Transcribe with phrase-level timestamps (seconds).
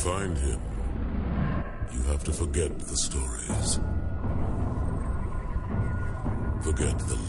[0.00, 0.58] find him,
[1.92, 3.78] you have to forget the stories.
[6.62, 7.19] Forget the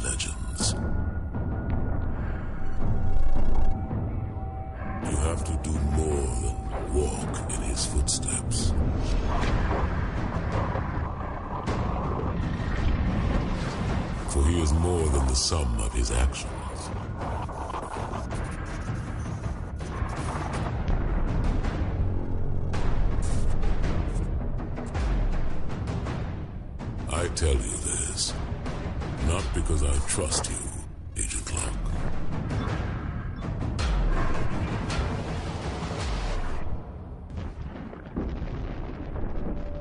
[30.22, 31.74] trust you, Agent Locke.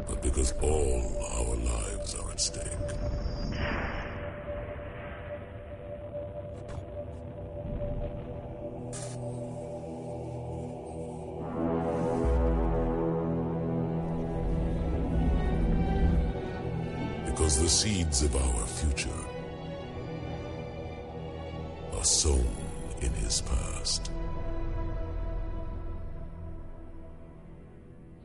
[0.09, 2.65] But because all our lives are at stake.
[17.27, 19.20] Because the seeds of our future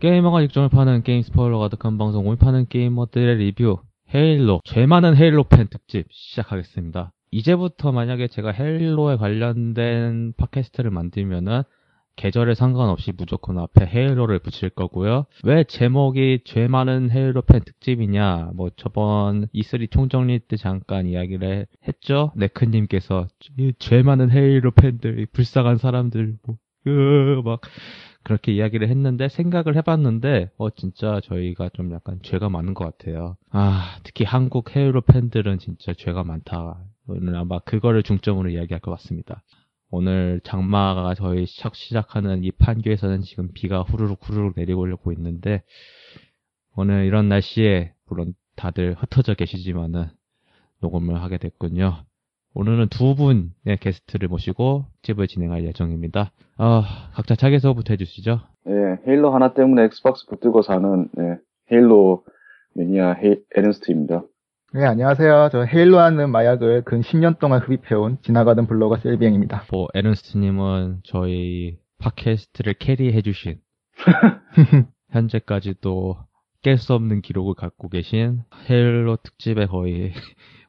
[0.05, 3.79] 게이머가 직종을 파는 게임 스포일러 가득한 방송 오늘 파는 게이머들의 리뷰
[4.13, 7.11] 헤일로 죄 많은 헤일로 팬 특집 시작하겠습니다.
[7.31, 11.63] 이제부터 만약에 제가 헤일로에 관련된 팟캐스트를 만들면은
[12.17, 15.25] 계절에 상관없이 무조건 앞에 헤일로를 붙일 거고요.
[15.43, 18.51] 왜 제목이 죄 많은 헤일로 팬 특집이냐?
[18.53, 22.31] 뭐 저번 E3 총정리 때 잠깐 이야기를 했죠.
[22.35, 23.25] 네크님께서
[23.57, 27.61] 이죄 많은 헤일로 팬들, 이 불쌍한 사람들 뭐, 으, 막
[28.25, 33.37] 그렇게 이야기를 했는데 생각을 해봤는데 어 진짜 저희가 좀 약간 죄가 많은 것 같아요.
[33.51, 36.83] 아 특히 한국 헤일로 팬들은 진짜 죄가 많다.
[37.07, 39.43] 오늘 아마 그거를 중점으로 이야기할 것 같습니다.
[39.91, 45.61] 오늘 장마가 저희 시작, 시작하는 이 판교에서는 지금 비가 후루룩 후루룩 내리고 있는데
[46.75, 50.09] 오늘 이런 날씨에 물론 다들 흩어져 계시지만은
[50.81, 52.05] 녹음을 하게 됐군요.
[52.57, 56.31] 오늘은 두 분의 게스트를 모시고 집을 진행할 예정입니다.
[56.57, 58.39] 아, 각자 자기소개부터 해주시죠.
[58.69, 58.71] 예,
[59.05, 61.37] 헤일로 하나 때문에 엑스박스 붙들고 사는 예,
[61.69, 62.23] 헤일로
[62.75, 64.23] 매니아 헤, 에른스트입니다.
[64.73, 65.49] 네, 안녕하세요.
[65.51, 69.65] 저 헤일로 하는 마약을 근 10년 동안 흡입해온 지나가던 블로거 셀비행입니다.
[69.69, 73.59] 뭐 에른스트님은 저희 팟캐스트를 carry해주신
[75.11, 76.15] 현재까지도
[76.63, 80.13] 깰 수 없는 기록을 갖고 계신 헤일로 특집에 거의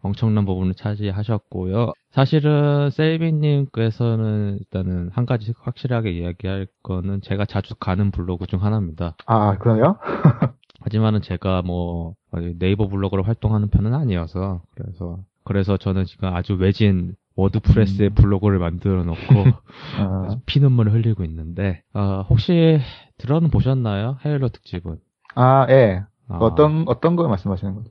[0.06, 1.92] 엄청난 부분을 차지하셨고요.
[2.10, 9.16] 사실은 셀비님께서는 일단은 한 가지 확실하게 이야기할 거는 제가 자주 가는 블로그 중 하나입니다.
[9.26, 9.98] 아, 그래요?
[10.80, 12.14] 하지만은 제가 뭐
[12.58, 18.14] 네이버 블로그로 활동하는 편은 아니어서 그래서 그래서 저는 지금 아주 외진 워드프레스의 음.
[18.14, 19.16] 블로그를 만들어 놓고
[19.98, 22.80] 아, 피눈물을 흘리고 있는데 어, 혹시
[23.18, 24.18] 들어는 보셨나요?
[24.24, 24.98] 헤일로 특집은
[25.34, 26.02] 아, 예.
[26.28, 27.90] 아, 어떤, 어떤 거 말씀하시는 거죠?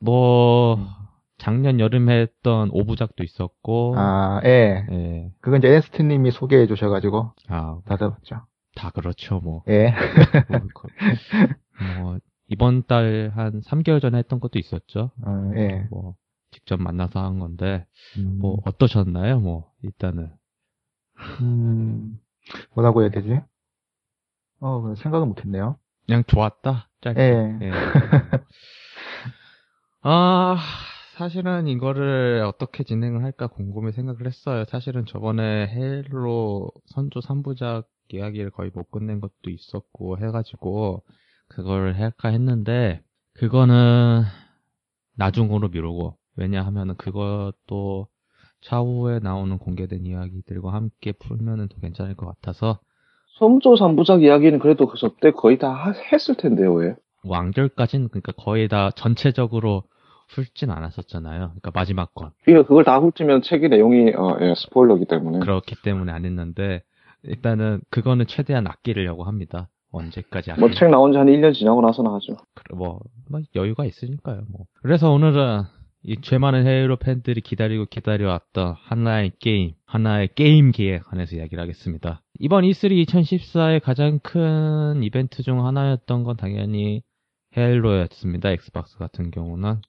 [0.00, 0.86] 뭐 음.
[1.40, 4.86] 작년 여름에 했던 오부작도 있었고 아, 예.
[4.90, 5.32] 예.
[5.40, 8.46] 그건 이제 에스트 님이 소개해 주셔가지고 아, 다 들었죠.
[8.76, 9.62] 다 그렇죠 뭐.
[9.68, 9.92] 예.
[10.48, 10.88] 뭐, 그-
[12.00, 12.18] 뭐
[12.48, 15.10] 이번 달 한 3개월 전에 했던 것도 있었죠.
[15.24, 15.86] 어, 예.
[15.90, 16.14] 뭐
[16.50, 17.86] 직접 만나서 한 건데
[18.18, 19.40] 음, 뭐 어떠셨나요?
[19.40, 20.30] 뭐 일단은
[21.40, 22.18] 음,
[22.74, 23.40] 뭐라고 해야 되지?
[24.60, 25.78] 어, 생각은 못했네요.
[26.06, 26.88] 그냥 좋았다.
[27.00, 27.20] 짧게.
[27.20, 27.58] 예.
[27.62, 27.70] 예.
[30.02, 30.56] 아
[31.20, 34.64] 사실은 이거를 어떻게 진행을 할까 궁금해 생각을 했어요.
[34.68, 41.02] 사실은 저번에 헤일로 선조 3부작 이야기를 거의 못 끝낸 것도 있었고 해가지고
[41.46, 43.02] 그걸 할까 했는데
[43.34, 44.22] 그거는
[45.18, 48.06] 나중으로 미루고 왜냐하면은 그것도
[48.62, 52.80] 차후에 나오는 공개된 이야기들과 함께 풀면은 더 괜찮을 것 같아서
[53.38, 56.96] 섬조 3부작 이야기는 그래도 그때 거의 다 하- 했을 텐데요, 왜?
[57.24, 59.82] 완결까지는 그러니까 거의 다 전체적으로
[60.34, 61.38] 훑진 않았었잖아요.
[61.48, 65.40] 그러니까 마지막 건 그러니까 그걸 다 훑으면 책의 내용이 어, 예, 스포일러기 때문에.
[65.40, 66.82] 그렇기 때문에 안 했는데
[67.22, 69.68] 일단은 그거는 최대한 아끼려고 합니다.
[69.92, 70.60] 언제까지 아끼?
[70.60, 72.36] 뭐책 나온 지 한 1년 지나고 나서나 하죠.
[72.54, 74.42] 그래, 뭐, 뭐 여유가 있으니까요.
[74.50, 74.66] 뭐.
[74.82, 75.62] 그래서 오늘은
[76.02, 82.22] 이 죄 많은 헤일로 팬들이 기다리고 기다려왔던 하나의 게임, 하나의 게임기에 관해서 이야기를 하겠습니다.
[82.38, 87.02] 이번 E3 2014의 가장 큰 이벤트 중 하나였던 건 당연히
[87.56, 88.50] 헤일로였습니다.
[88.52, 89.82] 엑스박스 같은 경우는.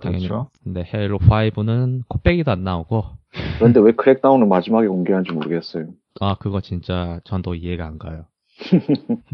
[0.00, 0.26] 당연히.
[0.26, 0.50] 그렇죠.
[0.62, 3.04] 근데 헤일로 5는 코빼기도 안 나오고,
[3.58, 5.86] 그런데 왜 크랙다운을 마지막에 공개한지 모르겠어요.
[6.20, 8.26] 아, 그거 진짜 저도 이해가 안 가요.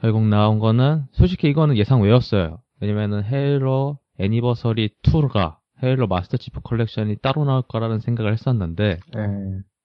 [0.00, 2.58] 결국 나온 거는, 솔직히 이거는 예상 외였어요.
[2.80, 9.20] 왜냐면은 헤일로 애니버서리 2가 헤일로 마스터 치프 컬렉션이 따로 나올 거라는 생각을 했었는데, 예.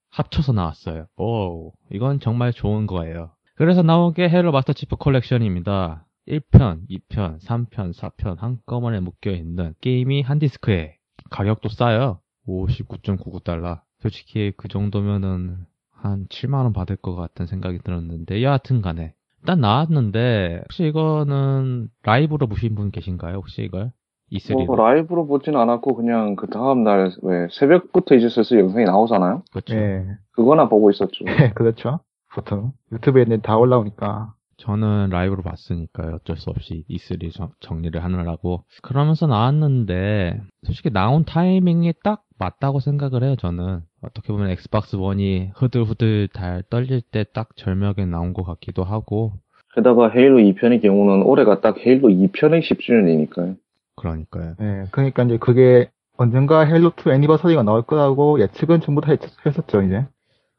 [0.10, 1.08] 합쳐서 나왔어요.
[1.18, 3.32] 오, 이건 정말 좋은 거예요.
[3.56, 6.06] 그래서 나온 게 헤일로 마스터 치프 컬렉션입니다.
[6.28, 10.98] 1편, 2편, 3편, 4편 한꺼번에 묶여있는 게임이 한 디스크에
[11.30, 12.20] 가격도 싸요.
[12.48, 13.80] 59.99달러.
[14.00, 15.58] 솔직히 그 정도면은
[15.92, 22.76] 한 7만원 받을 것 같은 생각이 들었는데 여하튼 간에 일단 나왔는데 혹시 이거는 라이브로 보신
[22.76, 23.36] 분 계신가요?
[23.38, 23.92] 혹시 이걸?
[24.32, 24.66] E3로?
[24.66, 29.44] 뭐 라이브로 보진 않았고 그냥 그 다음 날 왜 새벽부터 이제 슬슬 영상이 나오잖아요.
[29.52, 29.76] 그렇죠.
[29.76, 30.06] 예.
[30.32, 31.26] 그거나 보고 있었죠.
[31.28, 32.02] 예, 그렇죠.
[32.34, 34.34] 보통 유튜브에 있는 다 올라오니까.
[34.58, 36.16] 저는 라이브로 봤으니까요.
[36.16, 38.64] 어쩔 수 없이 E3 정- 정리를 하느라고.
[38.82, 43.82] 그러면서 나왔는데, 솔직히 나온 타이밍이 딱 맞다고 생각을 해요, 저는.
[44.02, 49.34] 어떻게 보면 엑스박스 원이 후들후들 달 떨릴 때 딱 절벽에 나온 것 같기도 하고,
[49.76, 53.58] 게다가 헤일로 2편의 경우는 올해가 딱 헤일로 2편의 10주년이니까요.
[53.96, 54.56] 그러니까요.
[54.62, 60.06] 예, 그러니까 이제 그게 언젠가 헬로2 애니버서리가 나올 거라고 예측은 전부 다 했, 했었죠, 이제.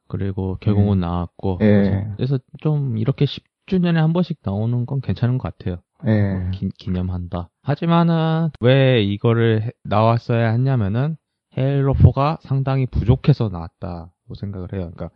[0.07, 2.07] 그리고 결국은 나왔고, 예.
[2.17, 3.27] 그래서 좀 이렇게
[3.69, 5.77] 10주년에 한 번씩 나오는 건 괜찮은 것 같아요.
[6.07, 6.51] 예.
[6.53, 7.49] 기, 기념한다.
[7.63, 11.17] 하지만은 왜 이거를 해- 나왔어야 했냐면은
[11.57, 14.91] 헤일로 4가 상당히 부족해서 나왔다고 생각을 해요.
[14.95, 15.11] 그러니까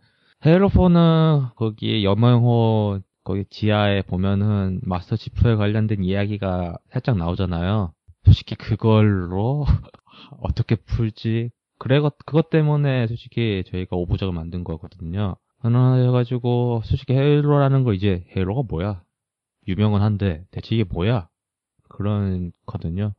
[0.45, 7.93] 헤일로 4는 거기 여명호 거기 지하에 보면은 마스터 치프에 관련된 이야기가 살짝 나오잖아요.
[8.25, 9.65] 솔직히 그걸로
[10.41, 11.49] 어떻게 풀지?
[11.79, 15.35] 그래 그것 때문에 솔직히 저희가 오브작을 만든 거거든요.
[15.63, 19.01] 그래가지고 솔직히 헤일로라는 거 이제 헤일로가 뭐야?
[19.67, 21.29] 유명은 한데 대체 이게 뭐야?
[21.89, 23.13] 그런 거든요.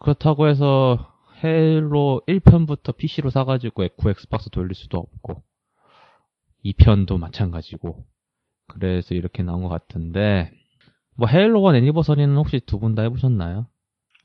[0.00, 1.12] 그렇다고 해서
[1.42, 5.42] 헤일로 1편부터 PC로 사가지고 에코 엑스박스 돌릴 수도 없고
[6.64, 8.04] 2편도 마찬가지고
[8.68, 10.50] 그래서 이렇게 나온 것 같은데
[11.16, 13.66] 뭐 헤일로 1 Anniversary는 혹시 두 분 다 해보셨나요?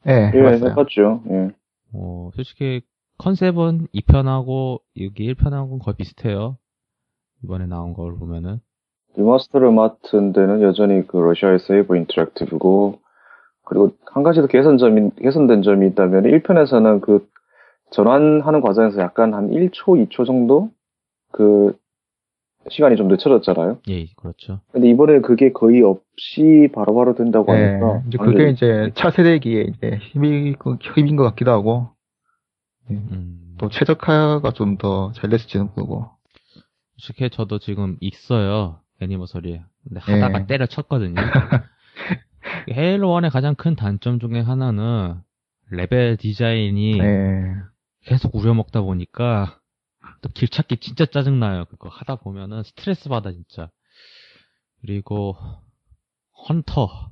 [0.08, 0.40] 예, 예.
[0.72, 1.24] 해봤죠.
[1.30, 1.50] 예.
[1.94, 2.82] 어, 솔직히
[3.18, 6.58] 컨셉은 2편하고 여기 1편하고는 거의 비슷해요.
[7.44, 8.60] 이번에 나온 걸 보면은
[9.16, 13.00] remaster를 맡은 데는 여전히 그 러시아의 세이버 인터랙티브고,
[13.66, 17.28] 그리고 한 가지 더 개선점이, 개선된 점이 있다면, 1편에서는 그
[17.92, 20.70] 전환하는 과정에서 약간 한 1초, 2초 정도?
[21.32, 21.76] 그,
[22.70, 23.80] 시간이 좀 늦춰졌잖아요.
[23.90, 24.62] 예, 그렇죠.
[24.72, 28.04] 근데 이번에 그게 거의 없이 바로바로 된다고 예, 하니까.
[28.08, 31.90] 이제 그게 이제 차세대기에 이제 힘이, 그 힘인 것 같기도 하고,
[32.90, 33.56] 음.
[33.58, 36.10] 또 최적화가 좀 더 잘 됐을지는 모르고.
[37.02, 38.80] 솔직히 저도 지금 있어요.
[39.02, 39.64] 애니버서리에.
[39.84, 40.46] 근데 하다가 예.
[40.46, 41.16] 때려쳤거든요.
[42.70, 45.20] 헤일로 1의 가장 큰 단점 중에 하나는
[45.72, 47.54] level design이 예.
[48.06, 49.60] 계속 우려먹다 보니까
[50.22, 51.66] 또 길 찾기 진짜 짜증나요.
[51.66, 53.72] 그거 하다 보면은 스트레스 받아 진짜.
[54.82, 55.36] 그리고
[56.48, 57.12] 헌터.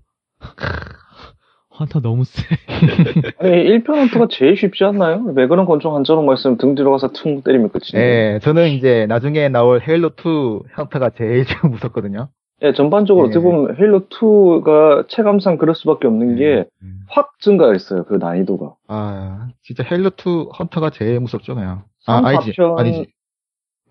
[1.79, 2.43] 헌터 너무 세.
[3.39, 5.19] 아니, 1편 헌터가 제일 쉽지 않나요?
[5.21, 8.05] 매그넘 권총 한 자루만 있으면 등 들어가서 퉁 때리면 끝이에요.
[8.05, 12.29] 예, 저는 이제 나중에 나올 헤일로2 형태가 제일 좀 무섭거든요.
[12.61, 13.29] 예, 전반적으로 예.
[13.29, 16.99] 어떻게 보면 헤일로 2가 체감상 그럴 수밖에 없는 게확 음.
[17.39, 18.03] 증가했어요.
[18.03, 18.73] 그 난이도가.
[18.89, 21.83] 아, 진짜 헤일로2 헌터가 제일 무섭죠, 그냥.
[22.05, 22.53] 아, 삼, 아니지.
[22.77, 23.07] 아니지.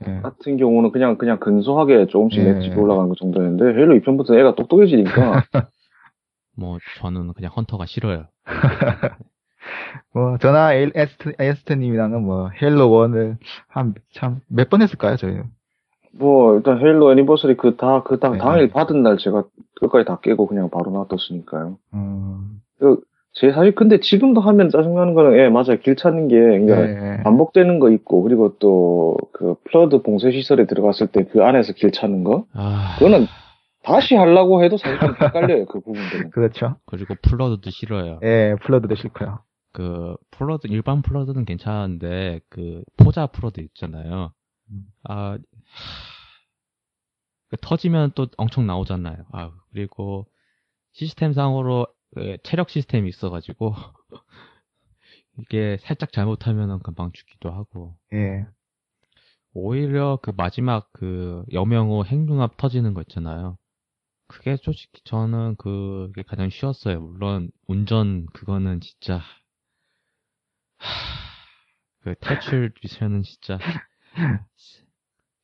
[0.06, 0.20] 예.
[0.22, 2.52] 같은 경우는 그냥 그냥 근소하게 조금씩 예.
[2.52, 5.44] 맷집이 올라가는 것 정도였는데 헤일로 2편부터 애가 똑똑해지니까
[6.58, 8.24] 뭐 저는 그냥 헌터가 싫어요.
[10.14, 13.36] 뭐, 저나 에스트, 에스트님이랑은 뭐, 헤일로 1을
[13.68, 15.44] 한, 참, 몇 번 했을까요, 저희는?
[16.18, 18.38] 뭐 일단 헤일로 애니버서리 그다그당 네.
[18.38, 19.44] 당일 받은 날 제가
[19.80, 21.76] 끝까지 다 깨고 그냥 바로 놔뒀으니까요.
[21.94, 22.60] 음,
[23.34, 26.88] 제 사실 근데 지금도 하면 짜증나는 거는 예 맞아요 길 찾는 게 그러니까
[27.18, 27.22] 예.
[27.22, 32.24] 반복되는 거 있고 그리고 또 그 플러드 봉쇄 시설에 들어갔을 때 그 안에서 길 찾는
[32.24, 33.26] 거 아, 그거는
[33.82, 36.30] 다시 하려고 해도 사실 좀 헷갈려요 그 부분들은.
[36.32, 36.76] 그렇죠.
[36.86, 38.20] 그리고 플러드도 싫어요.
[38.22, 39.40] 예, 플러드도 싫고요.
[39.72, 44.32] 그 플러드 일반 플러드는 괜찮은데 그 포자 플러드 있잖아요.
[44.70, 44.86] 음.
[45.04, 45.42] 아그
[47.60, 49.24] 터지면 또 엄청 나오잖아요.
[49.32, 50.26] 아 그리고
[50.92, 53.74] 시스템상으로 그 체력 시스템이 있어가지고
[55.38, 58.46] 이게 살짝 잘못하면은 금방 죽기도 하고 예.
[59.54, 63.56] 오히려 그 마지막 그 여명호 행중합 터지는 거 있잖아요.
[64.28, 67.00] 그게 솔직히 저는 그게 가장 쉬웠어요.
[67.00, 69.24] 물론 운전 그거는 진짜 하,
[72.02, 73.58] 그 탈출 미션은 진짜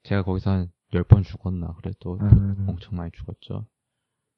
[0.04, 2.66] 제가 거기서 한 10번 죽었나 그래도 음.
[2.68, 3.66] 엄청 많이 죽었죠.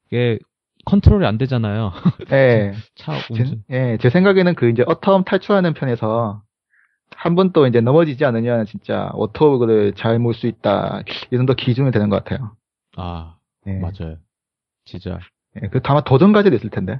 [0.07, 0.39] 이게
[0.85, 1.91] 컨트롤이 안 되잖아요.
[2.31, 2.71] 예.
[2.95, 6.41] 차 제, 운전 예, 제 생각에는 그 이제 어텀 탈출하는 편에서
[7.15, 11.01] 한 번 또 이제 넘어지지 않으면 진짜 오토를 잘 몰 수 있다.
[11.31, 12.55] 이 정도 기준이 되는 것 같아요.
[12.95, 13.37] 아
[13.67, 13.73] 예.
[13.79, 14.17] 맞아요.
[14.87, 15.19] 진짜
[15.61, 16.99] 예, 그 다만 도전 과제도 있을 텐데.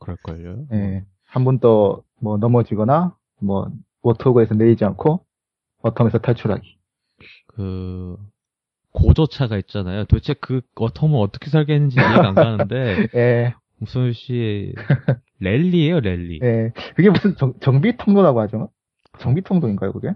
[0.00, 0.66] 그럴걸요.
[0.72, 1.04] 예.
[1.26, 3.70] 한번또뭐 넘어지거나 뭐
[4.02, 5.24] 오토그에서 내리지 않고
[5.82, 6.76] 어텀에서 탈출하기.
[7.48, 8.16] 그
[8.92, 10.04] 고저차가 있잖아요.
[10.04, 14.74] 도대체 그 어텀을 어떻게 설계했는지 이해가 안 가는데 예, 무슨 씨
[15.40, 16.40] 랠리예요 랠리.
[16.42, 16.72] 예.
[16.96, 18.70] 그게 무슨 정, 정비 통로라고 하죠?
[19.18, 20.12] 정비 통로인가요, 그게?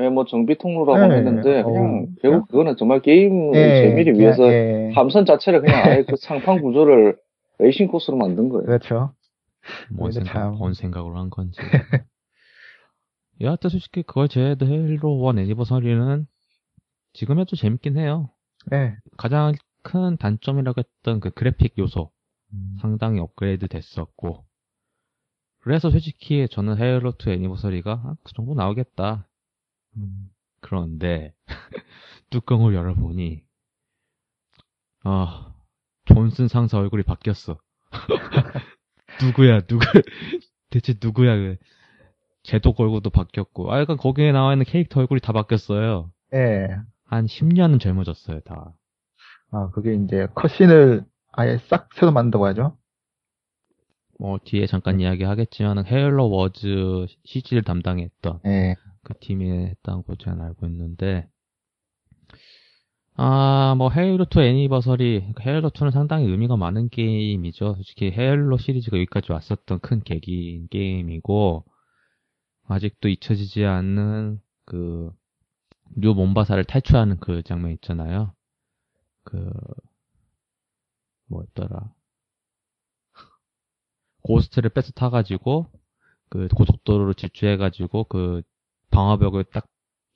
[0.00, 4.14] 예, 뭐 정비 통로라고 네, 했는데 어, 그냥 그냥- 결국 그거는 정말 게임의 예, 재미를
[4.14, 4.90] 그냥, 위해서 예.
[4.94, 7.18] 함선 자체를 그냥 아예 그 상판 구조를
[7.58, 8.64] 레이싱 코스로 만든 거예요.
[8.66, 9.12] 그렇죠.
[9.90, 10.54] 뭔 생각, 참.
[10.56, 11.58] 뭔 생각으로 한 건지.
[13.40, 16.26] 여하튼 솔직히 그걸 제외도 헤일로 1 애니버서리는
[17.12, 18.30] 지금 해도 재밌긴 해요.
[18.72, 18.96] 예.
[19.16, 22.10] 가장 큰 단점이라고 했던 그 그래픽 요소
[22.80, 24.44] 상당히 업그레이드 됐었고
[25.60, 29.26] 그래서 솔직히 저는 헤일로 2 애니버서리가 아, 그 정도 나오겠다.
[29.96, 30.30] 음.
[30.60, 31.34] 그런데
[32.30, 33.42] 뚜껑을 열어보니
[35.04, 35.54] 아
[36.04, 37.58] 존슨 상사 얼굴이 바뀌었어.
[39.22, 39.84] 누구야 누구
[40.70, 41.56] 대체 누구야 그
[42.42, 46.10] 제독 얼굴도 바뀌었고 아 약간 거기에 나와 있는 캐릭터 얼굴이 다 바뀌었어요.
[46.34, 46.68] 예.
[47.04, 48.74] 한 10년은 젊어졌어요 다.
[49.50, 52.76] 아, 그게 이제 컷신을 아예 싹 새로 만든다고 하죠?
[54.18, 58.76] 뭐 뒤에 잠깐 이야기하겠지만 헤일로 워즈 CG를 담당했던 예.
[59.02, 61.28] 그 팀이 했다고 저는 알고 있는데
[63.16, 67.74] 아 뭐 헤일로 2 애니버서리 헤일로 2는 상당히 의미가 많은 게임이죠.
[67.74, 71.64] 솔직히 헤일로 시리즈가 여기까지 왔었던 큰 계기인 게임이고
[72.68, 75.12] 아직도 잊혀지지 않는 그류
[76.14, 78.34] 몬바사를 탈출하는 그 장면 있잖아요.
[79.24, 79.50] 그
[81.28, 81.92] 뭐였더라.
[84.22, 85.66] 고스트를 뺏어 타가지고
[86.28, 88.42] 그 고속도로를 질주해가지고 그
[88.90, 89.66] 방화벽을 딱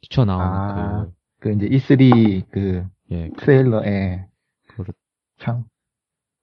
[0.02, 1.06] 뛰쳐나오는 아.
[1.40, 4.26] 그 이제 E3 그그 예, 트레일러, 예.
[4.68, 4.94] 그렇-
[5.38, 5.64] 참.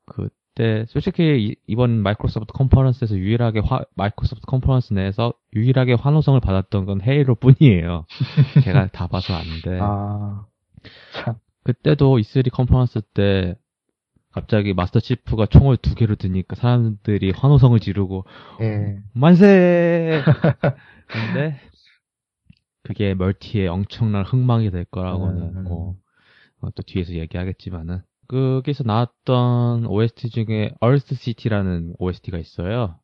[0.06, 7.02] 그때 솔직히 이- 이번 마이크로소프트 컨퍼런스에서 유일하게 화- 마이크로소프트 컨퍼런스 내에서 유일하게 환호성을 받았던 건
[7.02, 8.06] 헤일로 뿐이에요.
[8.64, 10.46] 제가 다 봐서 아는데 아.
[11.14, 11.36] 참.
[11.64, 13.56] 그때도 E3 컨퍼런스 때
[14.32, 18.26] 갑자기 마스터 치프가 총을 두 개로 드니까 사람들이 환호성을 지르고
[18.62, 18.98] 예.
[19.14, 20.22] 만세!
[21.08, 21.60] 근데
[22.84, 25.64] 그게 멀티에 엄청난 흥망이 될 거라고는 음.
[25.64, 25.96] 뭐,
[26.62, 32.96] 어, 또 뒤에서 얘기하겠지만은 거기서 나왔던 OST 중에 얼스 시티라는 OST가 있어요.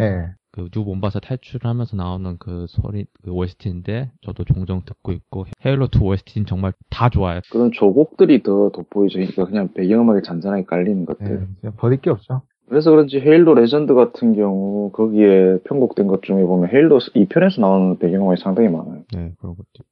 [0.00, 0.30] 예.
[0.52, 5.98] 그뉴 몬바사 탈출을 하면서 나오는 그 소리 그 OST인데 저도 종종 듣고 있고 헤일로 2
[5.98, 7.40] OST는 정말 다 좋아요.
[7.50, 9.18] 그런 조곡들이 더 돋보이죠.
[9.18, 11.26] 그러니까 그냥 배경음악이 잔잔하게 깔리는 것들.
[11.26, 11.60] 예.
[11.60, 12.42] 진짜 버릴 게 없죠.
[12.68, 18.40] 그래서 그런지 헤일로 레전드 같은 경우 거기에 편곡된 것 중에 보면 헤일로 2편에서 나오는 배경음악이
[18.40, 19.02] 상당히 많아요.
[19.12, 19.84] 네, 그런 것도.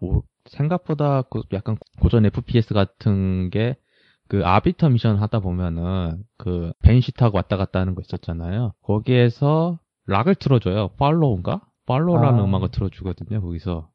[0.00, 3.76] 뭐, 생각보다 그 약간 고전 FPS 같은 게,
[4.28, 8.72] 그 아비터 미션 하다 보면은, 그 밴시 타고 왔다 갔다 하는 거 있었잖아요.
[8.82, 10.88] 거기에서 락을 틀어줘요.
[10.98, 11.62] Follow인가?
[11.86, 12.44] Follow라는 아.
[12.44, 13.88] 음악을 틀어주거든요, 거기서.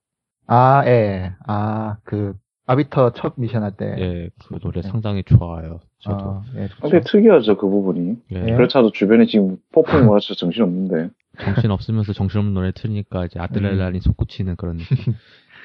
[0.48, 1.34] 아, 예.
[1.46, 2.34] 아, 그,
[2.72, 3.96] 아비터 첫 미션 할 때.
[3.98, 4.88] 예, 그 노래 네.
[4.88, 5.80] 상당히 좋아요.
[6.00, 6.18] 저도.
[6.18, 6.68] 아, 예.
[6.80, 8.16] 상당히 특이하죠, 그 부분이.
[8.32, 8.54] 예, 네.
[8.54, 11.10] 그렇차도 주변에 지금 폭풍이 몰아쳐서 정신 없는데.
[11.42, 15.14] 정신 없으면서 정신없는 노래 틀으니까 이제 아드레날린 솟구치는 그런 느낌.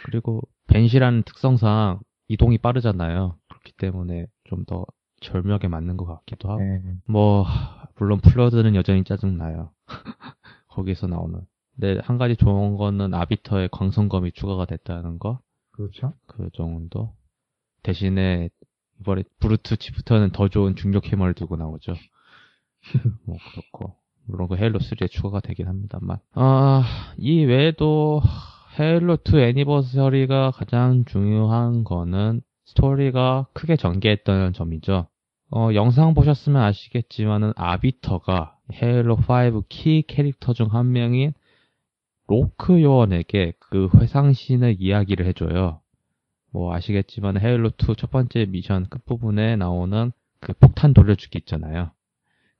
[0.06, 3.36] 그리고 벤시라는 특성상 이동이 빠르잖아요.
[3.48, 4.84] 그렇기 때문에 좀 더
[5.24, 6.62] 절묘하게 맞는 것 같기도 하고.
[6.62, 6.80] 예.
[7.08, 7.44] 뭐
[7.98, 9.70] 물론 플러드는 여전히 짜증나요.
[10.68, 11.40] 거기서 나오는.
[11.74, 15.40] 근데 한 가지 좋은 거는 아비터의 광선검이 추가가 됐다는 거.
[15.74, 16.12] 그렇죠.
[16.26, 17.14] 그 정도.
[17.82, 18.48] 대신에
[19.00, 21.94] 이번에 브루트 치프터는 더 좋은 중력 해머를 두고 나오죠.
[23.26, 23.94] 뭐 그렇고.
[24.26, 26.18] 물론 그 헤일로 3에 추가가 되긴 합니다만.
[26.32, 28.22] 아, 이 외에도
[28.78, 35.08] 헤일로 2 애니버서리가 가장 중요한 거는 스토리가 크게 전개했던 점이죠.
[35.50, 41.32] 어, 영상 보셨으면 아시겠지만은 아비터가 헤일로 5 키 캐릭터 중 한 명인
[42.26, 45.80] 로크 요원에게 그 회상신의 이야기를 해줘요.
[46.50, 51.90] 뭐 아시겠지만 헤일로 2 첫 번째 미션 끝부분에 나오는 그 폭탄 돌려주기 있잖아요.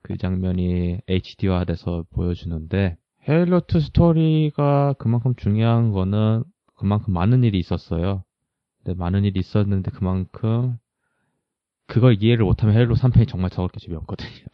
[0.03, 2.97] 그 장면이 HD화돼서 보여주는데
[3.29, 6.45] 헤일로 2 스토리가 그만큼 중요한 거는
[6.75, 8.25] 그만큼 많은 일이 있었어요.
[8.83, 10.77] 근데 많은 일이 있었는데 그만큼
[11.87, 14.47] 그걸 이해를 못하면 헤일로 3편이 정말 더럽게 재미없거든요.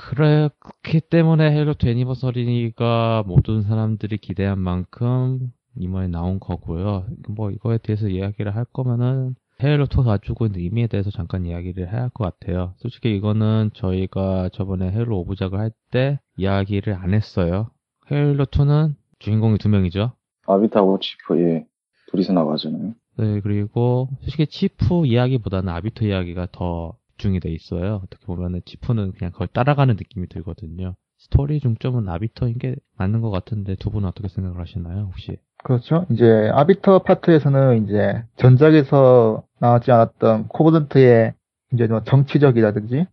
[0.00, 7.04] 그렇기 때문에 헤일로 2 애니버서리가 모든 사람들이 기대한 만큼 이번에 나온 거고요.
[7.28, 12.02] 뭐 이거에 대해서 이야기를 할 거면은 헤일로 2가 가지고 있는 의미에 대해서 잠깐 이야기를 해야
[12.02, 12.72] 할 것 같아요.
[12.78, 17.70] 솔직히 이거는 저희가 저번에 헤일로 오브작을 할 때 이야기를 안 했어요.
[18.10, 20.12] 헤일로 2는 주인공이 두 명이죠.
[20.46, 21.66] 아비타고 치프, 예.
[22.10, 22.94] 둘이서 나가잖아요.
[23.18, 28.00] 네, 그리고 솔직히 치프 이야기보다는 아비토 이야기가 더 집중이 돼 있어요.
[28.02, 30.94] 어떻게 보면은 치프는 그냥 그걸 따라가는 느낌이 들거든요.
[31.18, 35.36] 스토리 중점은 아비터인 게 맞는 것 같은데 두 분은 어떻게 생각을 하시나요, 혹시?
[35.62, 36.06] 그렇죠.
[36.10, 41.34] 이제 아비터 파트에서는 이제 전작에서 나오지 않았던 코버넌트의
[41.74, 43.06] 이제 뭐 정치적이라든지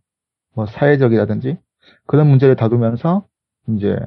[0.54, 1.58] 뭐 사회적이라든지
[2.06, 3.26] 그런 문제를 다루면서
[3.68, 3.98] 이제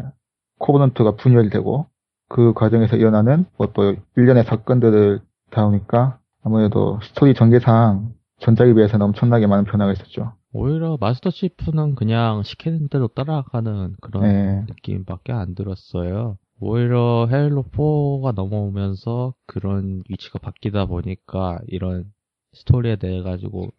[0.57, 1.85] 코버넌트가 분열되고
[2.29, 5.19] 그 과정에서 일어나는 뭐 또 일련의 사건들을
[5.51, 10.33] 다루니까 아무래도 스토리 전개상 전작에 비해서는 엄청나게 많은 변화가 있었죠.
[10.53, 14.65] 오히려 마스터 치프는 그냥 시키는 대로 따라가는 그런 네.
[14.67, 16.37] 느낌밖에 안 들었어요.
[16.59, 22.05] 오히려 헤일로 4가 넘어오면서 그런 위치가 바뀌다 보니까 이런
[22.53, 23.69] 스토리에 대해 가지고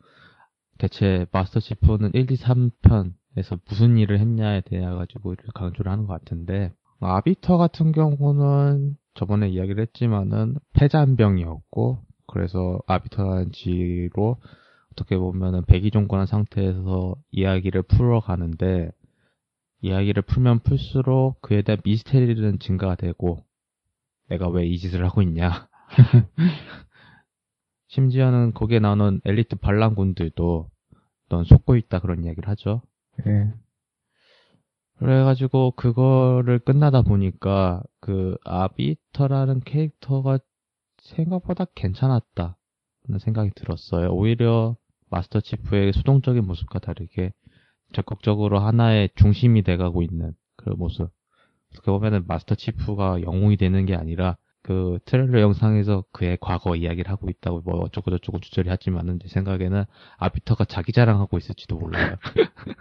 [0.79, 6.73] 대체 마스터 치프는 1, 2, 3편에서 무슨 일을 했냐에 대해 가지고 강조를 하는 것 같은데
[7.01, 14.37] 아비터 같은 경우는 저번에 이야기를 했지만은 폐잔병이었고 그래서 아비터라는 지로
[14.93, 18.91] 어떻게 보면은 백이종권한 상태에서 이야기를 풀어가는데
[19.81, 23.45] 이야기를 풀면 풀수록 그에 대한 미스테리는 증가가 되고
[24.29, 25.69] 내가 왜 이 짓을 하고 있냐
[27.89, 30.71] 심지어는 거기에 나오는 엘리트 반란군들도
[31.29, 32.83] 넌 속고 있다 그런 이야기를 하죠
[33.27, 33.53] 예.
[34.99, 40.39] 그래가지고 그거를 끝나다 보니까 그 아비터라는 캐릭터가
[41.03, 42.57] 생각보다 괜찮았다
[43.09, 44.11] 는 생각이 들었어요.
[44.13, 44.77] 오히려
[45.11, 47.33] 마스터 치프의 수동적인 모습과 다르게
[47.93, 51.11] 적극적으로 하나의 중심이 돼가고 있는 그 모습.
[51.73, 57.29] 어떻게 보면은 마스터 치프가 영웅이 되는 게 아니라 그 트레일러 영상에서 그의 과거 이야기를 하고
[57.29, 59.85] 있다고 뭐 어쩌고 저쩌고 주저리 하지만은 제 생각에는
[60.19, 62.15] 아비터가 자기 자랑하고 있을지도 몰라요.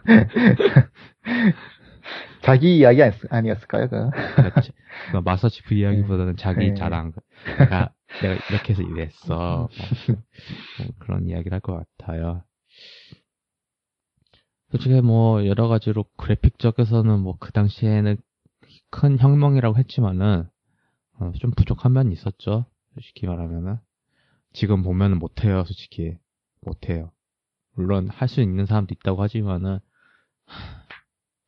[2.44, 3.88] 자기 이야기 아니- 아니었을까요?
[3.90, 4.10] 그?
[5.24, 6.74] 마스터 치프 이야기보다는 자기 네.
[6.75, 7.13] 자랑.
[7.58, 9.70] 내가, 내가 이렇게 해서 이랬어.
[9.77, 10.18] 뭐,
[10.79, 12.44] 뭐 그런 이야기를 할 것 같아요.
[14.72, 18.18] 솔직히 뭐 여러 가지로 그래픽적에서는 뭐 그 당시에는
[18.90, 20.48] 큰 혁명이라고 했지만은
[21.20, 22.66] 어, 좀 부족한 면이 있었죠.
[22.94, 23.77] 솔직히 말하면은
[24.53, 25.64] 지금 보면은 못해요.
[25.66, 26.18] 솔직히
[26.62, 27.12] 못해요.
[27.75, 29.79] 물론 할 수 있는 사람도 있다고 하지만은
[30.46, 30.83] 하,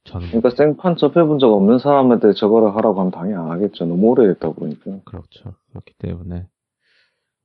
[0.06, 3.86] 저는 그러니까 생판 접해본 적 없는 사람한테 저거를 하라고 하면 당연히 안 하겠죠.
[3.86, 5.00] 너무 오래됐다 보니까.
[5.06, 5.56] 그렇죠.
[5.70, 6.48] 그렇기 때문에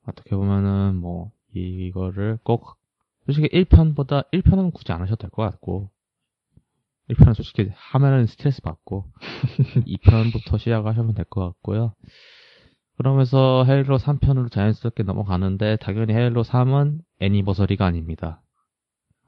[0.09, 2.77] 어떻게 보면은 뭐 이거를 꼭
[3.27, 5.91] 솔직히 1편보다 1편은 굳이 안 하셔도 될 것 같고
[7.11, 9.05] 1편은 솔직히 하면은 스트레스 받고
[9.87, 11.95] 2편부터 시작하시면 될 것 같고요.
[12.97, 18.43] 그러면서 헤일로 3편으로 자연스럽게 넘어가는데 당연히 헤일로 3은 Anniversary가 아닙니다.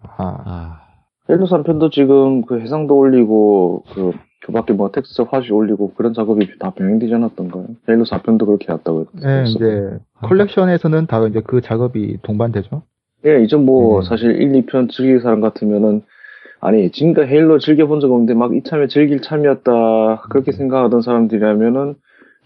[0.03, 0.81] 아, 아,
[1.29, 4.13] 헤일로 3편도 지금 그 해상도 올리고 그,
[4.43, 7.67] 그 밖에 뭐 텍스처 화질 올리고 그런 작업이 다 병행되지 않았던가요?
[7.89, 9.51] 헤일로 4편도 그렇게 했다고 예, 했어.
[9.51, 12.83] 이제 컬렉션에서는 다 이제 그 작업이 동반되죠.
[13.27, 14.03] 예, 이제 뭐 음.
[14.03, 16.03] 사실 1, 2편 즐길 사람 같으면은
[16.61, 21.95] 아니 지금까지 헤일로 즐겨본 적 없는데 막 이참에 즐길 참이었다 그렇게 생각하던 사람들이라면은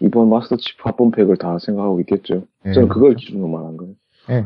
[0.00, 2.44] 이번 마스터 치프 합본팩을 다 생각하고 있겠죠.
[2.66, 2.72] 예.
[2.72, 3.94] 저는 그걸 기준으로 말한 거예요.
[4.30, 4.44] 예.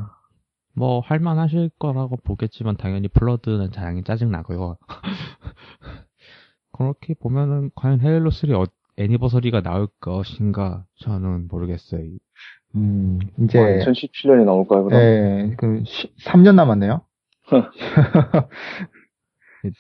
[0.75, 4.77] 뭐 할만하실 거라고 보겠지만 당연히 블러드는 당연히 짜증 나고요.
[6.79, 8.64] 그렇게 보면은 과연 헤일로 3 어,
[8.97, 12.03] 애니버서리가 나올 것인가 저는 모르겠어요.
[12.77, 15.01] 음, 이제, 2017년에 나올까요, 그럼?
[15.01, 15.83] 예, 그,
[16.25, 17.03] 3년 남았네요.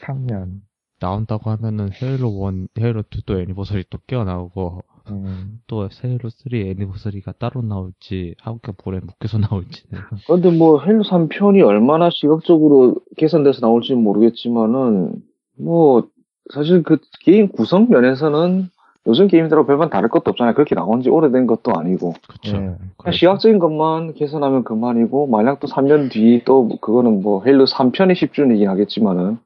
[0.00, 0.60] 3년.
[1.00, 7.32] 나온다고 하면은 헤일로 1, 헤일로 2도 Anniversary 또 끼어 나오고 음, 또 헤일로 3 Anniversary가
[7.38, 9.38] 따로 나올지 한국에 볼에 묶여서
[9.88, 15.22] 나올지는 근데 뭐 헤일로 3 편이 얼마나 시각적으로 개선돼서 나올지는 모르겠지만은
[15.56, 16.08] 뭐
[16.52, 18.68] 사실 그 게임 구성 면에서는
[19.06, 20.54] 요즘 게임들하고 별반 다를 것도 없잖아요.
[20.54, 22.56] 그렇게 나온 지 오래된 것도 아니고 그렇죠.
[22.56, 22.74] 예.
[22.98, 28.66] 그냥 시각적인 것만 개선하면 그만이고 만약 또 3년 뒤 또 그거는 뭐 헤일로 3편이 10주년이긴
[28.66, 29.38] 하겠지만은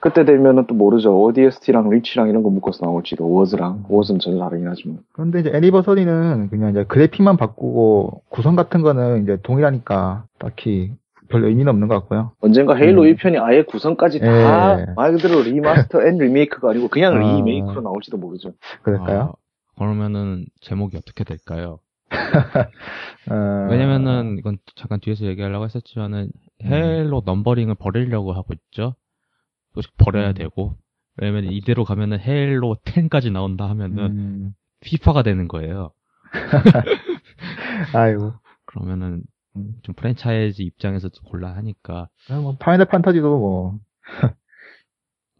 [0.00, 1.18] 그때 되면은 또 모르죠.
[1.24, 6.70] ODST랑 리치랑 이런 거 묶어서 나올지도 워즈랑 워즈는 전혀 다르긴 하지만 그런데 이제 Anniversary는 그냥
[6.70, 10.92] 이제 그래픽만 바꾸고 구성 같은 거는 이제 동일하니까 딱히
[11.28, 12.32] 별 의미는 없는 것 같고요.
[12.40, 13.14] 언젠가 헤일로 음.
[13.14, 14.86] 1편이 아예 구성까지 다 예.
[14.94, 17.36] 말 그대로 remaster and remake가 아니고 그냥 아.
[17.36, 18.52] remake로 나올지도 모르죠.
[18.82, 19.20] 그럴까요?
[19.20, 19.32] 아,
[19.78, 21.78] 그러면은 제목이 어떻게 될까요?
[23.30, 26.30] 어, 왜냐면은 이건 잠깐 뒤에서 얘기하려고 했었지만은
[26.62, 28.94] 헤일로 numbering을 버리려고 하고 있죠.
[29.74, 30.34] 솔직히 버려야 음.
[30.34, 30.76] 되고
[31.16, 35.92] 왜냐면 이대로 가면은 헤일로 10까지 나온다 하면은 음, 피파가 되는 거예요.
[37.94, 38.32] 아이고.
[38.66, 39.22] 그러면은 음.
[39.82, 43.78] 좀 프랜차이즈 입장에서도 곤란하니까 아, 뭐 파이널 판타지도 뭐,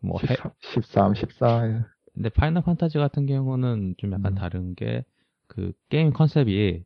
[0.01, 1.85] 뭐 헤, 13, 14.
[2.15, 4.35] 근데 파이널 판타지 같은 경우는 좀 약간 음.
[4.37, 5.05] 다른 게
[5.47, 6.83] 그 게임 컨셉이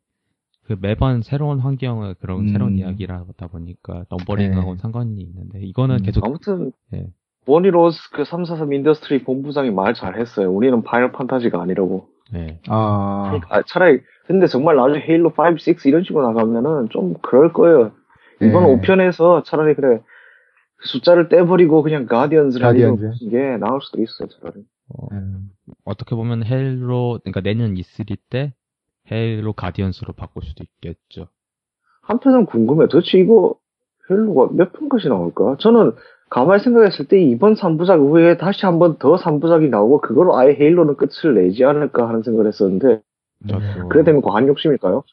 [0.65, 2.49] 그 매번 새로운 환경을 그런 음.
[2.49, 4.83] 새로운 이야기를 하다 보니까 numbering하고는 네.
[4.83, 6.03] 상관이 있는데 이거는 음.
[6.03, 7.07] 계속 아무튼 예.
[7.47, 10.53] 보니 로스 그 343 인더스트리 본부장이 말 잘했어요.
[10.53, 12.09] 우리는 파이널 판타지가 아니라고.
[12.35, 12.61] 예.
[12.69, 15.33] 아, 아, 차라리 근데 정말 나중에 헤일로 5,
[15.67, 17.93] 6 이런 식으로 나가면은 좀 그럴 거예요.
[18.43, 18.77] 이번 예.
[18.77, 20.01] 5편에서 차라리 그래
[20.81, 23.25] 숫자를 떼버리고 그냥 가디언즈라는 가디언즈.
[23.25, 24.65] 이게 나올 수도 있어요 차라리.
[24.91, 25.49] 어, 음.
[25.87, 28.53] 어떻게 보면 헤일로 그러니까 내년 E3 때
[29.11, 31.29] 헤일로 가디언스로 바꿀 수도 있겠죠.
[32.03, 32.87] 한편은 궁금해.
[32.89, 33.57] 도대체 이거
[34.11, 35.57] 헬로가 몇 편까지 나올까?
[35.59, 35.93] 저는
[36.29, 41.35] 가만히 생각했을 때 이번 3부작 후에 다시 한번 더 3부작이 나오고 그걸로 아예 헤일로는 끝을
[41.35, 43.01] 내지 않을까 하는 생각을 했었는데
[43.47, 45.05] 저도 그래 되면 과한 욕심일까요?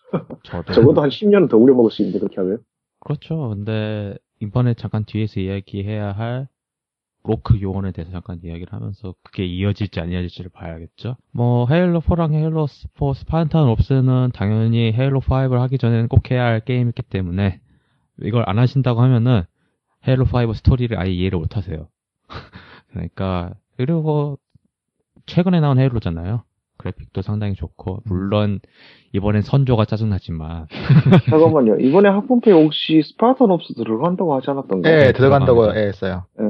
[0.44, 2.60] 저도 적어도 한 10년은 더 우려먹을 수 있는데 그렇게 하면
[3.00, 3.50] 그렇죠.
[3.50, 6.48] 근데 이번에 잠깐 뒤에서 이야기해야 할
[7.24, 11.18] 로크 요원에 대해서 잠깐 이야기를 하면서 그게 이어질지 안 이어질지를 봐야겠죠.
[11.32, 16.60] 뭐 헤일로 4랑 헤일로 4 스파르탄 옵스는 당연히 헤일로 5를 하기 전에는 꼭 해야 할
[16.60, 17.62] 게임이기 때문에
[18.22, 19.44] 이걸 안 하신다고 하면은
[20.08, 21.88] 헤일로 5 스토리를 아예 이해를 못 하세요.
[22.90, 24.38] 그러니까 그리고
[25.26, 26.44] 최근에 나온 헤일로잖아요.
[26.86, 28.60] 그래픽도 상당히 좋고 물론
[29.14, 30.68] 이번엔 선조가 짜증나지만
[31.30, 31.78] 잠깐만요.
[31.80, 34.94] 이번에 학분페 혹시 스파르탄 옵스 들어간다고 하지 않았던가요?
[34.94, 35.76] 예, 들어간다고.
[35.76, 36.26] 예, 했어요.
[36.40, 36.44] 예.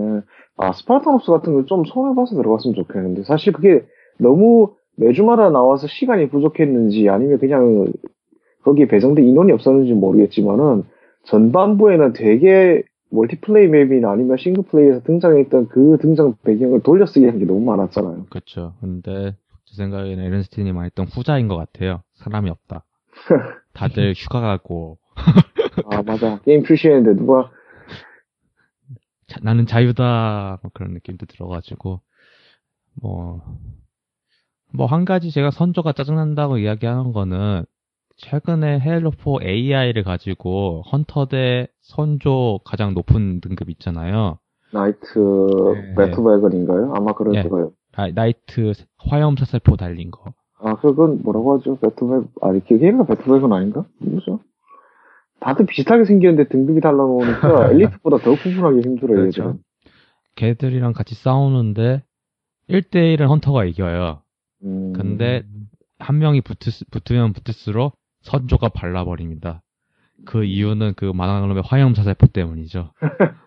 [0.58, 3.84] 아, 스파르탄 옵스 같은 거좀 손해봐서 들어갔으면 좋겠는데, 사실 그게
[4.20, 7.88] 너무 매주마다 나와서 시간이 부족했는지, 아니면 그냥
[8.64, 10.84] 거기에 배정된 인원이 없었는지 모르겠지만은,
[11.26, 18.26] 전반부에는 되게 멀티플레이 맵이나 아니면 싱글플레이에서 등장했던 그 등장 배경을 돌려쓰기 한게 너무 많았잖아요.
[18.30, 18.74] 그렇죠.
[18.82, 19.36] 근데
[19.76, 22.02] 제 생각에는 에른스틴이 말했던 후자인 것 같아요.
[22.16, 22.86] 사람이 없다.
[23.74, 24.98] 다들 휴가 가고
[25.92, 26.40] 아, 맞아.
[26.44, 27.52] 게임 출시했는데 누가,
[29.28, 32.02] 자- 나는 자유다 뭐 그런 느낌도 들어가지고
[33.02, 33.42] 뭐
[34.74, 37.64] 뭐 한 가지 제가 선조가 짜증난다고 이야기하는 거는
[38.18, 44.38] 최근에 헤일로 4 AI를 가지고 헌터 대 선조 가장 높은 등급 있잖아요.
[44.74, 45.96] 나이트, 네.
[45.96, 46.92] 배트웨건인가요?
[46.94, 47.44] 아마 그럴 예.
[47.44, 47.72] 거예요.
[47.96, 50.34] 아, 나이트 화염 사살포 달린 거.
[50.60, 51.78] 아, 그건 뭐라고 하죠?
[51.80, 53.86] 배트웨건, 아니, 걔가 배트웨건 아닌가?
[54.00, 54.40] 뭐죠?
[55.40, 59.42] 다들 비슷하게 생겼는데 등급이 달라놓으니까 엘리트보다 더 구분하기 힘들어요, 그렇죠.
[59.42, 59.60] 얘들은.
[60.36, 62.04] 걔들이랑 같이 싸우는데
[62.70, 64.22] 1대1은 헌터가 이겨요.
[64.64, 65.44] 음, 근데
[66.00, 69.62] 한 명이 붙을, 붙으면 붙을수록 선조가 발라버립니다.
[70.26, 72.92] 그 이유는 그 만화놈의 화염 사살포 때문이죠.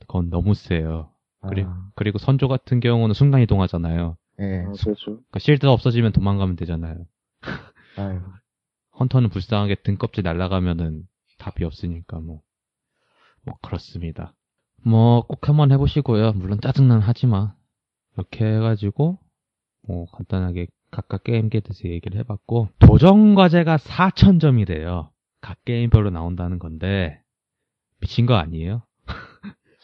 [0.00, 1.13] 그건 너무 세요.
[1.48, 4.16] 그리고, 아, 그리고 선조 같은 경우는 순간 이동하잖아요.
[4.40, 4.64] 예.
[4.66, 5.04] 아, 그렇죠.
[5.12, 7.06] 그러니까 실드가 없어지면 도망가면 되잖아요.
[7.96, 8.20] 아유.
[8.98, 11.04] 헌터는 불쌍하게 등껍질 날아가면은
[11.38, 12.42] 답이 없으니까 뭐.
[13.42, 14.34] 뭐 그렇습니다.
[14.84, 16.32] 뭐 꼭 한번 해보시고요.
[16.32, 17.52] 물론 짜증난 하지만
[18.14, 19.18] 이렇게 해가지고
[19.86, 25.10] 뭐 간단하게 각각 게임기에 대해서 얘기를 해봤고 도전 과제가 4,000점이래요.
[25.40, 27.20] 각 게임별로 나온다는 건데
[28.00, 28.82] 미친 거 아니에요?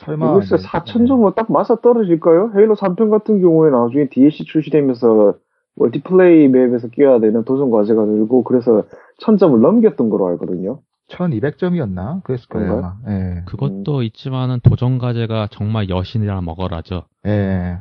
[0.01, 0.35] 설마.
[0.35, 2.53] 글쎄, 이제- 4,000점은 딱 맞아 떨어질까요?
[2.57, 5.35] 헤일로 3편 같은 경우에 나중에 DLC 출시되면서
[5.77, 8.85] 멀티플레이 맵에서 끼워야 되는 도전 과제가 늘고, 그래서
[9.23, 10.81] 1000점을 넘겼던 걸로 알거든요.
[11.09, 12.23] 1200점이었나?
[12.23, 12.97] 그랬을 거예요.
[13.09, 13.43] 예.
[13.47, 17.05] 그것도 있지만은 도전 과제가 정말 여신이라 먹어라죠.
[17.27, 17.79] 예.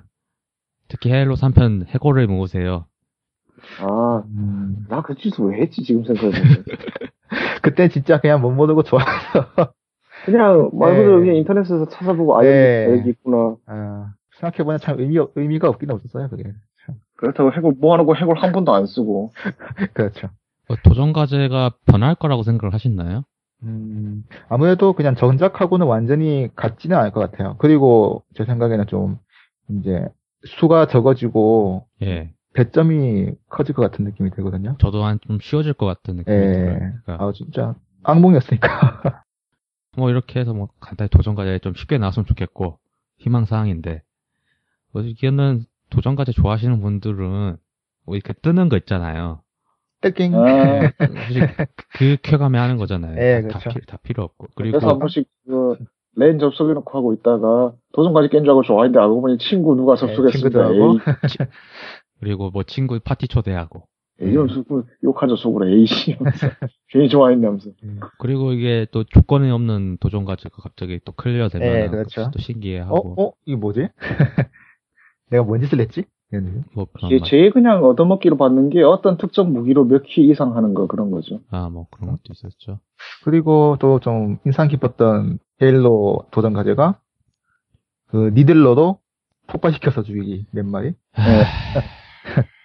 [0.87, 2.85] 특히 헤일로 3편 해골을 모으세요.
[3.81, 6.63] 아, 음, 나그 짓을 왜 했지, 지금 생각해보면.
[7.61, 8.99] 그때 진짜 그냥 못 모르고 좋아.
[10.31, 10.97] 그냥 말 네.
[10.99, 12.85] 그대로 그냥 인터넷에서 찾아보고, 아, 네.
[12.89, 13.55] 여기 여기 있구나.
[13.67, 16.43] 아, 생각해보면 참 의미, 의미가 없긴 없었어요, 그게.
[16.85, 16.95] 참.
[17.17, 19.31] 그렇다고 해골 모아놓고 해골 한 번도 안 쓰고.
[19.93, 20.29] 그렇죠.
[20.69, 23.23] 어, 도전 과제가 변할 거라고 생각을 하시나요?
[23.63, 27.55] 음, 아무래도 그냥 정작하고는 완전히 같지는 않을 것 같아요.
[27.57, 29.17] 그리고 제 생각에는 좀,
[29.69, 30.07] 이제,
[30.45, 32.31] 수가 적어지고, 예.
[32.53, 34.75] 배점이 커질 것 같은 느낌이 들거든요.
[34.79, 36.51] 저도 한 좀 쉬워질 것 같은 느낌이 예.
[36.53, 36.77] 들어요.
[37.05, 38.67] 그러니까 아, 진짜, 악몽이었으니까.
[39.99, 42.79] 뭐 이렇게 해서 뭐 간단히 도전 과제 좀 쉽게 나왔으면 좋겠고
[43.17, 44.01] 희망 사항인데
[44.91, 47.57] 뭐 이게는 도전 과제 좋아하시는 분들은
[48.05, 49.41] 뭐 이렇게 뜨는 거 있잖아요.
[50.15, 50.33] 땡.
[50.33, 50.91] 아,
[51.97, 53.17] 그 쾌감에 하는 거잖아요.
[53.17, 53.69] 예, 다, 그렇죠.
[53.71, 55.77] 필, 다 필요 없고 그래서 한 그리고 번씩 그,
[56.15, 60.37] 랜 접속해놓고 하고 있다가, 도전 과제 깬 줄 알고 좋아했는데 알고 보니 친구 누가 접속했습니다.
[60.37, 60.93] 친구들하고.
[60.93, 61.47] 에이,
[62.21, 65.67] 그리고 뭐 친구 파티 초대하고 에 이, 이러면서 그 욕하죠, 속으로.
[65.69, 66.13] 에이씨.
[66.13, 66.47] 하면서.
[66.89, 67.69] 괜히 좋아했네 하면서.
[68.19, 72.29] 그리고 이게 또 조건이 없는 도전 과제가 갑자기 또 clear 되면 예, 그렇죠.
[72.31, 73.87] 또 신기해하고 어, 어, 이게 뭐지?
[75.31, 76.03] 내가 뭔 짓을 했지?
[76.73, 80.55] 뭐 그런 이게 말- 제일 그냥 얻어먹기로 받는 게 어떤 특정 무기로 몇 kill 이상
[80.55, 81.39] 하는 거, 그런 거죠.
[81.49, 82.79] 아, 뭐 그런 것도 있었죠.
[83.23, 86.99] 그리고 또 좀 인상 깊었던 헤일로 도전 과제가
[88.07, 88.99] 그 Needler로
[89.47, 91.43] 폭발시켜서 죽이기 몇 마리 네.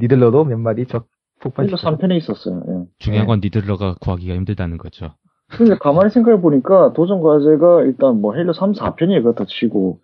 [0.00, 1.06] Needler로 몇 마리 적 헤일로
[1.42, 2.62] 폭발시켜서 3편에 있었어요.
[2.68, 2.84] 예.
[2.98, 3.26] 중요한 네.
[3.26, 5.12] 건 Needler가 구하기가 힘들다는 거죠.
[5.48, 9.98] 근데 가만히 생각해 보니까 도전 과제가 일단 뭐 헤일로 3, 4편이 그렇다 치고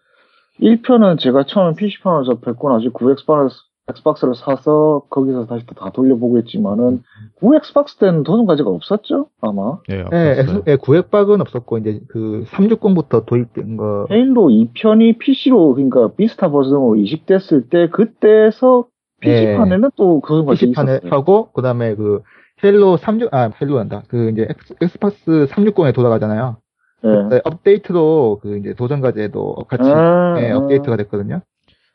[0.61, 3.51] 1편은 제가 처음 PC판으로 접했고 나중에 구 엑박판을
[3.89, 7.03] 엑스박스를 사서 거기서 다시 또 다 돌려보고 했지만은
[7.39, 10.63] 구 엑스박스 때는 도전 과제가 없었죠 아마 예, 예, 없었어요.
[10.67, 17.69] 예, 구엑박은 없었고 이제 그 360부터 도입된 거 헤일로 2편이 PC로 그러니까 비스타 버전으로 이식됐을
[17.69, 18.87] 때 그때서
[19.31, 22.23] PC판에는 또 도전 과제 PC판에 있었어요 하고 그다음에 그
[22.65, 24.03] 헬로 36, 아 헬로 한다.
[24.09, 26.57] 그 이제 엑스, 엑스박스 360에 돌아가잖아요.
[27.05, 27.09] 예.
[27.29, 30.57] 네, 업데이트로 그 이제 도전 과제도 같이 아, 예, 아.
[30.59, 31.43] 업데이트가 됐거든요.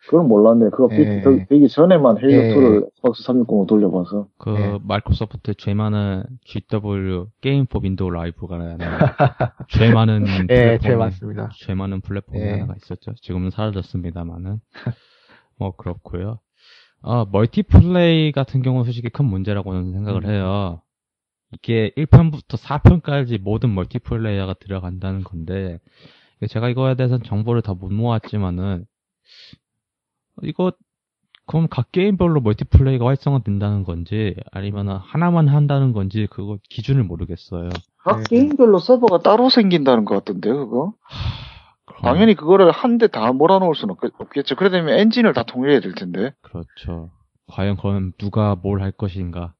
[0.08, 1.22] 그건 몰랐네 그거 예.
[1.22, 2.56] 되- 되기 전에만 헤일로 예.
[2.56, 4.80] 2를 엑스박스 360으로 돌려봐서 그 네.
[4.84, 8.78] 마이크로소프트 제일 많은 GW 게임 포 윈도우 라이브가 하나
[9.70, 11.50] 제일 많은 예, 플랫폼이- 제일 많습니다.
[11.60, 12.52] 제일 많은 플랫폼이 예.
[12.52, 13.13] 하나가 있었죠.
[13.22, 14.58] 지금은 사라졌습니다만은
[15.60, 16.39] 뭐 그렇고요.
[17.04, 20.30] 아 멀티플레이 같은 경우는 솔직히 큰 문제라고는 생각을 음.
[20.30, 20.82] 해요.
[21.54, 25.80] 이게 1편부터 4편까지 모든 멀티플레이어가 들어간다는 건데
[26.50, 28.86] 제가 이거에 대해서는 정보를 다 못 모았지만은
[30.44, 30.72] 이거
[31.48, 37.70] 그럼 각 게임별로 멀티플레이가 활성화된다는 건지 아니면 하나만 한다는 건지 그거 기준을 모르겠어요.
[37.98, 38.24] 각 네.
[38.30, 40.94] 게임별로 서버가 따로 생긴다는 것 같던데 그거
[42.04, 46.34] 당연히 그거를 한 대 다 몰아놓을 수는 없- 없겠죠 그러려면 엔진을 다 통일해야 될 텐데
[46.41, 47.12] 그렇죠.
[47.48, 49.54] 과연 그럼 누가 뭘 할 것인가?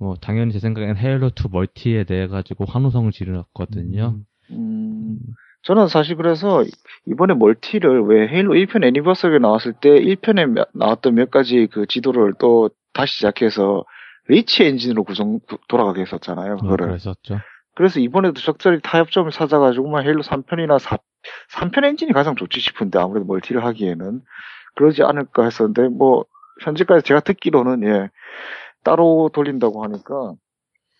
[0.00, 4.16] 뭐 당연히 제 생각엔 헤일로 2 멀티에 대해 가지고 환호성을 지르었거든요.
[4.50, 5.18] 음,
[5.62, 6.64] 저는 사실 그래서
[7.06, 12.68] 이번에 멀티를 왜 헤일로 1편 Anniversary가 나왔을 때 1편에 나왔던 몇 가지 그 지도를 또
[12.92, 13.84] 다시 시작해서
[14.28, 16.54] 리치 엔진으로 구성 구- 돌아가게 했었잖아요.
[16.54, 16.88] 뭐 그거를.
[16.88, 17.38] 그랬었죠.
[17.74, 20.98] 그래서 이번에도 적절히 타협점을 찾아가지고만 헤일로 3편이나 4,
[21.50, 24.20] 3편 엔진이 가장 좋지 싶은데 아무래도 멀티를 하기에는
[24.74, 26.24] 그러지 않을까 했었는데 뭐
[26.62, 28.10] 현재까지 제가 듣기로는 예
[28.84, 30.34] 따로 돌린다고 하니까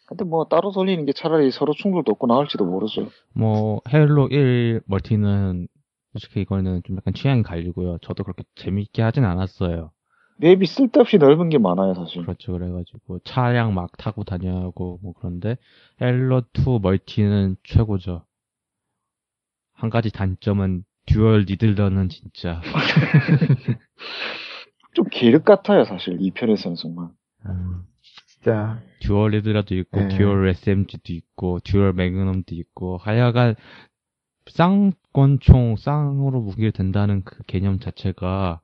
[0.06, 3.08] 근데 뭐 따로 돌리는 게 차라리 서로 충돌도 없고 나을지도 모르죠.
[3.34, 5.68] 뭐 헤일로 1 멀티는
[6.12, 7.98] 솔직히 이거는 좀 약간 취향이 갈리고요.
[8.02, 9.90] 저도 그렇게 재밌게 하진 않았어요.
[10.42, 12.22] 맵이 쓸데없이 넓은 게 많아요, 사실.
[12.22, 12.52] 그렇죠.
[12.52, 15.56] 그래가지고 차량 막 타고 다니고 뭐 그런데
[16.00, 18.24] 헤일로 2 멀티는 최고죠.
[19.72, 22.60] 한 가지 단점은 dual Needler는 진짜
[24.94, 26.16] 좀 계륵 같아요, 사실.
[26.20, 27.08] 이 편에서는 정말.
[28.02, 30.08] 진짜 dual Needler도 있고 네.
[30.08, 33.54] dual SMG도 있고 dual Magnum도 있고 하여간
[34.46, 38.61] 쌍권총 쌍으로 무기를 든다는 그 개념 자체가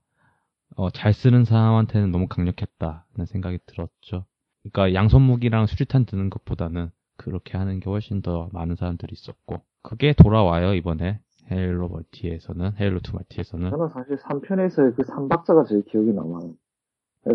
[0.76, 4.26] 어, 잘 쓰는 사람한테는 너무 강력했다는 생각이 들었죠.
[4.62, 10.12] 그러니까 양손 무기랑 수류탄 드는 것보다는 그렇게 하는 게 훨씬 더 많은 사람들이 있었고 그게
[10.12, 16.54] 돌아와요 이번에 헤일로 멀티에서는 헤일로 2 멀티에서는 저는 사실 3편에서의 그 3박자가 제일 기억에 남아요.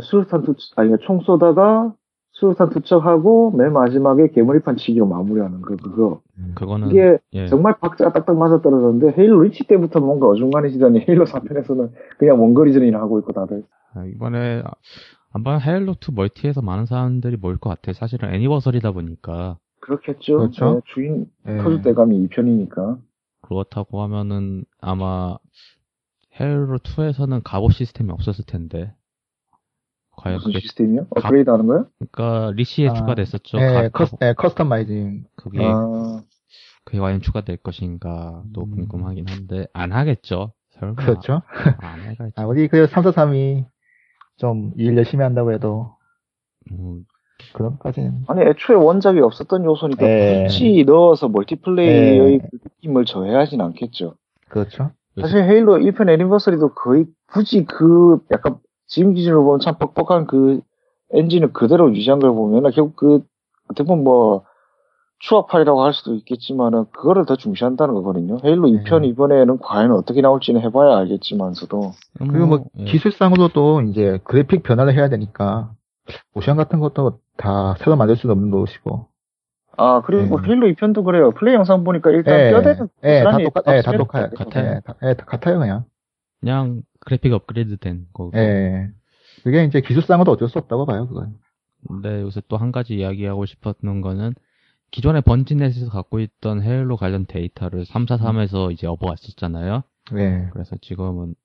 [0.02, 1.94] 수류탄 투, 아니, 총 쏘다가
[2.34, 6.22] 수류탄 투척하고 맨 마지막에 개머리판 치기로 마무리하는 그, 그거.
[6.56, 7.48] 그거는 이게 예.
[7.48, 13.20] 정말 박자가 딱딱 맞아 떨어졌는데 헤일로 리치 때부터 뭔가 어중간해지더니 헤일로 3편에서는 그냥 원거리전이나 하고
[13.20, 13.64] 있고 다들.
[13.94, 14.64] 아, 이번에
[15.32, 17.94] 아마 헤일로 2 멀티에서 많은 사람들이 모일 것 같아요.
[17.94, 20.38] 사실은 Anniversary다 보니까 그렇겠죠.
[20.38, 20.74] 그렇죠.
[20.74, 21.58] 네, 주인 예.
[21.58, 22.98] 터줏대감이 2편이니까.
[23.42, 25.38] 그렇다고 하면은 아마
[26.40, 28.92] 헤일로 2에서는 갑옷 시스템이 없었을 텐데
[30.18, 31.08] 과연 무슨 그게 시스템이요?
[31.10, 31.88] 업그레이드 하는 거요?
[32.12, 33.58] 그러니까 리치에 아, 추가됐었죠.
[33.60, 36.22] 예, 가- cus, 예, customizing 그게 아,
[36.86, 38.72] 그게 과연 추가될 것인가도 음.
[38.76, 40.54] 궁금하긴 한데 안 하겠죠.
[40.80, 41.42] 설마 그렇죠.
[41.80, 42.34] 안 해갈지.
[42.38, 43.66] 아무리 그 343이
[44.38, 45.96] 좀 일 열심히 한다고 해도
[46.72, 47.04] 음,
[47.54, 50.44] 그런 것까지는 아니 애초에 원작이 없었던 요소니까 예.
[50.48, 52.38] 굳이 넣어서 멀티플레이의 예.
[52.40, 54.16] 그 느낌을 더해하진 않겠죠.
[54.50, 54.92] 그렇죠.
[55.20, 60.62] 사실 헤일로 1편 애니버서리도 거의 굳이 그 약간 지금 기준으로 보면 참 뻑뻑한 그
[61.14, 63.24] 엔진을 그대로 유지한 걸 보면 결국 그
[63.70, 64.44] 어떻게 보면 뭐
[65.20, 68.40] 추합팔이라고 할 수도 있겠지만은 그거를 더 중시한다는 거거든요.
[68.44, 68.84] 헤일로 네.
[68.84, 72.84] 2편 이번에는 과연 어떻게 나올지는 해봐야 알겠지만서도 그리고 뭐 예.
[72.84, 75.72] 기술상으로도 이제 그래픽 변화를 해야 되니까
[76.34, 79.08] 모션 같은 것도 다 새로 만들 수는 없는 것이고
[79.78, 80.48] 아 그리고 예.
[80.48, 81.32] 헤일로 2편도 그래요.
[81.32, 84.30] 플레이 영상 보니까 일단 예, 뼈대는 예, 다 똑같, 예, 다 똑같아요.
[84.36, 84.72] 같아요.
[84.76, 85.86] 예, 다, 예, 다 같아요, 그냥.
[86.42, 88.32] 그냥 그래픽 업그레이드 된 거고.
[88.38, 88.90] 예.
[89.44, 91.36] 그게 이제 기술상으로 어쩔 수 없다고 봐요, 그건.
[91.88, 94.34] 근데 요새 또 한 가지 이야기하고 싶었던 거는
[94.92, 99.84] 기존에 번지넷에서 갖고 있던 헤일로 관련 데이터를 343에서 이제 업어왔었잖아요.
[100.16, 100.48] 예.
[100.54, 101.36] 그래서 지금은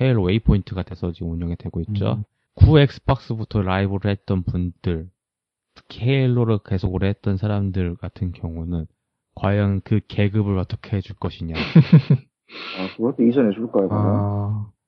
[0.00, 2.14] 헤일로 웨이포인트가 돼서 지금 운영이 되고 있죠.
[2.14, 2.24] 음.
[2.54, 5.08] 구 엑스박스부터 라이브를 했던 분들,
[5.74, 8.86] 특히 헤일로를 계속 오래 했던 사람들 같은 경우는
[9.36, 11.54] 과연 그 계급을 어떻게 해줄 것이냐.
[12.78, 13.88] 아, 그것도 이전해 줄까요?
[13.88, 14.14] 그러면?
[14.14, 14.81] 아, 왜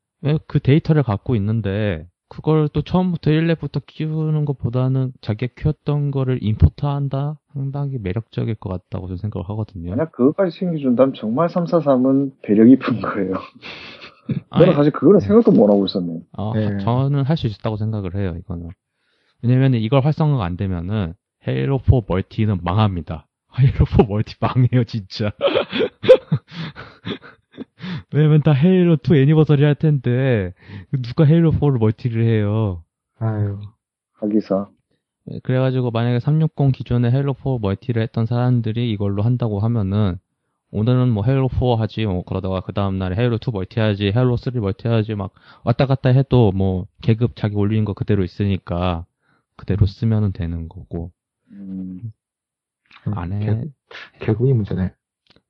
[0.47, 7.39] 그 데이터를 갖고 있는데 그걸 또 처음부터 1렙부터 키우는 것보다는 자기가 키웠던 거를 import한다?
[7.53, 9.91] 상당히 매력적일 것 같다고 저는 생각을 하거든요.
[9.91, 13.35] 만약 그것까지 챙겨준다면 정말 343은 배려 깊은 거예요.
[14.57, 16.21] 저는 사실 그거는 생각도 못 하고 있었네.
[16.33, 16.79] 어, 네.
[16.79, 18.71] 저는 할 수 있다고 생각을 해요, 이거는.
[19.43, 21.13] 왜냐면 이걸 활성화가 안 되면은
[21.47, 23.27] 헤일로 4 멀티는 망합니다.
[23.61, 25.31] 헤일로 4 멀티 망해요, 진짜.
[28.15, 30.55] 왜냐면 다 헤일로 2 Anniversary 할 텐데
[31.03, 32.85] 누가 헤일로 4를 멀티를 해요.
[33.19, 33.59] 아유.
[34.13, 34.69] 하기사.
[35.27, 40.17] 네, 그래가지고 만약에 360 기존에 헤일로 4 멀티를 했던 사람들이 이걸로 한다고 하면은
[40.71, 44.37] 오늘은 뭐 헤일로 4 하지 뭐 그러다가 그 다음 날에 헤일로 2 멀티 하지 헤일로
[44.37, 45.33] 3 멀티 하지 막
[45.65, 49.07] 왔다 갔다 해도 뭐 계급 자기 올리는 거 그대로 있으니까
[49.57, 51.11] 그대로 쓰면은 되는 거고
[51.51, 52.13] 음,
[53.07, 53.41] 안 해.
[54.21, 54.93] 개, 개구이 문제네.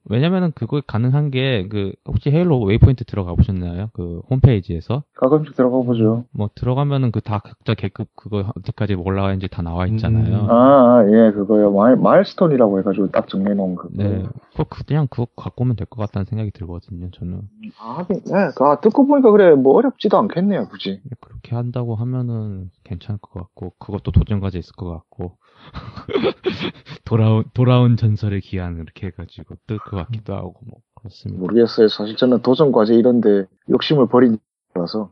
[0.06, 3.88] 왜냐면은 그거 가능한 게 그 혹시 헤일로 웨이포인트 들어가 보셨나요?
[3.94, 6.24] 그 홈페이지에서 가끔씩 들어가 보죠.
[6.32, 10.40] 뭐 들어가면은 그 다 각자 계급 그거 어디까지 올라가는지 다 나와 있잖아요.
[10.44, 10.50] 음.
[10.50, 11.72] 아, 아, 예, 그거요.
[11.72, 13.88] 마일, 마일스톤이라고 해가지고 딱 정리해놓은 거.
[13.92, 17.10] 네, 그거 그냥 그거 갖고 오면 될 것 같다는 생각이 들거든요.
[17.12, 17.40] 저는
[17.80, 21.00] 아, 하긴, 네, 아, 듣고 보니까 그래, 뭐 어렵지도 않겠네요, 굳이.
[21.20, 25.36] 그렇게 한다고 하면은 괜찮을 것 같고 그것도 도전 과제 있을 것 같고
[27.04, 31.40] 돌아온 돌아온 전설의 기한 이렇게 해가지고 뜰것 같기도 하고 뭐 그렇습니다.
[31.40, 31.88] 모르겠어요.
[31.88, 34.38] 사실 저는 도전 과제 이런데 욕심을 버린
[34.74, 35.10] 거라서.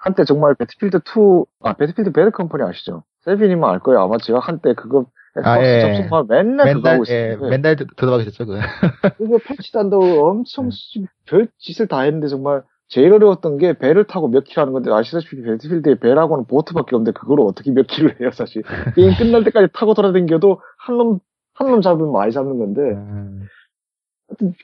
[0.00, 3.02] 한때 정말 배틀필드 2, 아, 배틀필드 배드 컴퍼니 아시죠?
[3.22, 4.00] 세빈님은 알 거예요.
[4.00, 5.80] 아마 제가 한때 그거 엑스박스 아, 예.
[5.80, 7.50] 접속하면 맨날 그거 하고 맨날, 예, 있었는데.
[7.56, 8.58] 맨날 들- 들어가게 됐죠, 그거.
[9.18, 11.04] 그거 배지 딴다고 엄청 네.
[11.26, 15.42] 별 짓을 다 했는데 정말 제일 어려웠던 게 배를 타고 몇 kill을 하는 건데 아시다시피
[15.42, 18.62] 배틀필드에 배라고는 보트밖에 없는데 그걸 어떻게 몇 kill을 해요 사실
[18.94, 21.20] 게임 끝날 때까지 타고 돌아다녀도 한 놈
[21.54, 23.46] 한 놈 잡으면 많이 잡는 건데 음,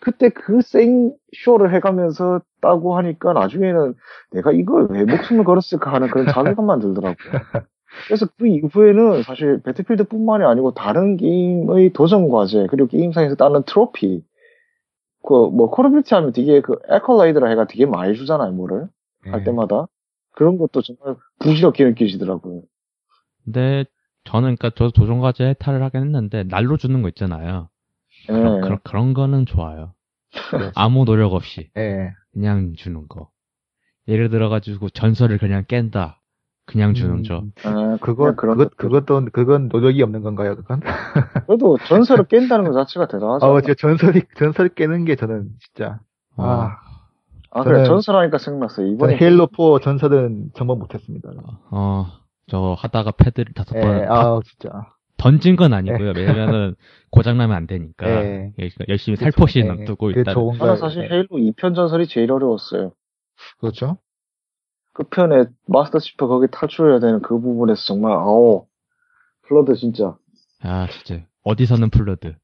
[0.00, 1.12] 그때 그 생
[1.44, 3.94] 쇼를 해가면서 따고 하니까 나중에는
[4.33, 7.14] 내가 이걸 왜 목숨을 걸었을까 하는 그런 자괴감만 들더라고요.
[8.07, 14.22] 그래서 그 이후에는 사실 배틀필드뿐만이 아니고 다른 게임의 도전 과제 그리고 게임상에서 따는 트로피
[15.27, 18.88] 그뭐 콜오브듀티 하면 되게 그 에컬라이드라 해가 되게 많이 주잖아요 뭐를
[19.31, 19.44] 할 예.
[19.44, 19.87] 때마다
[20.33, 22.62] 그런 것도 정말 부질없게 느껴지더라고요.
[23.44, 23.85] 근데
[24.24, 27.68] 저는 그러니까 저 도전 과제 해탈을 하긴 했는데 날로 주는 거 있잖아요.
[28.29, 28.33] 예.
[28.33, 29.93] 그런, 그런, 그런 거는 좋아요.
[30.75, 32.11] 아무 노력 없이 예.
[32.33, 33.31] 그냥 주는 거.
[34.09, 36.21] 예를 들어가지고 전설을 그냥 깬다.
[36.67, 37.43] 그냥 주는 음, 저.
[37.67, 38.77] 예, 그거, 그런 그것.
[38.77, 40.81] 그것도, 그건 노력이 없는 건가요, 그건?
[41.47, 43.47] 그래도 전설을 깬다는 것 자체가 대단하죠.
[43.47, 46.01] 어, 진짜 전설이, 전설 깨는 게 저는 진짜,
[46.37, 46.79] 어, 아,
[47.51, 48.87] 아 그래 전설하니까 생각났어요.
[48.87, 51.31] 이번에 저는 헤일로4 전설은 정말 못했습니다.
[51.71, 52.07] 어,
[52.49, 54.87] 저 하다가 패드를 다섯 예, 번 아, 진짜.
[55.25, 56.13] 던진 건 아니고요.
[56.15, 56.75] 왜냐면은
[57.11, 58.07] 고장나면 안 되니까.
[58.07, 58.53] 예.
[58.57, 60.13] 그러니까 열심히 살포시 예, 놔두고.
[60.25, 60.77] 좋은 저는.
[60.77, 61.09] 사실 예.
[61.09, 62.93] 헤일로 2편 전설이 제일 어려웠어요.
[63.59, 63.97] 그렇죠.
[64.93, 68.67] 그 편에 마스터 치프 거기 탈출해야 되는 그 부분에서 정말 아오
[69.49, 70.15] 플러드 진짜
[70.63, 71.25] 아, 진짜.
[71.43, 72.35] 어디서는 플러드.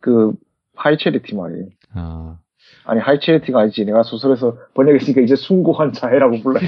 [0.00, 0.32] 그
[0.74, 1.66] 하이체리티 말이에요.
[1.94, 2.38] 아,
[2.84, 6.58] 아니 하이체리티가 아니지 내가 소설에서 번역했으니까 이제 숭고한 자해라고 불러.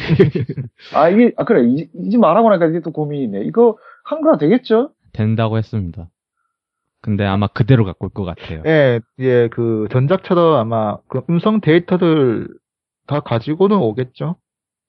[0.95, 3.43] 아 이게 아 그래 이제, 이제 말하고 나니까 이게 또 고민이네.
[3.45, 4.93] 이거 한글화 되겠죠?
[5.12, 6.09] 된다고 했습니다.
[7.03, 8.62] 근데 아마 그대로 갖고 올 것 같아요.
[8.66, 12.49] 예, 예, 그 전작처럼 아마 그 음성 데이터를
[13.07, 14.37] 다 가지고는 오겠죠.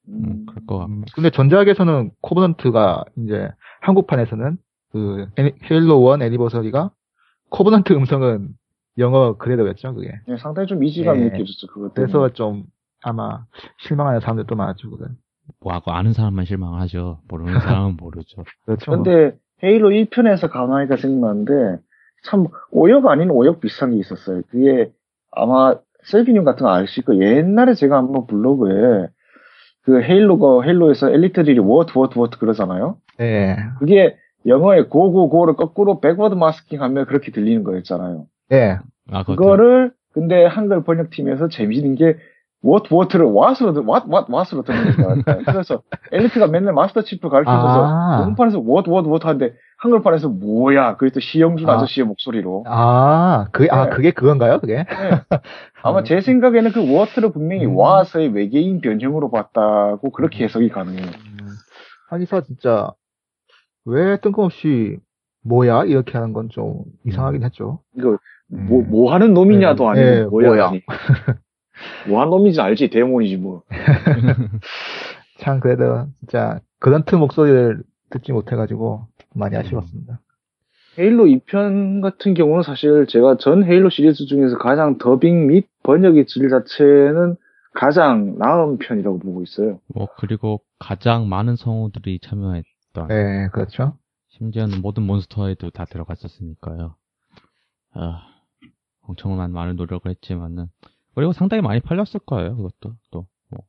[0.10, 0.91] 음, 그럴 것 같고.
[0.93, 3.49] 음, 근데 전작에서는 코버넌트가 이제
[3.81, 4.57] 한국판에서는
[4.91, 6.91] 그 애니- 헤일로 1 애니버서리가
[7.49, 8.49] 코버넌트 음성은
[8.97, 10.12] 영어 그대로였죠, 그게.
[10.27, 11.25] 네, 상당히 좀 이질감이 예.
[11.29, 12.12] 느껴졌죠 그것 때문에.
[12.12, 12.65] 그래서 좀
[13.03, 13.45] 아마
[13.79, 15.15] 실망하는 사람들도 많았죠, 그건.
[15.62, 17.21] 뭐 하고 아는 사람만 실망하죠.
[17.29, 18.43] 모르는 사람은 모르죠.
[18.65, 18.91] 그렇죠.
[18.91, 21.82] 근데 헤일로 1편에서 가만히가 생각나는데
[22.24, 24.41] 참 오역 아닌 오역 비슷한 게 있었어요.
[24.50, 24.91] 그게
[25.32, 27.24] 아마 셀비님 같은 거 아실 거예요.
[27.24, 29.08] 옛날에 제가 한번 블로그에
[29.84, 32.97] 그 헤일로가 헤일로에서 엘리트들이 워트 워트 워트 그러잖아요.
[33.19, 33.58] 예.
[33.80, 38.26] 그게 영어의 go go go를 거꾸로 backward masking 하면 그렇게 들리는 거였잖아요.
[38.52, 38.80] 예.
[39.12, 42.17] 아, 그거 그거를 근데 한글 번역팀에서 재미있는 게
[42.63, 45.43] wort를 왓으로 왓왓 왓으로 듣는 거예요.
[45.45, 45.82] 그래서
[46.12, 48.18] 엘리트가 맨날 마스터 치프 가르쳐 줘서 아.
[48.20, 50.95] 녹음판에서 워트 워트 워트 하는데 한글판에서 뭐야?
[50.97, 51.74] 그게 또 시영준 아.
[51.74, 51.78] 아.
[51.80, 52.66] 저씨의 목소리로.
[52.68, 53.89] 아, 그, 아, 네.
[53.89, 54.76] 그게 그건가요, 그게?
[54.76, 54.86] 네.
[55.82, 57.76] 아마 제 생각에는 그 워트를 분명히 음.
[57.76, 61.05] 와서의 외계인 변형으로 봤다고 그렇게 해석이 가능해요.
[61.07, 61.47] 음,
[62.12, 62.91] 하기사 진짜,
[63.86, 64.99] 왜 뜬금없이,
[65.43, 65.86] 뭐야?
[65.86, 67.80] 이렇게 하는 건 좀 이상하긴 했죠.
[67.97, 68.20] 이거
[68.53, 68.68] 음.
[68.70, 70.01] 뭐, 뭐 하는 놈이냐도 네.
[70.01, 70.70] 아니고 네, 뭐야?
[70.70, 70.82] 뭐야.
[72.07, 73.63] 뭐 하는 놈인지 알지 데몬이지 뭐.
[75.39, 80.19] 참, 그래도, 진짜, 그런트 목소리를 듣지 못해가지고, 많이 아쉬웠습니다.
[80.99, 86.49] 헤일로 2편 같은 경우는 사실 제가 전 헤일로 시리즈 중에서 가장 더빙 및 번역의 질
[86.49, 87.38] 자체는
[87.73, 89.79] 가장 나은 편이라고 보고 있어요.
[89.95, 93.97] 뭐 그리고 가장 많은 성우들이 참여했던 네, 그렇죠.
[94.29, 96.95] 심지어는 모든 몬스터에도 다 들어갔었으니까요.
[97.93, 98.21] 아,
[99.01, 100.67] 엄청난 많은 노력을 했지만은
[101.16, 102.55] 그리고 상당히 많이 팔렸을 거예요.
[102.55, 103.62] 그것도 또 뭐,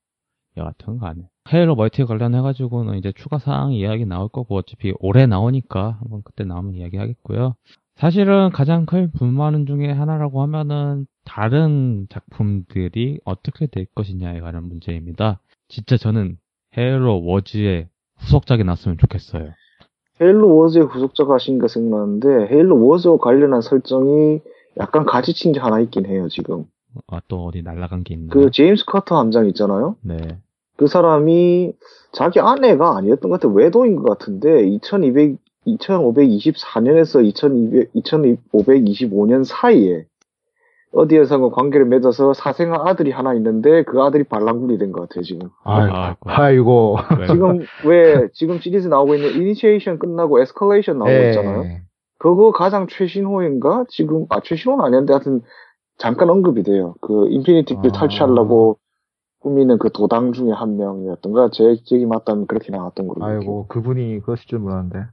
[0.57, 1.22] 여하튼 간에.
[1.53, 6.74] 헤일로 멀티 관련해가지고는 이제 추가 사항 이야기 나올 거고 어차피 올해 나오니까 한번 그때 나오면
[6.74, 7.55] 이야기 하겠고요.
[7.97, 15.40] 사실은 가장 큰 불만 중에 하나라고 하면은 다른 작품들이 어떻게 될 것이냐에 관한 문제입니다.
[15.68, 16.38] 진짜 저는
[16.76, 17.88] 헤일로 워즈의
[18.18, 19.51] 후속작이 났으면 좋겠어요.
[20.20, 24.40] 헤일로 워즈의 후속자가 하신가 생각나는데 헤일로 워즈와 관련한 설정이
[24.78, 26.64] 약간 가지친 게 하나 있긴 해요 지금.
[27.09, 28.30] 아, 또 어디 날라간 게 있나요?
[28.30, 29.97] 그 제임스 카터 함장 있잖아요.
[30.03, 30.16] 네.
[30.76, 31.72] 그 사람이
[32.12, 35.36] 자기 아내가 아니었던 것 같아 외도인 것 같은데 2200
[35.66, 40.07] 2524년에서 2200, 2525년 사이에
[40.95, 45.49] 어디에선가 관계를 맺어서 사생아 아들이 하나 있는데 그 아들이 반란군이 된 것 같아요 지금.
[46.24, 46.99] 아이고.
[47.18, 47.26] 왜?
[47.28, 51.28] 지금 왜 지금 시리즈 나오고 있는 이니시에이션 끝나고 에스컬레이션 나오고 예.
[51.28, 51.64] 있잖아요.
[52.18, 53.84] 그거 가장 최신호인가?
[53.88, 55.40] 지금 아 최신호는 아니었는데 하여튼
[56.03, 56.94] 잠깐 언급이 돼요.
[57.00, 57.98] 그 인피니티 길 아.
[58.00, 58.78] 탈취하려고
[59.40, 63.24] 꾸미는 그 도당 중에 한 명이었던가 제 기억이 맞다면 그렇게 나왔던 걸로.
[63.24, 65.07] 아이고, 그분이 그러실 줄 몰랐는데.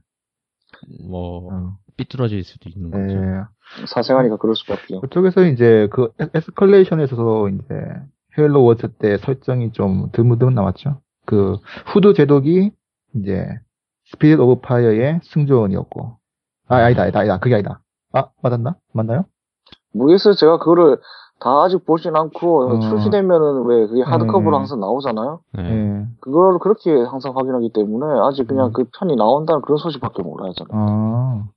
[1.08, 1.76] 뭐 어.
[1.96, 3.16] 삐뚤어질 수도 있는 거죠.
[3.16, 3.86] 예.
[3.86, 5.00] 사생아니까 그럴 수밖에요.
[5.00, 7.74] 그쪽에서 이제 그 에- 에스컬레이션에서도 이제
[8.38, 11.00] 헤일로 워즈 때 설정이 좀 드문드문 나왔죠.
[11.26, 11.56] 그
[11.92, 12.70] 후드 제독이
[13.16, 13.46] 이제
[14.06, 16.16] 스피릿 오브 파이어의 승조원이었고.
[16.68, 17.38] 아, 아니다, 아니다, 아니다.
[17.38, 17.82] 그게 아니다.
[18.12, 18.76] 아, 맞았나?
[18.92, 19.24] 맞나요?
[19.92, 20.34] 모르겠어요.
[20.34, 20.98] 제가 그거를
[21.40, 22.80] 다 아직 보진 않고 어.
[22.80, 24.60] 출시되면은 왜 그게 hardcover로 음.
[24.60, 25.40] 항상 나오잖아요.
[25.54, 25.62] 네.
[25.64, 26.06] 예.
[26.20, 28.72] 그거를 그렇게 항상 확인하기 때문에 아직 그냥 음.
[28.72, 30.52] 그 편이 나온다는 그런 소식밖에 몰라요.
[30.52, 30.70] 저는.
[30.74, 31.48] 아,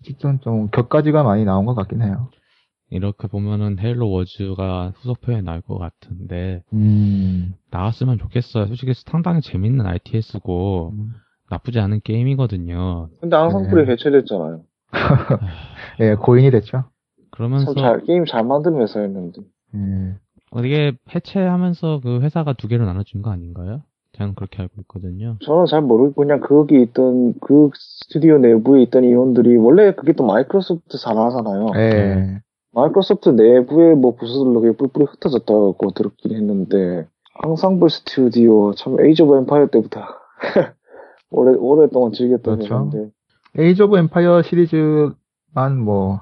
[0.00, 2.28] 어쨌든 좀 격가지가 많이 나온 것 같긴 해요.
[2.90, 7.54] 이렇게 보면은 헤일로 워즈가 후속편에 나올 것 같은데 음.
[7.70, 8.66] 나왔으면 좋겠어요.
[8.66, 10.92] 솔직히 상당히 재밌는 RTS고
[11.48, 13.08] 나쁘지 않은 게임이거든요.
[13.20, 13.92] 근데 앙상블이 네.
[13.92, 14.60] 해체됐잖아요.
[16.00, 16.84] 예, 고인이 됐죠.
[17.40, 19.40] 그러면서 참 잘, 게임 잘 만드는 회사였는데.
[19.74, 20.14] 예.
[20.50, 23.80] 어, 이게 해체하면서 그 회사가 두 개로 나눠준 거 아닌가요?
[24.12, 25.38] 저는 그렇게 알고 있거든요.
[25.42, 30.98] 저는 잘 모르고 그냥 거기 있던 그 스튜디오 내부에 있던 인원들이 원래 그게 또 마이크로소프트
[30.98, 31.68] 산하잖아요.
[31.76, 32.40] 예.
[32.72, 37.06] 마이크로소프트 내부의 뭐 부서들로 그게 뿔뿔이 흩어졌다고 들었긴 했는데
[37.42, 40.00] 앙상블 스튜디오 참 에이지 오브 엠파이어 때부터
[41.30, 42.74] 오래 오랫동안 즐겼던 그렇죠.
[42.74, 43.10] 회사인데
[43.56, 46.20] 에이지 오브 엠파이어 시리즈만 뭐,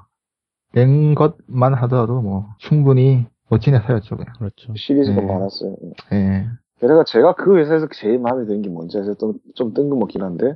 [0.73, 4.33] 낸 것만 하더라도 뭐, 충분히 멋진 회사였죠, 그냥.
[4.39, 4.75] 그렇죠.
[4.77, 5.27] 시리즈가 네.
[5.27, 5.77] 많았어요.
[6.13, 6.47] 예.
[6.81, 9.15] 게다가 제가 그 회사에서 제일 마음에 드는 게 뭔지 아세요?
[9.15, 10.55] 좀, 좀 뜬금없긴 한데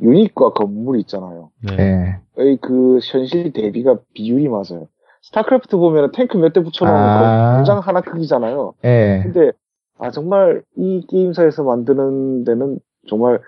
[0.00, 1.50] 유닛과 건물 있잖아요.
[1.62, 1.76] 네.
[1.78, 2.16] 예.
[2.36, 4.88] 의그 현실 대비가 비율이 맞아요.
[5.22, 7.50] 스타크래프트 보면은 탱크 몇 대 붙여놓은 아.
[7.52, 8.74] 거 공장 하나 크기잖아요.
[8.84, 9.20] 예.
[9.22, 9.52] 근데
[9.98, 12.78] 아 정말 이 게임사에서 만드는 데는
[13.08, 13.40] 정말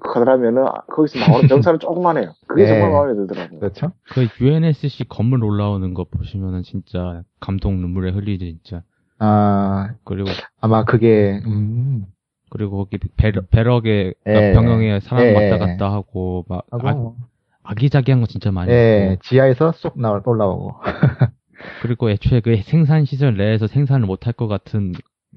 [0.00, 2.32] 커다라면은 아, 거기서 나오는 병사는 조그만해요.
[2.46, 2.68] 그게 네.
[2.68, 3.60] 정말 마음에 들더라고요.
[3.60, 3.92] 그렇죠.
[4.10, 8.82] 그 UNSC 건물 올라오는 거 보시면은 진짜 감동 눈물에 흘리지 진짜.
[9.20, 10.28] 아, 그리고
[10.60, 12.06] 아마 그게, 음,
[12.50, 14.52] 그리고 거기 배럭에 예.
[14.52, 15.34] 병영에 사람 예.
[15.34, 17.16] 왔다 갔다 하고 막 하고, 아, 뭐,
[17.64, 20.74] 아기자기한 거 진짜 많이 예, 있고 지하에서 쏙 나올, 올라오고.
[21.82, 24.92] 그리고 애초에 그 생산 시설 내에서 생산을 못할 것 같은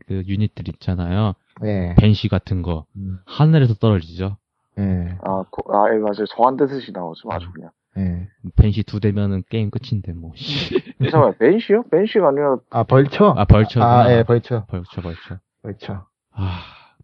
[0.07, 1.33] 그 유닛들 있잖아요.
[1.63, 1.95] 예.
[1.97, 4.37] 벤시 같은 거 음, 하늘에서 떨어지죠.
[4.79, 6.25] 예, 아, 고- 아, 예, 맞아요.
[6.27, 7.29] 소환 듯이 나오죠.
[7.31, 7.71] 아주 그냥.
[7.97, 8.27] 예.
[8.55, 10.31] 벤시 두 대면은 게임 끝인데 뭐.
[10.35, 10.79] 씨.
[11.01, 11.83] 잠깐만, 벤시요?
[11.91, 13.33] 벤시가 아니라 아, 벌처?
[13.37, 13.81] 아 벌처.
[13.83, 14.65] 아, 예, 벌처.
[14.67, 15.39] 벌처 벌처.
[15.61, 15.93] 벌처.
[15.93, 16.59] 아 아,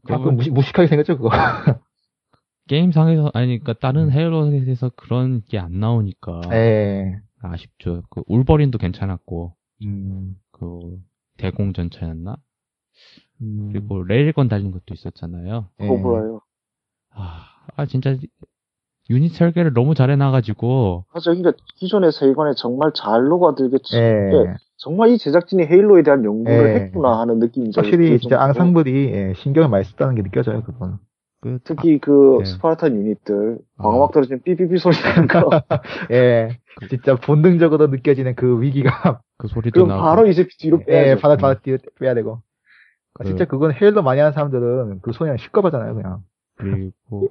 [0.05, 1.29] 그 그리고 무시, 무식하게 생겼죠, 그거.
[2.67, 7.19] 게임상에서 아니 그러니까 다른 헤일로에서 그런 게 안 나오니까 예.
[7.41, 8.03] 아쉽죠.
[8.09, 9.53] 그 울버린도 괜찮았고
[9.85, 10.97] 음, 그
[11.37, 12.35] 대공 전차였나?
[13.41, 15.67] 음, 그리고 레일건 달린 것도 있었잖아요.
[15.81, 15.87] 예.
[15.87, 16.41] 호불호예요.
[17.15, 18.15] 아, 아 진짜
[19.09, 24.01] 유닛 설계를 너무 잘해놔가지고 맞아, 그러니까 기존의 세계관에 정말 잘 녹아들게 치- 예.
[24.01, 26.75] 예, 정말 이 제작진이 헤일로에 대한 연구를 예.
[26.85, 28.41] 했구나 하는 느낌이 좀 확실히 들 진짜.
[28.41, 30.99] 앙상블이 예, 신경을 많이 썼다는 게 느껴져요, 그건.
[31.39, 32.45] 그 특히 그 예.
[32.45, 33.83] 스파르탄 유닛들 아.
[33.83, 35.49] 방어막 떨어지면 삐삐삐 소리 나는 거
[36.11, 36.57] 예.
[36.89, 39.19] 진짜 본능적으로 느껴지는 그 위기감.
[39.37, 41.21] 그 소리도 그럼 나고 바로 이제 뒤로 예, 빼야죠.
[41.21, 42.41] 바다, 바다 뒤로 빼야 되고.
[43.19, 46.23] 아, 그- 진짜 그건 헤일로 많이 하는 사람들은 그 소리 시끄럽잖아요, 그냥.
[46.55, 47.27] 그리고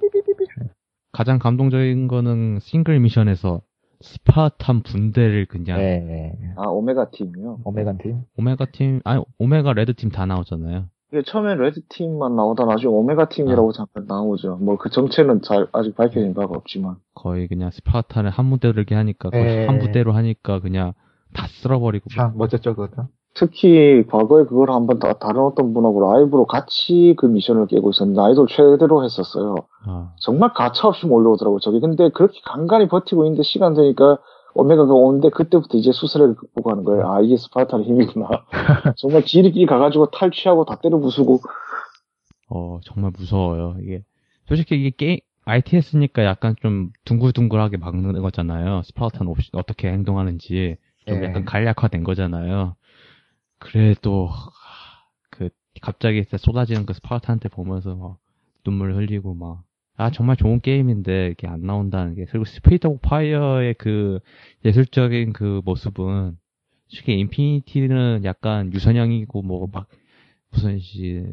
[1.12, 3.60] 가장 감동적인 거는 싱글 미션에서
[4.00, 6.32] 스파탄 분대를 그냥 예.
[6.56, 7.60] 아 오메가 팀이요.
[7.64, 8.20] 오메가 팀.
[8.36, 10.84] 오메가 팀 아니 오메가 레드 팀 다 나오잖아요.
[11.12, 14.56] 이게 처음엔 레드 팀만 나오다 나중에 오메가 팀이라고 잠깐 나오죠.
[14.58, 19.30] 뭐 그 정체는 잘 아직 밝혀진 바가 없지만 거의 그냥 스파탄을 한 무대로 이렇게 하니까
[19.32, 19.66] 예.
[19.66, 20.92] 한 부대로 하니까 그냥
[21.32, 23.08] 다 쓸어버리고 참 멋졌죠, 그것도.
[23.36, 28.46] 특히 과거에 그걸 한번 다, 다른 어떤 분하고 라이브로 같이 그 미션을 깨고 있었는데 난이도
[28.48, 29.54] 최대로 했었어요.
[29.84, 31.60] 아, 정말 가차없이 몰려오더라고요.
[31.60, 34.18] 저게 근데 그렇게 간간히 버티고 있는데 시간 되니까
[34.54, 37.12] 오메가가 오는데 그때부터 이제 수스레를 극복하는 거예요.
[37.12, 38.28] 아 이게 스파르타의 힘이구나.
[38.96, 41.40] 정말 지리끼리 가가지고 탈취하고 다 때려 부수고
[42.48, 43.76] 어, 정말 무서워요.
[43.82, 44.02] 이게,
[44.48, 48.82] 솔직히 이게 게임, ITS니까 약간 좀 둥글둥글하게 막는 거잖아요.
[48.84, 50.76] 스파르타는 없이 어떻게 행동하는지
[51.06, 51.26] 좀 예.
[51.26, 52.76] 약간 간략화된 거잖아요.
[53.66, 54.50] 그래도, 하,
[55.30, 55.48] 그,
[55.80, 58.18] 갑자기 쏟아지는 그 스파르탄한테 보면서 막
[58.64, 59.62] 눈물 흘리고 막,
[59.96, 62.26] 아, 정말 좋은 게임인데 이게 안 나온다는 게.
[62.26, 64.20] 그리고 스피릿 오브 파이어의 그
[64.64, 66.36] 예술적인 그 모습은,
[66.88, 69.86] 솔직히 인피니티는 약간 유선형이고 뭐 막,
[70.50, 71.24] 무슨 시,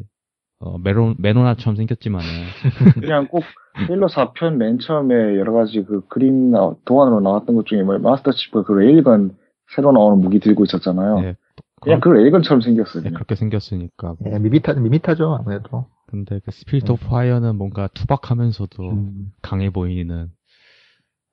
[0.60, 2.26] 어, 메로, 메로나처럼 생겼지만은,
[3.00, 3.44] 그냥 꼭
[3.88, 8.32] 헤일로 4편 맨 처음에 여러 가지 그 그림 나, 도안으로 나왔던 것 중에 뭐 마스터
[8.32, 9.36] 치프가 그 레일건
[9.74, 11.20] 새로 나오는 무기 들고 있었잖아요.
[11.24, 11.36] 예,
[11.84, 13.04] 그냥 그 레일건처럼 생겼어요.
[13.04, 13.10] 네.
[13.10, 14.16] 그렇게 생겼으니까.
[14.26, 15.86] 예, 밋밋하, 밋밋하죠, 아무래도.
[16.06, 19.32] 근데 그 스피릿 오브 파이어는 뭔가 투박하면서도 음.
[19.42, 20.28] 강해 보이는,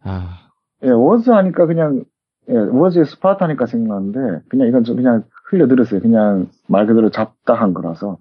[0.03, 0.49] 아,
[0.83, 2.03] 예, 워즈 하니까 그냥
[2.49, 6.01] 예, 워즈의 스파르타니까 생각나는데 그냥 이건 좀 그냥 흘려들었어요.
[6.01, 8.17] 그냥 말 그대로 잡다한 거라서.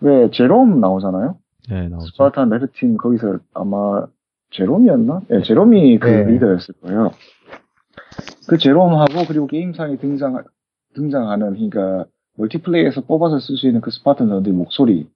[0.00, 1.36] 왜 제롬 나오잖아요.
[1.70, 2.06] 네, 나오죠.
[2.06, 4.06] 스파르탄 레드팀 거기서 아마
[4.50, 5.22] 제롬이었나?
[5.30, 6.24] 예, 제롬이 그 네.
[6.24, 7.10] 리더였을 거예요.
[8.48, 10.44] 그 제롬하고 그리고 게임상에 등장
[10.94, 15.06] 등장하는 그러니까 멀티플레이에서 뽑아서 쓸 수 있는 그 스파르탄 선수의 목소리를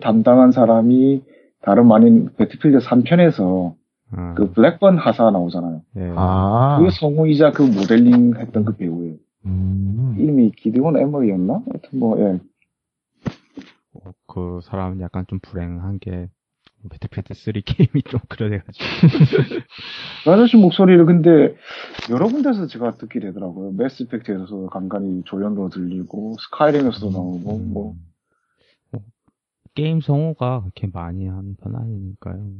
[0.00, 1.22] 담당한 사람이
[1.60, 3.74] 다름 아닌 배틀필드 3편에서
[4.10, 5.82] 아, 그 블랙번 하사 나오잖아요.
[5.96, 6.12] 예.
[6.16, 6.78] 아.
[6.80, 9.16] 그 성우이자 그 모델링 했던 그 배우예요.
[9.44, 10.16] 음.
[10.18, 11.62] 이름이 기드온 에머리였나?
[11.68, 12.40] 하여튼 뭐, 예.
[13.94, 16.28] 어, 그 사람은 약간 좀 불행한 게,
[16.90, 18.84] 배틀필드 3 게임이 좀 그래가지고.
[20.24, 21.56] 그 아저씨 목소리를 근데
[22.10, 23.72] 여러 군데서 제가 듣게 되더라고요.
[23.72, 27.72] 매스 이펙트에서도 간간히 조연도 들리고, 스카이림에서도 나오고, 음.
[27.72, 27.96] 뭐.
[28.92, 29.02] 뭐,
[29.74, 32.52] 게임 성우가 그렇게 많이 하는 편 아니니까요.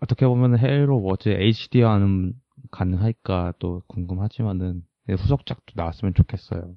[0.00, 2.34] 어떻게 보면 헤일로 워즈 HD화는
[2.70, 6.74] 가능할까 또 궁금하지만은 후속작도 나왔으면 좋겠어요.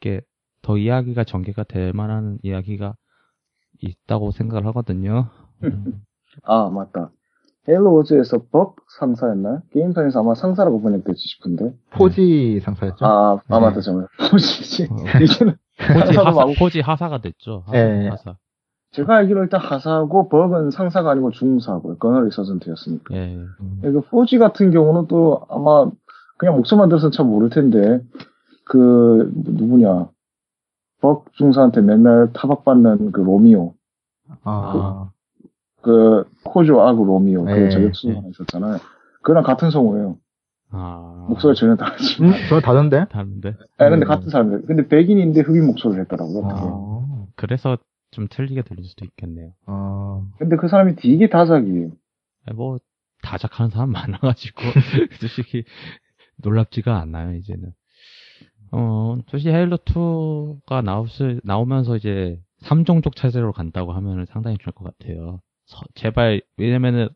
[0.00, 0.20] 이게
[0.62, 2.96] 더 이야기가 전개가 될 만한 이야기가
[3.80, 5.30] 있다고 생각을 하거든요.
[5.62, 6.02] 음,
[6.44, 7.10] 아, 맞다.
[7.68, 9.62] 헤일로 워즈에서 벅 상사였나요?
[9.72, 11.74] 게임상에서 아마 상사라고 번역됐지 싶은데.
[11.90, 13.04] 포지 상사였죠?
[13.04, 13.60] 아, 아, 네.
[13.60, 14.06] 맞다, 정말.
[14.30, 14.88] 뭐지?
[14.90, 14.96] 어.
[15.22, 15.56] 이제는.
[15.76, 16.46] 포지 하사.
[16.58, 17.64] 포지 하사가 됐죠.
[17.66, 18.08] 하사, 예.
[18.08, 18.36] 하사.
[18.92, 21.98] 제가 알기로 일단 하사고, 벅은 상사가 아니고 중사고요.
[21.98, 23.14] 거널리 서전트였으니까.
[23.14, 23.36] 예.
[23.36, 23.80] 음.
[23.82, 25.90] 그 포지 같은 경우는 또 아마
[26.38, 28.00] 그냥 목소리만 들어서 잘 모를 텐데
[28.64, 30.08] 그 누구냐
[31.00, 33.74] 벅 중사한테 맨날 타박받는 그 로미오
[34.44, 35.10] 아.
[35.82, 38.78] 그 코조 아그 로미오 네, 그 저격수 하나 있었잖아요
[39.22, 40.16] 그랑 같은 성우예요
[40.70, 41.26] 아.
[41.28, 43.06] 목소리 전혀 다르지 음, 저는 다른데?
[43.10, 43.54] 다른데?
[43.78, 44.08] 아 근데 음.
[44.08, 46.48] 같은 사람들 근데 백인인데 흑인 목소리를 했더라고요.
[46.50, 47.26] 아.
[47.36, 47.78] 그래서
[48.10, 49.52] 좀 틀리게 들릴 수도 있겠네요.
[49.66, 50.26] 아.
[50.38, 51.90] 근데 그 사람이 되게 다작이에요
[52.46, 52.78] 아니, 뭐
[53.22, 54.60] 다작하는 사람 많아가지고
[55.20, 55.64] 솔직히
[56.36, 57.72] 놀랍지가 않아요 이제는.
[58.70, 65.40] 어 솔직히 헤일로 2가 나오스 나오면서 이제 3종족 체제로 간다고 하면은 상당히 좋을 것 같아요.
[65.68, 67.08] 서- 제발 왜냐면은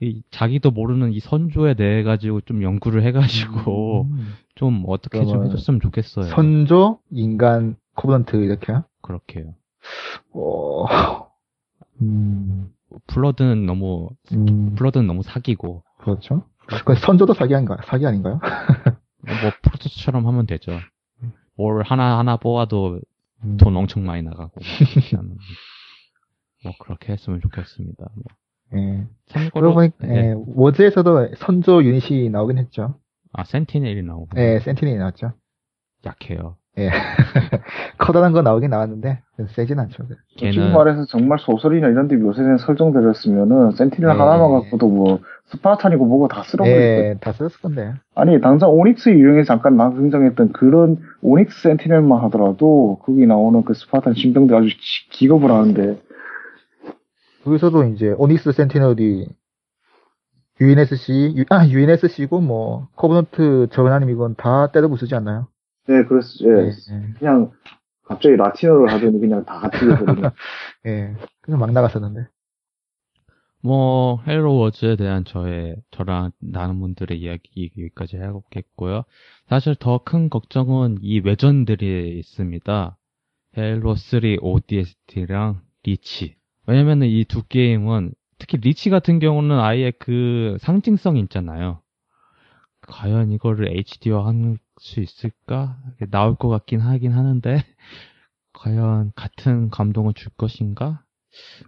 [0.00, 4.34] 이 자기도 모르는 이 선조에 대해 가지고 좀 연구를 해가지고 음.
[4.56, 6.26] 좀 어떻게 좀 해줬으면 좋겠어요.
[6.26, 8.84] 선조, 인간, 코브넌트 이렇게요?
[9.00, 9.54] 그렇게요.
[10.32, 10.86] 어.
[12.00, 12.72] 음.
[13.06, 14.74] 블러드는 너무 음.
[14.74, 16.44] 블러드는 너무 사기고 그렇죠.
[16.84, 17.78] 그 선조도 사기 아닌가요?
[17.84, 18.38] 사기 아닌가요?
[19.24, 20.78] 뭐 프로토스처럼 하면 되죠.
[21.56, 23.00] 뭘 하나 하나 뽑아도
[23.44, 23.56] 음.
[23.56, 24.52] 돈 엄청 많이 나가고
[26.64, 28.04] 뭐 그렇게 했으면 좋겠습니다.
[28.14, 28.24] 뭐.
[28.80, 29.04] 예.
[29.28, 30.30] 참고로 그러고 보니 네.
[30.30, 32.94] 예, 워즈에서도 선조 유닛이 나오긴 했죠.
[33.32, 35.32] 아 센티넬이 나오고 예, 센티넬이 나왔죠.
[36.06, 36.56] 약해요.
[36.78, 36.90] 예.
[37.98, 39.20] 커다란 거 나오긴 나왔는데
[39.54, 40.04] 세진 않죠.
[40.04, 40.16] 지금
[40.52, 44.18] 걔는 말해서 정말 소설이나 이런 데 묘사된 설정들이었으면은 센티넬 네.
[44.18, 47.92] 하나만 갖고도 뭐 스파르탄이고 뭐고 다 쓸어버릴 거예요 예, 다 썼을 건데.
[48.14, 54.14] 아니 당장 오닉스 유령에 잠깐 나 등장했던 그런 오닉스 센티넬만 하더라도 거기 나오는 그 스파르탄
[54.14, 56.00] 신병들 아주 기- 기겁을 하는데
[57.46, 59.26] 여기서도 이제 오닉스 센티널이
[60.60, 65.48] UNSC, 유- 아, UNSC고 뭐 코버넌트 저변아님 이건 다 때려 부수지 않나요?
[65.88, 66.68] 네 그랬어 예.
[66.68, 67.12] 예.
[67.18, 67.50] 그냥
[68.04, 70.28] 갑자기 라틴어를 하더니 그냥 다 쓸어버리네
[70.86, 71.16] 예.
[71.40, 72.28] 그냥 막 나갔었는데.
[73.64, 79.04] 뭐 헤일로 워즈에 대한 저의 저랑 나는 분들의 이야기 여기까지 해보겠고요.
[79.48, 82.96] 사실 더 큰 걱정은 이 외전들이 있습니다.
[83.56, 86.34] 헤일로 3 ODST랑 리치.
[86.66, 91.80] 왜냐면은 이 두 게임은 특히 리치 같은 경우는 아예 그 상징성이 있잖아요.
[92.82, 95.76] 과연 이거를 HD화 할 수 있을까?
[96.10, 97.56] 나올 것 같긴 하긴 하는데
[98.52, 101.02] 과연 같은 감동을 줄 것인가?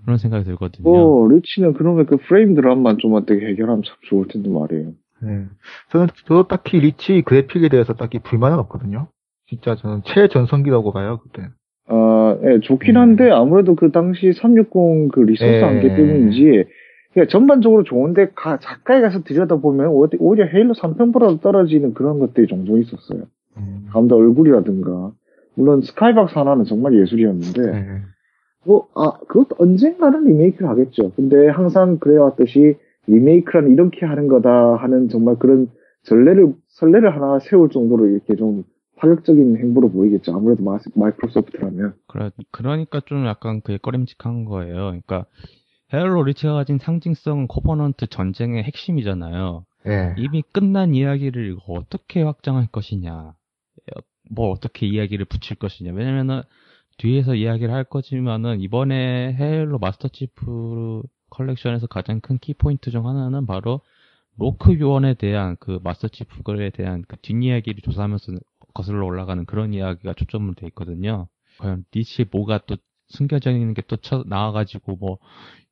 [0.05, 0.91] 그런 생각이 들거든요.
[0.91, 4.93] 뭐 리치는 그러면 그 프레임 drop만 좀 어떻게 해결하면 참 좋을 텐데 말이에요
[5.23, 5.47] 네.
[5.91, 9.09] 저는 저도 딱히 리치 그래픽에 대해서 딱히 불만은 없거든요.
[9.47, 11.49] 진짜 저는 최전성기라고 봐요 그때.
[11.87, 13.01] 아, 예, 좋긴 음.
[13.01, 15.63] 한데 아무래도 그 당시 360 그 리소스 예.
[15.63, 16.65] 한계 때문인지
[17.13, 22.79] 그냥 전반적으로 좋은데 가, 작가에 가서 들여다보면 오히- 오히려 헤일로 3편보다도 떨어지는 그런 것들이 종종
[22.79, 23.23] 있었어요.
[23.59, 23.87] 음.
[23.91, 25.13] 가운데 얼굴이라든가
[25.55, 27.85] 물론 스카이박스 하나는 정말 예술이었는데 네.
[28.67, 31.13] 뭐, 아, 그것도 언젠가는 리메이크를 하겠죠.
[31.15, 32.77] 근데 항상 그래왔듯이
[33.07, 35.69] 리메이크란 이렇게 하는 거다 하는 정말 그런
[36.05, 38.65] 전례를, 선례를 하나 세울 정도로 이렇게 좀
[38.97, 40.35] 파격적인 행보로 보이겠죠.
[40.35, 41.95] 아무래도 마, 마이크로소프트라면.
[42.07, 44.75] 그러, 그러니까 좀 약간 그게 꺼림직한 거예요.
[44.75, 45.27] 그러니까
[45.93, 49.65] 헤일로 리치가 가진 상징성 코버넌트 전쟁의 핵심이잖아요.
[49.85, 50.15] 네.
[50.19, 53.35] 이미 끝난 이야기를 이거 어떻게 확장할 것이냐,
[54.31, 55.93] 뭐 어떻게 이야기를 붙일 것이냐.
[55.93, 56.43] 왜냐면은
[56.99, 63.81] 뒤에서 이야기를 할 거지만은 이번에 헤일로 마스터 치프 컬렉션에서 가장 큰 키포인트 중 하나는 바로
[64.37, 68.33] 로크 요원에 대한 그 마스터 치프들에 대한 그 뒷이야기를 조사하면서
[68.75, 71.29] 거슬러 올라가는 그런 이야기가 초점으로 돼 있거든요.
[71.61, 72.77] 과연 니치에 뭐가 또
[73.09, 73.97] 숨겨져 있는 게 또
[74.27, 75.19] 나와가지고 뭐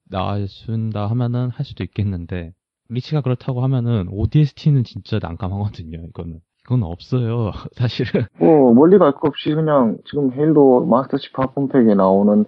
[0.09, 2.53] 나와준다 하면은 할 수도 있겠는데
[2.89, 5.99] 리치가 그렇다고 하면은 ODST는 진짜 난감하거든요.
[6.09, 7.51] 이거는 그건 없어요.
[7.75, 12.45] 사실은 뭐, 멀리 갈 거 없이 그냥 지금 헤일로 마스터치프 합본팩에 나오는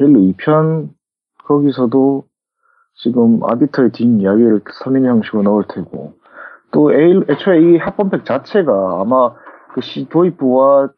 [0.00, 0.90] 헤일로 2편
[1.44, 2.24] 거기서도
[2.96, 6.14] 지금 아비터의 뒷이야기를 서민 형식으로 넣을 테고
[6.72, 9.34] 또 애초에 이 합본팩 자체가 아마
[9.74, 10.90] 그 시, 도입부와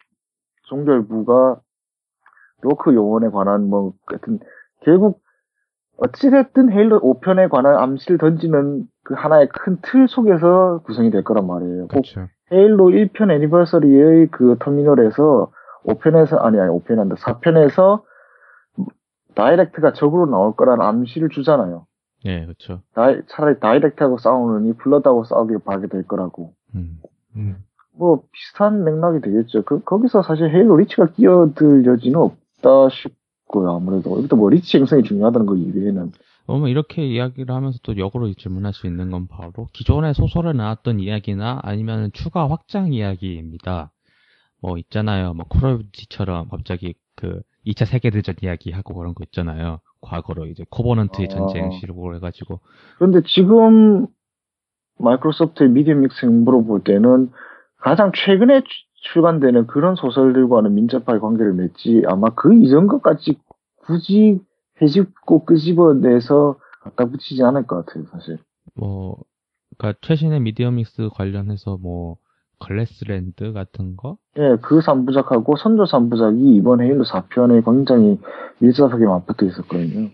[0.65, 1.61] 종결부가
[2.61, 4.39] 로크 요원에 관한 뭐 같은
[4.83, 5.23] 결국
[5.97, 11.89] 어찌됐든 헤일로 5편에 관한 암시를 던지는 그 하나의 큰 틀 속에서 구성이 될 거란 말이에요.
[11.89, 12.29] 꼭 그렇죠.
[12.53, 15.51] 헤일로 1편 애니버서리의 그 터미널에서
[15.87, 18.03] 5편에서 아니 아니 5편이 아니라 4편에서
[19.35, 21.87] 다이댁트가 적으로 나올 거라는 암시를 주잖아요.
[22.27, 22.83] 예, 그렇죠.
[22.95, 26.53] 다이, 차라리 다이댁트하고 싸우느니 플러드하고 싸우길 바라게 될 거라고.
[26.75, 27.01] 음.
[27.37, 27.57] 음.
[27.99, 29.63] 뭐 비슷한 맥락이 되겠죠.
[29.63, 33.71] 그 거기서 사실 헤일로 리치가 끼어들 여지는 없다 싶고요.
[33.77, 36.13] 아무래도 여기도 뭐 리치 행성이 중요하다는 거 이외에는
[36.47, 41.61] 그러면 이렇게 이야기를 하면서 또 역으로 질문할 수 있는 건 바로 기존의 소설에 나왔던 이야기나
[41.63, 43.91] 아니면 추가 확장 이야기입니다.
[44.63, 45.35] 뭐 있잖아요.
[45.35, 49.81] 뭐 콜오브디처럼 갑자기 그 2차 세계대전 이야기하고 그런 거 있잖아요.
[50.01, 51.35] 과거로 이제 코버넌트의 아.
[51.35, 52.61] 전쟁 시로 해가지고
[52.99, 54.07] 그런데 지금
[54.99, 57.31] 마이크로소프트의 미디어 믹스 행보로 볼 때는
[57.87, 58.69] 가장 최근에 추-
[59.13, 63.39] 출간되는 그런 소설들과는 민첩하게 관계를 맺지 아마 그 이전 것까지
[63.77, 64.41] 굳이
[64.83, 68.39] 해집고 끄집어내서 갖다 붙이지 않을 것 같아요, 사실.
[68.75, 69.17] 뭐
[69.79, 72.17] 그러니까 최신의 미디어 믹스 관련해서 뭐
[72.59, 78.19] 글래스랜드 같은 거 예, 그 3부작하고 선조 3부작이 이번 헤일로 4편에 굉장히
[78.59, 80.11] 밀접하게 맞붙어 있었거든요.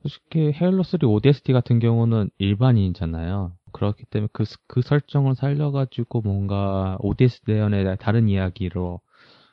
[0.00, 3.52] 솔직히 헤일로 3 ODST 같은 경우는 일반인이잖아요.
[3.72, 9.00] 그렇기 때문에 그, 그 설정을 살려가지고 뭔가 ODST 대연의 다른 이야기로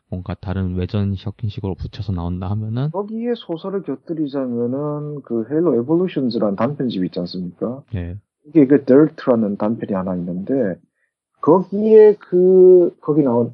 [0.09, 7.19] 뭔가 다른 외전 셔킨식으로 붙여서 나온다 하면은 거기에 소설을 곁들이자면은 그 헤일로 에볼루션즈라는 단편집 있지
[7.19, 7.83] 않습니까?
[7.95, 8.15] 예
[8.47, 10.79] 이게 그 Dirt라는 단편이 하나 있는데
[11.41, 13.53] 거기에 그 거기 나온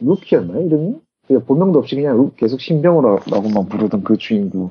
[0.00, 1.00] 루키였나요 이름이?
[1.26, 4.70] 그냥 본명도 없이 그냥 루- 계속 신병으로라고만 부르던 그 친구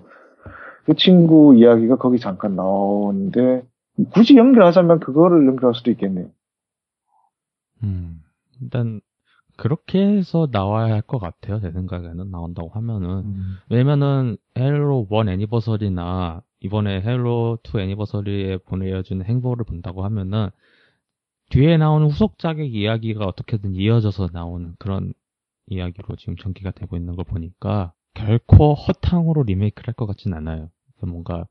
[0.85, 3.63] 그 친구 이야기가 거기 잠깐 나오는데
[4.13, 6.29] 굳이 연결하자면 그거를 연결할 수도 있겠네요.
[7.83, 8.21] 음,
[8.61, 9.01] 일단
[9.57, 11.59] 그렇게 해서 나와야 할 것 같아요.
[11.59, 13.57] 제 생각에는 나온다고 하면은 음.
[13.69, 20.49] 왜냐면은 헤일로 1 애니버서리나 이번에 헤일로 2 애니버서리에 보여주는 행보를 본다고 하면은
[21.49, 25.13] 뒤에 나오는 후속작의 이야기가 어떻게든 이어져서 나오는 그런
[25.67, 30.69] 이야기로 지금 전개가 되고 있는 걸 보니까 결코 허탕으로 리메이크를 할 것 같진 않아요.
[31.01, 31.45] 뭔가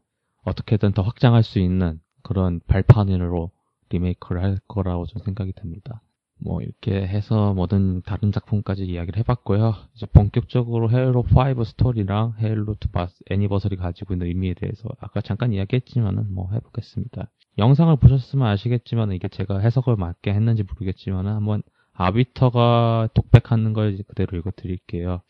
[0.44, 3.50] 어떻게든 더 확장할 수 있는 그런 발판으로
[3.90, 6.02] 리메이크를 할 거라고 좀 생각이 듭니다.
[6.42, 9.74] 뭐 이렇게 해서 모든 다른 작품까지 이야기를 해봤고요.
[9.94, 15.52] 이제 본격적으로 헤일로 5 스토리랑 헤일로 2 바스 애니버서리 가지고 있는 의미에 대해서 아까 잠깐
[15.52, 17.30] 이야기했지만은 뭐 해보겠습니다.
[17.58, 21.62] 영상을 보셨으면 아시겠지만 이게 제가 해석을 맞게 했는지 모르겠지만은 한번
[21.92, 25.20] 아비터가 독백하는 걸 그대로 읽어드릴게요.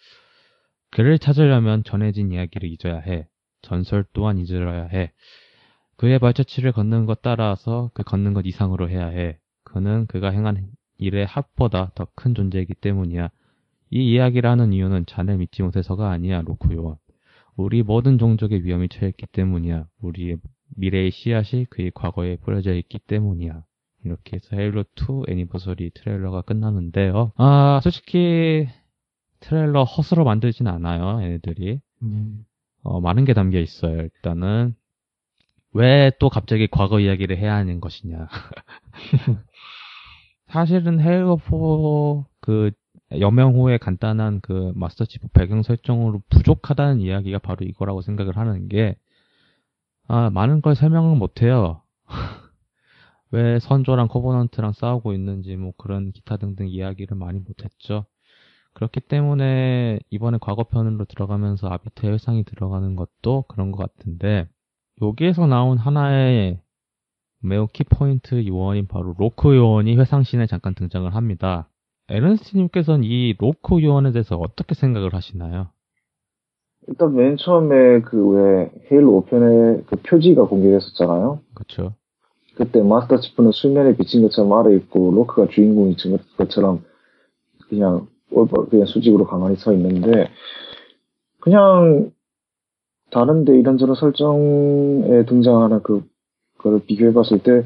[0.90, 3.26] 그를 찾으려면 전해진 이야기를 잊어야 해.
[3.62, 5.12] 전설 또한 잊어야 해.
[6.00, 9.38] 그의 발자취를 걷는 것 따라서 그 걷는 것 이상으로 해야 해.
[9.64, 13.28] 그는 그가 행한 일의 합보다 더 큰 존재이기 때문이야.
[13.90, 16.96] 이 이야기를 하는 이유는 자네 믿지 못해서가 아니야, 로크 요원.
[17.54, 19.88] 우리 모든 종족의 위험이 처했기 때문이야.
[20.00, 20.38] 우리의
[20.74, 23.62] 미래의 씨앗이 그의 과거에 뿌려져 있기 때문이야.
[24.06, 27.32] 이렇게 해서 헤일로 2 애니버서리 트레일러가 끝나는데요.
[27.36, 28.66] 아, 솔직히
[29.40, 31.78] 트레일러 허스로 만들진 않아요, 얘네들이.
[32.04, 32.46] 음.
[32.84, 34.00] 어, 많은 게 담겨 있어요.
[34.00, 34.74] 일단은
[35.72, 38.28] 왜 또 갑자기 과거 이야기를 해야 하는 것이냐.
[40.48, 42.70] 사실은 헤일로4 그
[43.18, 48.96] 여명 후에 간단한 그 마스터 치프 배경 설정으로 부족하다는 이야기가 바로 이거라고 생각을 하는 게,
[50.08, 51.82] 아, 많은 걸 설명을 못해요.
[53.32, 58.06] 왜 선조랑 코버넌트랑 싸우고 있는지 뭐 그런 기타 등등 이야기를 많이 못했죠.
[58.74, 64.48] 그렇기 때문에 이번에 과거편으로 들어가면서 아비터 회상이 들어가는 것도 그런 것 같은데,
[65.02, 66.60] 여기에서 나온 하나의
[67.42, 71.68] 매우 키포인트 요원인 바로 로크 요원이 회상신에 잠깐 등장을 합니다.
[72.08, 75.68] 에른스트님께서는 이 로크 요원에 대해서 어떻게 생각을 하시나요?
[76.88, 81.40] 일단 맨 처음에 그왜 헤일로 5편에 그 표지가 공개됐었잖아요.
[81.54, 81.94] 그렇죠.
[82.56, 85.96] 그때 마스터 치프는 수면에 비친 것처럼 아래 있고 로크가 주인공인
[86.36, 86.84] 것처럼
[87.68, 90.28] 그냥 그냥 수직으로 가만히 서 있는데
[91.40, 92.10] 그냥
[93.10, 96.04] 다른데 이런저런 설정에 등장하는 그
[96.58, 97.64] 그걸 비교해 봤을 때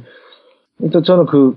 [0.80, 1.57] 일단 저는 그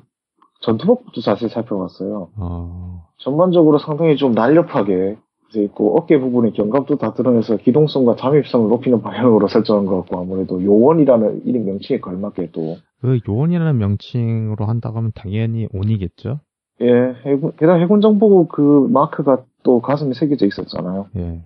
[0.61, 2.29] 전투복부터 자세히 살펴봤어요.
[2.35, 5.17] 어, 전반적으로 상당히 좀 날렵하게
[5.53, 10.61] 돼 있고 어깨 부분에 견갑도 다 드러내서 기동성과 잠입성을 높이는 방향으로 설정한 것 같고 아무래도
[10.61, 16.39] 요원이라는 이름 명칭에 걸맞게 또 그 요원이라는 명칭으로 한다고 하면 당연히 온이겠죠?
[16.81, 21.07] 예, 해군, 게다가 해군 정보국 그 마크가 또 가슴에 새겨져 있었잖아요.
[21.17, 21.43] 예.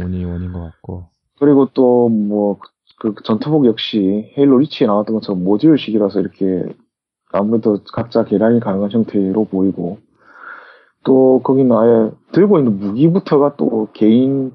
[0.00, 1.08] 온이 온인 것 같고.
[1.38, 2.58] 그리고 또 뭐
[2.98, 6.64] 그 전투복 역시 헤일로 리치에 나왔던 것처럼 모듈식이라서 이렇게
[7.32, 9.98] 아무래도 각자 개량이 가능한 형태로 보이고
[11.04, 14.52] 또 거기는 아예 들고 있는 무기부터가 또 개인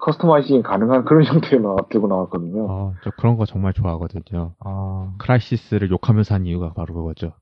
[0.00, 2.66] customizing이 가능한 그런 형태로 나, 들고 나왔거든요.
[2.70, 4.52] 아, 저 그런 거 정말 좋아하거든요.
[4.60, 7.28] 아, 크라이시스를 욕하면서 한 이유가 바로 그거죠.
[7.28, 7.32] 야,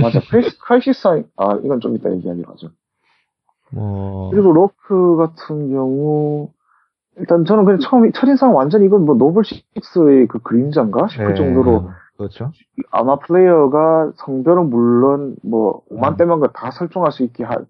[0.00, 0.20] 맞아.
[0.20, 2.68] 크라이시, 크라이시스, 아, 이건 좀 이따 얘기하기로 하죠.
[3.72, 6.50] 뭐, 그리고 로크 같은 경우,
[7.18, 11.34] 일단 저는 그냥 처음, 첫인상 완전 이건 뭐 노블식스의 그 그림자인가 싶을 네.
[11.34, 12.52] 정도로 그렇죠.
[12.90, 16.16] 아마 플레이어가 성별은 물론 뭐 오만 음.
[16.16, 17.64] 때만 다 설정할 수 있게 할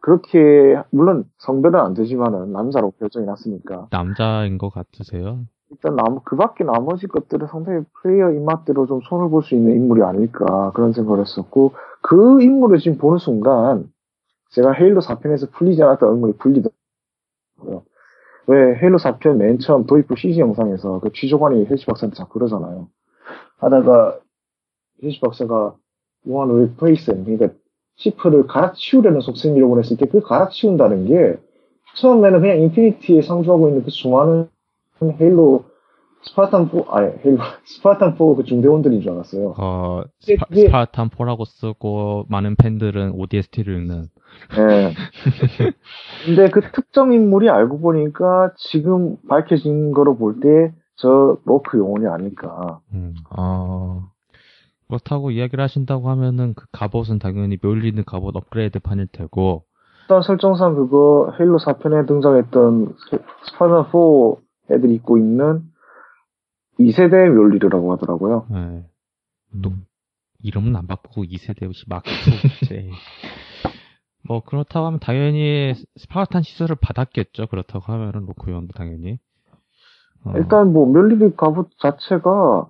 [0.00, 5.40] 그렇게 물론 성별은 안 되지만은 남자로 결정이 났으니까 남자인 것 같으세요?
[5.70, 10.02] 일단 남, 그 밖에 나머지 것들은 상당히 플레이어 입맛대로 좀 손을 볼 수 있는 인물이
[10.02, 13.92] 아닐까 그런 생각을 했었고 그 인물을 지금 보는 순간
[14.50, 17.82] 제가 헤일로 4편에서 풀리지 않았던 인물이 풀리더라고요.
[18.50, 22.88] 왜 헤일로 4편 맨 처음 도입부 CG 영상에서 그 취조관이 핼시 박사한테 자꾸 그러잖아요.
[23.58, 24.18] 하다가
[25.04, 25.76] 핼시 박사가
[26.24, 27.14] to replace.
[27.24, 27.50] 그러니까
[27.96, 31.36] 치프를 갈아치우려는 속셈이라고 했을 때 그 갈아치운다는 게
[31.96, 34.48] 처음에는 그냥 인피니티에 상주하고 있는 그 수많은
[35.00, 35.64] 헤일로
[36.22, 39.54] 스파르탄 4, 아니 헤일로 스파르탄 4그 중대원들인 줄 알았어요.
[39.58, 44.04] 어, 스파, 그게- 스파르탄 4라고 쓰고 많은 팬들은 ODST로 읽는
[44.58, 44.94] 예.
[46.24, 52.80] 근데 그 특정 인물이 알고 보니까 지금 밝혀진 거로 볼 때 저 로크 요원이 아닐까.
[52.92, 53.14] 음.
[53.30, 54.06] 아,
[54.88, 59.64] 그렇다고 이야기를 하신다고 하면은 그 갑옷은 당연히 묠니르 갑옷 업그레이드 판일 테고
[60.02, 62.94] 일단 설정상 그거 헤일로 4편에 등장했던
[63.46, 65.62] 스파르탄 4 애들이 입고 있는
[66.80, 68.46] 2세대 멸리르라고 하더라고요.
[68.52, 68.84] 예.
[69.62, 69.72] 또,
[70.42, 72.90] 이름은 안 바꾸고 2세대 역시 마크2
[74.26, 77.46] 뭐 그렇다고 하면 당연히 스파르탄 시술을 받았겠죠.
[77.46, 79.18] 그렇다고 하면은 로크 요원도 당연히.
[80.24, 82.68] 어, 일단 뭐 멸리르 갑옷 자체가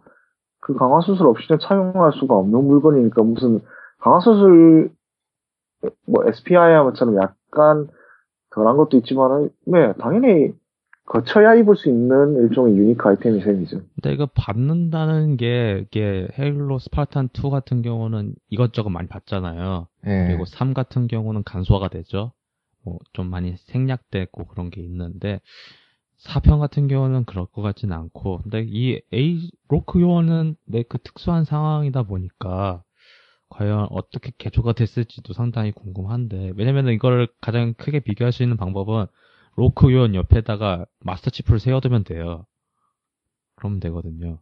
[0.61, 3.61] 그 강화 수술 없이는 착용할 수가 없는 물건이니까 무슨
[3.99, 4.91] 강화 수술
[6.07, 7.89] 뭐 SPI처럼 약간
[8.51, 10.53] 덜한 것도 있지만은 네 당연히
[11.11, 13.81] 거쳐야 입을 수 있는 일종의 유니크 아이템이 셈이죠.
[13.97, 19.89] 근데 이거 받는다는 게 이게 헤일로 스파르탄 2 같은 경우는 이것저것 많이 받잖아요.
[20.07, 20.27] 예.
[20.29, 22.33] 그리고 3 같은 경우는 간소화가 되죠.
[22.85, 25.41] 뭐 좀 많이 생략되고 그런 게 있는데
[26.19, 31.45] 4편 같은 경우는 그럴 것 같지는 않고 근데 이 A 로크 요원은 내 그 특수한
[31.45, 32.83] 상황이다 보니까
[33.51, 39.07] 과연 어떻게 개조가 됐을지도 상당히 궁금한데 왜냐면은 이걸 가장 크게 비교할 수 있는 방법은
[39.57, 42.47] 로크 요원 옆에다가 마스터 치프를 세워두면 돼요.
[43.57, 44.39] 그러면 되거든요.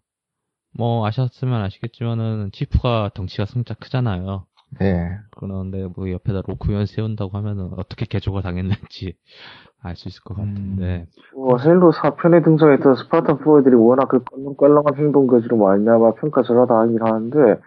[0.76, 4.46] 뭐 아셨으면 아시겠지만은 치프가 덩치가 승짝 크잖아요.
[4.82, 5.08] 예.
[5.30, 9.16] 그런데 뭐 옆에다 로크 요원 세운다고 하면은 어떻게 개조가 당했는지
[9.80, 15.26] 알 수 있을 것 같은데 뭐 헤일로 4편에 등장했던 스파르탄 4애들이 워낙 그 껄렁껄렁한 행동
[15.26, 17.60] 거지로 말미암아 평가절하다 하긴 하는데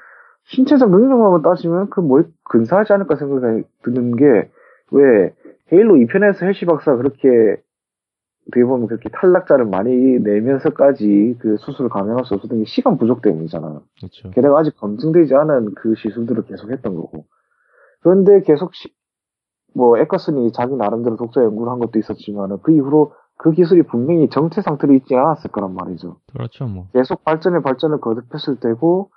[0.45, 4.51] 신체적 능력만 따지면 그 뭐 근사하지 않을까 생각이 드는 게
[4.93, 5.33] 왜
[5.71, 7.61] 헤일로 2편에서 헬시 박사가 그렇게
[8.47, 13.83] 어떻게 보면 그렇게 탈락자를 많이 내면서까지 그 수술을 감행할 수 없었던 게 시간 부족 때문이잖아요.
[13.99, 14.31] 그렇죠.
[14.31, 17.25] 게다가 아직 검증되지 않은 그 시술들을 계속 했던 거고.
[18.01, 18.93] 그런데 계속 시-
[19.73, 24.61] 뭐 에커슨이 자기 나름대로 독자 연구를 한 것도 있었지만 그 이후로 그 기술이 분명히 정체
[24.61, 26.17] 상태로 있지 않았을 거란 말이죠.
[26.33, 26.87] 그렇죠, 뭐.
[26.93, 29.11] 계속 발전에 발전을 거듭했을 때고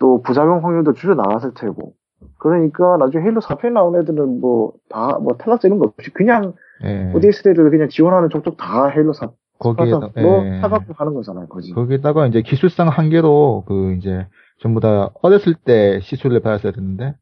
[0.00, 1.94] 또 부작용 확률도 줄여 나갔을 테고.
[2.38, 6.54] 그러니까 나중에 헤일로 4편 나온 애들은 뭐 다 뭐 탈락자 이런 거 없이 그냥
[6.84, 7.12] 예.
[7.14, 10.60] ODST를 그냥 지원하는 족족 다 헤일로 4 거기에다 로 예.
[10.60, 11.72] 타격을 하는 거잖아요, 거지.
[11.72, 14.26] 거기다가 이제 기술상 한계로 그 이제
[14.60, 17.14] 전부 다 어렸을 때 시술을 받았어야 됐는데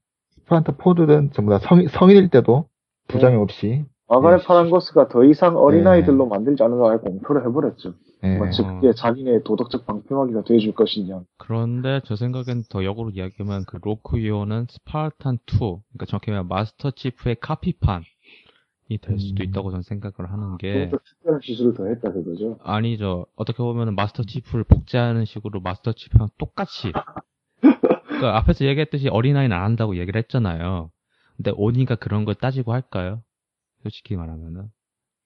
[0.45, 2.67] 스파르타 포들은 전부 다 성, 성인일 때도
[3.09, 4.45] 부작용 없이 마가렛 예.
[4.45, 6.31] 파란거스가 더 이상 어린아이들로 네.
[6.31, 7.95] 만들지 않으려고 아예 공표를 해버렸죠.
[8.25, 8.39] 예.
[8.39, 11.23] 마치 그게 자기네 도덕적 방패막이가 돼줄 것이냐.
[11.39, 17.37] 그런데 저 생각엔 더 역으로 이야기하면 그 로크요는 스파르탄 2, 그러니까 정확히 말하면 마스터 치프의
[17.41, 18.03] 카피판
[18.89, 19.49] 이 될 수도 음.
[19.49, 22.59] 있다고 저는 생각을 하는 게 좀더 특별한 기술을 더 했다 그거죠.
[22.63, 23.27] 아니죠.
[23.35, 26.93] 어떻게 보면 마스터 치프를 복제하는 식으로 마스터 치프랑 똑같이.
[28.07, 30.91] 그러니까 앞에서 얘기했듯이 어린아이는 안 한다고 얘기를 했잖아요.
[31.37, 33.23] 근데 오니가 그런 걸 따지고 할까요?
[33.87, 34.65] 솔직히 말하면은.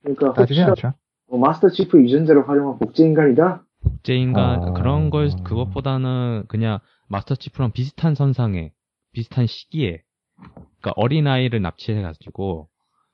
[0.02, 0.92] 그러니까 혹시 않죠.
[1.28, 3.64] 뭐 마스터 치프 유전자를 활용한 복제 인간이다?
[3.82, 4.72] 복제인간, 아.
[4.74, 8.72] 그런 걸, 그것보다는 그냥 마스터 치프랑 비슷한 선상에,
[9.12, 10.02] 비슷한 시기에,
[10.36, 12.68] 그러니까 어린아이를 납치해가지고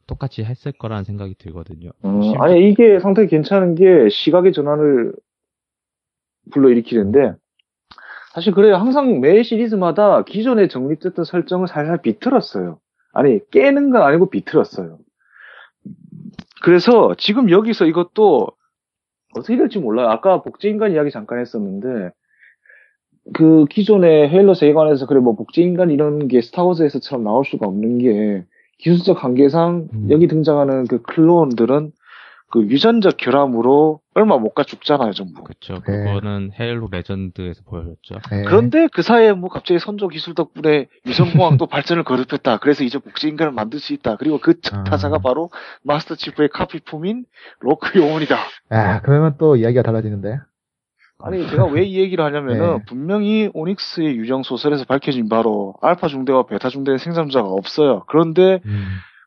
[0.08, 1.90] 똑같이 했을 거라는 생각이 들거든요.
[2.04, 5.12] 음, 아니 이게 상당히 괜찮은 게 시각의 전환을
[6.52, 7.34] 불러일으키는데
[8.34, 8.76] 사실 그래요.
[8.76, 12.78] 항상 매 시리즈마다 기존에 정립됐던 설정을 살살 비틀었어요.
[13.12, 14.98] 아니 깨는 건 아니고 비틀었어요.
[16.66, 18.48] 그래서 지금 여기서 이것도
[19.36, 20.08] 어떻게 될지 몰라요.
[20.08, 22.10] 아까 복제인간 이야기 잠깐 했었는데
[23.34, 28.44] 그 기존의 헤일로 세계관에서 그래 뭐 복제인간 이런 게 스타워즈에서처럼 나올 수가 없는 게
[28.78, 30.08] 기술적 한계상 음.
[30.10, 31.92] 여기 등장하는 그 클론들은
[32.50, 35.44] 그 유전적 결함으로 얼마 못 가 죽잖아요, 전부.
[35.44, 35.74] 그쵸.
[35.86, 36.04] 네.
[36.04, 38.14] 그거는 헤일로 레전드에서 보여줬죠.
[38.32, 38.42] 예.
[38.44, 42.58] 그런데 그 사이에 뭐 갑자기 선조 기술 덕분에 유전공학 또 발전을 거듭했다.
[42.58, 44.16] 그래서 이제 복제 인간을 만들 수 있다.
[44.16, 44.84] 그리고 그 아.
[44.84, 45.50] 타자가 바로
[45.82, 47.24] 마스터 치프의 카피품인
[47.60, 48.36] 로크 요원이다.
[48.70, 50.38] 아, 그러면 또 이야기가 달라지는데.
[51.18, 52.84] 아니 제가 왜 이 얘기를 하냐면은 네.
[52.86, 58.04] 분명히 오닉스의 유령 소설에서 밝혀진 바로 알파 중대와 베타 중대의 생존자가 없어요.
[58.06, 58.86] 그런데 음.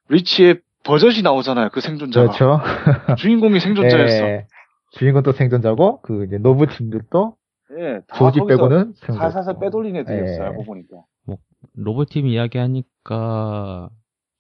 [0.09, 0.59] 리치에
[0.89, 1.69] 버젓이 나오잖아요.
[1.71, 2.59] 그 생존자가 그렇죠.
[3.17, 4.23] 주인공이 생존자였어.
[4.25, 4.47] 예.
[4.91, 7.35] 주인공 또 생존자고 그 이제 노블 팀들도
[7.77, 9.59] 예, 다 조지 빼고는 살살살.
[9.59, 10.43] 빼돌린 애들이었어요.
[10.43, 10.47] 예.
[10.47, 10.97] 알고 보니까.
[11.75, 13.89] 로봇 팀 이야기 하니까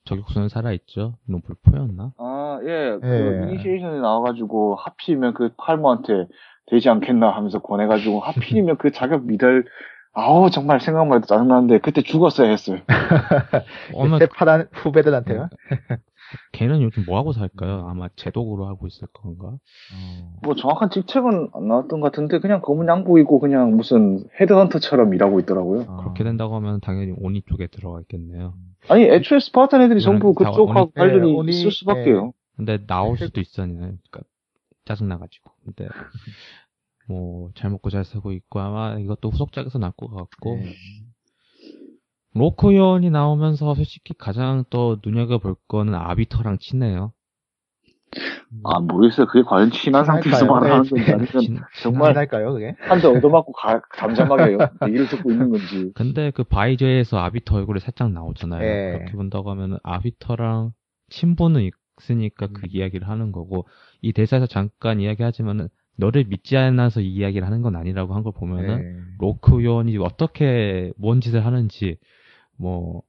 [0.05, 1.15] 저격수는 살아있죠.
[1.27, 2.13] 노블포였나?
[2.17, 3.51] 아, 예, 그 예.
[3.51, 6.27] 이니시에이션에 나와가지고 하필이면 그 팔모한테
[6.67, 9.65] 되지 않겠나 하면서 권해가지고 하필이면 그 자격 미달
[10.13, 12.79] 아우 정말 생각만 해도 짜증나는데 그때 죽었어야 했어요.
[13.93, 15.49] 어머, 세파란 후배들한테요.
[16.51, 17.87] 걔는 요즘 뭐 하고 살까요?
[17.87, 19.57] 아마 제독으로 하고 있을 건가?
[20.43, 25.39] 뭐 정확한 직책은 안 나왔던 것 같은데 그냥 검은 양복 입고 그냥 무슨 헤드헌터처럼 일하고
[25.39, 25.81] 있더라고요.
[25.87, 25.97] 어.
[25.97, 28.53] 그렇게 된다고 하면 당연히 오니 쪽에 들어가 있겠네요.
[28.87, 32.33] 아니 애초에 스파르탄 애들이 전부 다 그쪽하고 관련이 예, 오니- 있을 수밖에요.
[32.55, 33.75] 근데 나올 수도 있었냐.
[33.79, 34.21] 그러니까
[34.85, 35.49] 짜증나가지고.
[35.65, 35.87] 근데
[37.07, 40.73] 뭐 잘 먹고 잘 살고 있고 아마 이것도 후속작에서 나올 것 같고 예.
[42.39, 47.13] 로크연이 나오면서 솔직히 가장 또 눈여겨볼 거는 아비터랑 친해요.
[48.63, 49.27] 아 모르겠어요.
[49.27, 50.47] 그게 과연 친한 상태에서 친할까요?
[50.47, 50.89] 말하는 네.
[50.89, 52.75] 건지 아니면 친- 정말 할까요 그게?
[52.87, 55.91] 한 대 얻어맞고 가, 잠잠하게 얘기를 듣고 있는 건지.
[55.93, 58.61] 근데 그 바이저에서 아비터 얼굴이 살짝 나오잖아요.
[58.65, 58.85] 예.
[58.85, 60.71] 그렇게 본다고 하면 아비터랑
[61.09, 61.69] 친분은
[62.01, 62.69] 있으니까 그 음.
[62.71, 63.67] 이야기를 하는 거고
[64.01, 68.79] 이 대사에서 잠깐 이야기하지만은 너를 믿지 않아서 이 이야기를 하는 건 아니라고 한 걸 보면은
[68.79, 69.03] 예.
[69.19, 71.97] 로크 요원이 어떻게 뭔 짓을 하는지
[72.59, 73.01] 뭐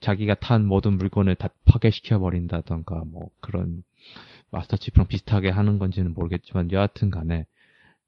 [0.00, 3.82] 자기가 탄 모든 물건을 다 파괴시켜 버린다던가 뭐 그런
[4.50, 7.46] 마스터 치프랑 비슷하게 하는 건지는 모르겠지만 여하튼 간에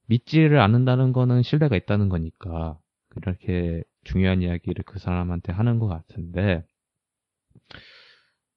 [0.07, 6.65] 믿지를 않는다는 거는 신뢰가 있다는 거니까 그렇게 중요한 이야기를 그 사람한테 하는 것 같은데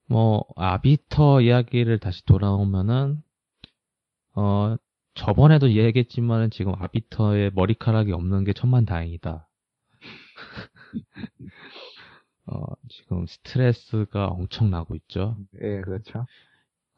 [0.08, 3.24] 뭐 아비터 이야기를 다시 돌아오면은
[4.36, 4.76] 어
[5.16, 9.48] 저번에도 얘기했지만 지금 아비터의 머리카락이 없는 게 천만다행이다.
[12.46, 15.38] 어, 지금 스트레스가 엄청 나고 있죠.
[15.62, 16.26] 예, 그렇죠.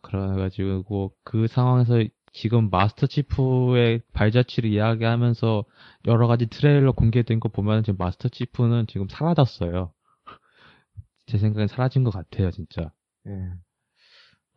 [0.02, 5.64] 그래가지고 그 상황에서 지금 마스터 치프의 발자취를 이야기하면서
[6.08, 9.93] 여러 가지 트레일러 공개된 거 보면 지금 마스터 치프는 지금 사라졌어요.
[11.28, 12.91] 제 생각엔 사라진 것 같아요, 진짜.
[13.28, 13.32] 예.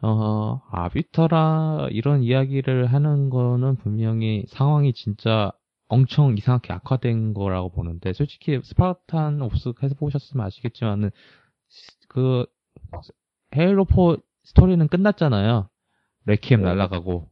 [0.01, 5.53] 어, 아비터라 이런 이야기를 하는 거는 분명히 상황이 진짜
[5.89, 11.11] 엄청 이상하게 악화된 거라고 보는데, 솔직히 스파르탄 옵스 해서 보셨으면 아시겠지만은,
[12.09, 12.47] 그,
[13.57, 15.69] 헤일로 4 스토리는 끝났잖아요.
[16.27, 16.69] 레키엠 네.
[16.69, 17.29] 날아가고.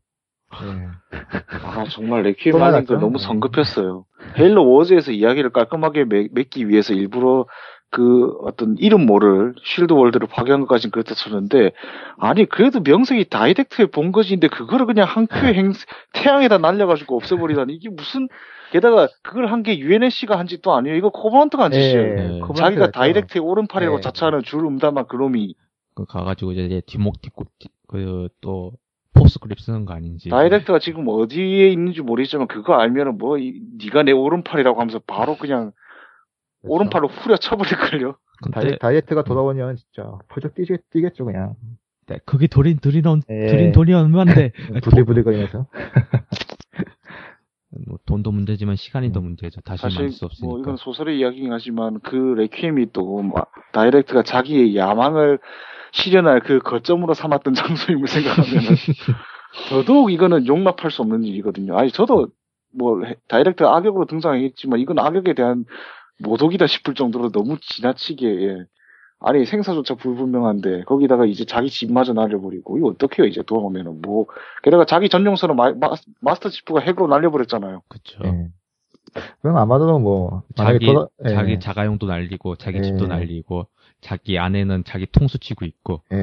[0.62, 1.16] 예.
[1.64, 3.00] 아 정말 레퀴엠 또 하는 거 나갔죠?
[3.00, 3.24] 너무 네.
[3.24, 4.04] 성급했어요.
[4.38, 7.46] 헤일로 워즈에서 이야기를 깔끔하게 맺, 기 위해서 일부러
[7.90, 11.72] 그 어떤 이름 모를 shield world를 파괴한 것까지는 그렇다 쳤는데
[12.18, 15.72] 아니 그래도 명색이 다이댁트의 본거진데 그거를 그냥 한 큐에 행
[16.12, 18.28] 태양에다 날려가지고 없애버리다니 이게 무슨
[18.72, 22.40] 게다가 그걸 한 게 UNSC가 한 짓도 아니에요 이거 코버넌트가 한 짓이에요 예, 네.
[22.54, 22.90] 자기가.
[22.90, 24.00] 다이댁트의 오른팔이라고 예.
[24.00, 25.54] 자처하는 줄 음다마 그놈이
[25.94, 27.46] 그 가가지고 이제 뒷목 뒷목
[27.88, 28.72] 그 또
[29.14, 30.28] force grip 쓰는 거 아닌지.
[30.28, 35.72] 다이댁트가 지금 어디에 있는지 모르겠지만 그거 알면은 뭐 이, 네가 내 오른팔이라고 하면서 바로 그냥
[36.66, 36.72] 그렇죠.
[36.74, 38.16] 오른팔로 후려 쳐버릴걸요
[38.52, 41.54] 다이, 다이댁트가 돌아오면 진짜 펄쩍 뛰겠, 뛰겠죠 그냥
[42.06, 42.66] 네, 그게 돈
[43.30, 43.46] 예.
[43.46, 44.52] 들인 돈이 얼마인데
[44.82, 45.66] 부들부들거리면서
[47.86, 49.60] 뭐 돈도 문제지만 시간이 더 문제죠.
[49.62, 50.46] 다시 사실 만들 수 없으니까.
[50.50, 55.38] 뭐 이건 소설의 이야기긴 하지만 그 레퀴엠이 또 마- 다이렉트가 자기의 야망을
[55.92, 57.54] 실현할 그 거점으로 삼았던
[57.98, 58.60] 장소임을 생각하면은
[59.68, 61.76] 더더욱 이거는 용납할 수 없는 일이거든요.
[61.76, 62.28] 아니 저도
[62.72, 65.64] 뭐 해- 다이렉트가 악역으로 등장했지만 이건 악역에 대한
[66.18, 68.64] 모독이다 싶을 정도로 너무 지나치게 예.
[69.18, 74.26] 아니 생사조차 불분명한데 거기다가 이제 자기 집마저 날려버리고 이거 어떡해요 이제 돌아오면은 뭐
[74.62, 75.72] 게다가 자기 전용선을 마,
[76.20, 77.82] 마, 스터 치프가 핵으로 날려버렸잖아요.
[77.88, 78.18] 그쵸.
[78.24, 78.48] 예.
[79.40, 81.30] 그럼 아마도 뭐 자기 돌아- 예.
[81.30, 82.82] 자기 자가용도 날리고 자기 예.
[82.82, 83.66] 집도 날리고
[84.02, 86.16] 자기 아내는 자기 통수 치고 있고 예.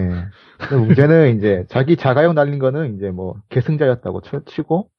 [0.60, 4.90] 근데 문제는 이제 자기 자가용 날린 거는 이제 뭐 계승자였다고 쳐- 치고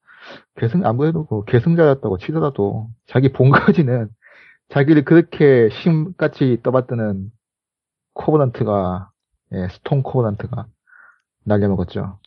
[0.56, 4.08] 계승 아무래도 그 계승자였다고 치더라도 자기 본거지는
[4.68, 7.30] 자기를 그렇게 신같이 떠받드는
[8.14, 9.10] 코버넌트가
[9.52, 10.66] 예, 스톰 코버넌트가
[11.44, 12.18] 날려먹었죠.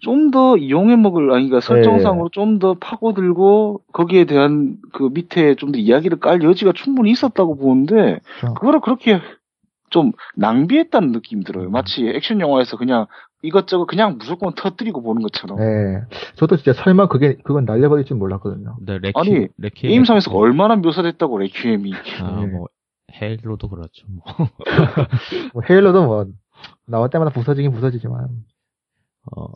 [0.00, 1.66] 좀 더 이용해 먹을 아니 그러니까 네.
[1.66, 8.20] 설정상으로 좀더 파고들고 거기에 대한 그 밑에 좀 더 이야기를 깔 여지가 충분히 있었다고 보는데
[8.40, 8.54] 그렇죠.
[8.54, 9.20] 그거를 그렇게
[9.90, 11.44] 좀 낭비했다는 느낌이 음.
[11.44, 11.70] 들어요.
[11.70, 13.06] 마치 액션 영화에서 그냥
[13.46, 15.58] 이것저것 그냥 무조건 터뜨리고 보는 것처럼.
[15.60, 16.02] 예.
[16.34, 18.76] 저도 진짜 설마 그게 그건 날려버릴 줄 몰랐거든요.
[18.78, 21.92] 근데 레키 아니, 레키 게임상에서 얼마나 묘사됐다고 레퀴엠이.
[22.20, 22.46] 아, 예.
[22.46, 22.66] 뭐
[23.20, 24.06] 헤일로도 그렇죠.
[24.08, 24.24] 뭐.
[25.54, 26.26] 뭐 헤일로도 뭐
[26.86, 28.28] 나올 때마다 부서지긴 부서지지만
[29.34, 29.46] 어,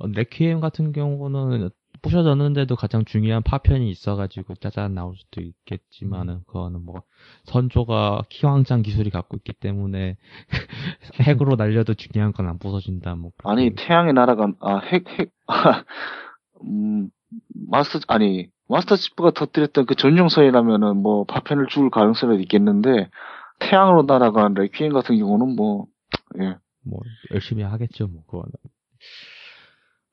[0.00, 1.70] 레퀴엠 같은 경우는
[2.02, 7.02] 부셔졌는데도 가장 중요한 파편이 있어가지고 짜잔 나올 수도 있겠지만은 그거는 뭐
[7.44, 10.16] 선조가 키왕장 기술이 갖고 있기 때문에
[11.22, 13.74] 핵으로 날려도 중요한 건 안 부서진다 뭐 아니.
[13.74, 15.30] 태양의 나라가 아핵 핵.
[16.64, 17.10] 음
[17.68, 23.10] 마스터 아니 마스터 치프가 터뜨렸던 그 전용선이라면은 뭐 파편을 줄 가능성이 있겠는데
[23.60, 25.86] 태양으로 날아간 레퀴엠 같은 경우는 뭐
[26.40, 26.56] 예.
[26.84, 27.00] 뭐
[27.32, 28.52] 열심히 하겠죠 뭐 그거는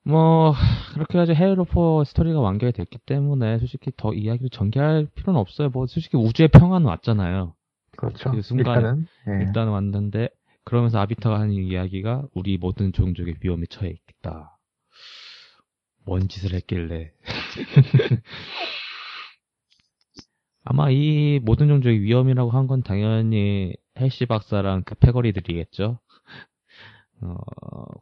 [0.06, 0.54] 뭐
[0.94, 6.18] 그렇게 해가지고 헤일로4 스토리가 완결이 됐기 때문에 솔직히 더 이야기를 전개할 필요는 없어요 뭐 솔직히
[6.18, 7.56] 우주의 평화는 왔잖아요
[7.96, 8.32] 그렇죠.
[8.32, 9.46] 그 순간에 일단은 예.
[9.46, 10.30] 일단 왔는데
[10.66, 14.58] 그러면서 아비타가 하는 이야기가 우리 모든 종족의 위험에 처해 있다.
[16.06, 17.12] 뭔 짓을 했길래?
[20.66, 26.00] 아마 이 모든 종족의 위험이라고 한 건 당연히 헬시 박사랑 그 패거리들이겠죠.
[27.22, 27.36] 어,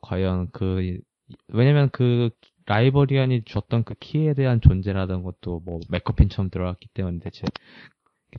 [0.02, 1.00] 과연 그
[1.48, 2.30] 왜냐면 그
[2.66, 7.44] 라이버리안이 줬던 그 키에 대한 존재라던 것도 뭐 맥커핀처럼 들어갔기 때문에 대체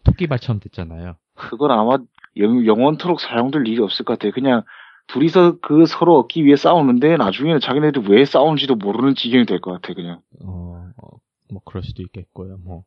[0.05, 1.17] 토끼발처럼 됐잖아요.
[1.35, 1.99] 그건 아마
[2.37, 4.33] 영, 영원토록 사용될 일이 없을 것 같아요.
[4.33, 4.63] 그냥
[5.09, 9.93] 둘이서 그 서로 얻기 위해 싸우는데 나중에는 자기네들이 왜 싸우는지도 모르는 지경이 될 것 같아
[9.95, 10.21] 그냥.
[10.45, 11.09] 어, 어,
[11.51, 12.59] 뭐 그럴 수도 있겠고요.
[12.59, 12.85] 뭐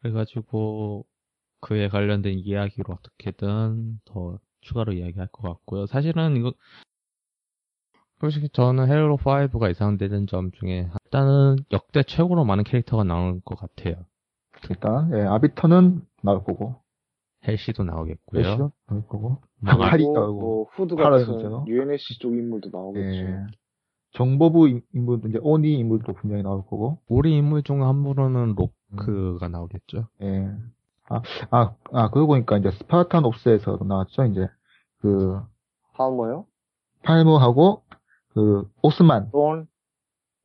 [0.00, 1.06] 그래가지고
[1.60, 5.86] 그에 관련된 이야기로 어떻게든 더 추가로 이야기할 것 같고요.
[5.86, 6.52] 사실은 이거
[8.20, 13.94] 솔직히 저는 헤일로 5가 예상되는 점 중에 일단은 역대 최고로 많은 캐릭터가 나올 것 같아요.
[14.70, 16.74] 일단 예, 아비터는 나올 거고
[17.46, 18.42] 헬시도 나오겠고요.
[18.42, 19.38] 래스키도 나올 거고
[19.90, 21.64] 그리고 나오고 뭐 후드 같은?
[21.68, 23.08] UNSC 쪽 인물도 나오겠죠.
[23.18, 23.36] 예.
[24.14, 29.48] 정보부 인- 인물 이제 ONI 인물도 분명히 나올 거고 우리 인물 중 한 분은 로크가
[29.48, 30.08] 나오겠죠.
[30.22, 30.48] 예.
[31.10, 34.24] 아, 아, 아, 그러고 보니까 이제 스파르탄 옵스에서도 나왔죠.
[34.24, 34.48] 이제
[35.00, 35.40] 그
[35.94, 36.46] 팔머요?
[37.04, 37.82] 팔머하고
[38.38, 39.66] 그 오스만, 돈?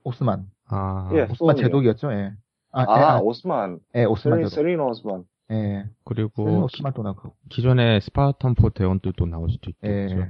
[0.03, 1.27] 오스만, 아, 예.
[1.29, 1.55] 오스만.
[1.55, 2.11] 제독이었죠.
[2.11, 2.31] 예.
[2.71, 3.79] 아, 아, 예, 아, 오스만.
[3.95, 4.55] 예, 오스만 세린, 제독.
[4.55, 5.23] 세린 오스만.
[5.51, 5.85] 예.
[6.05, 7.33] 그리고 오스만 또 나고.
[7.49, 10.15] 기존의 스파르탄 four 대원들도 나올 수도 있겠죠.
[10.21, 10.29] 예.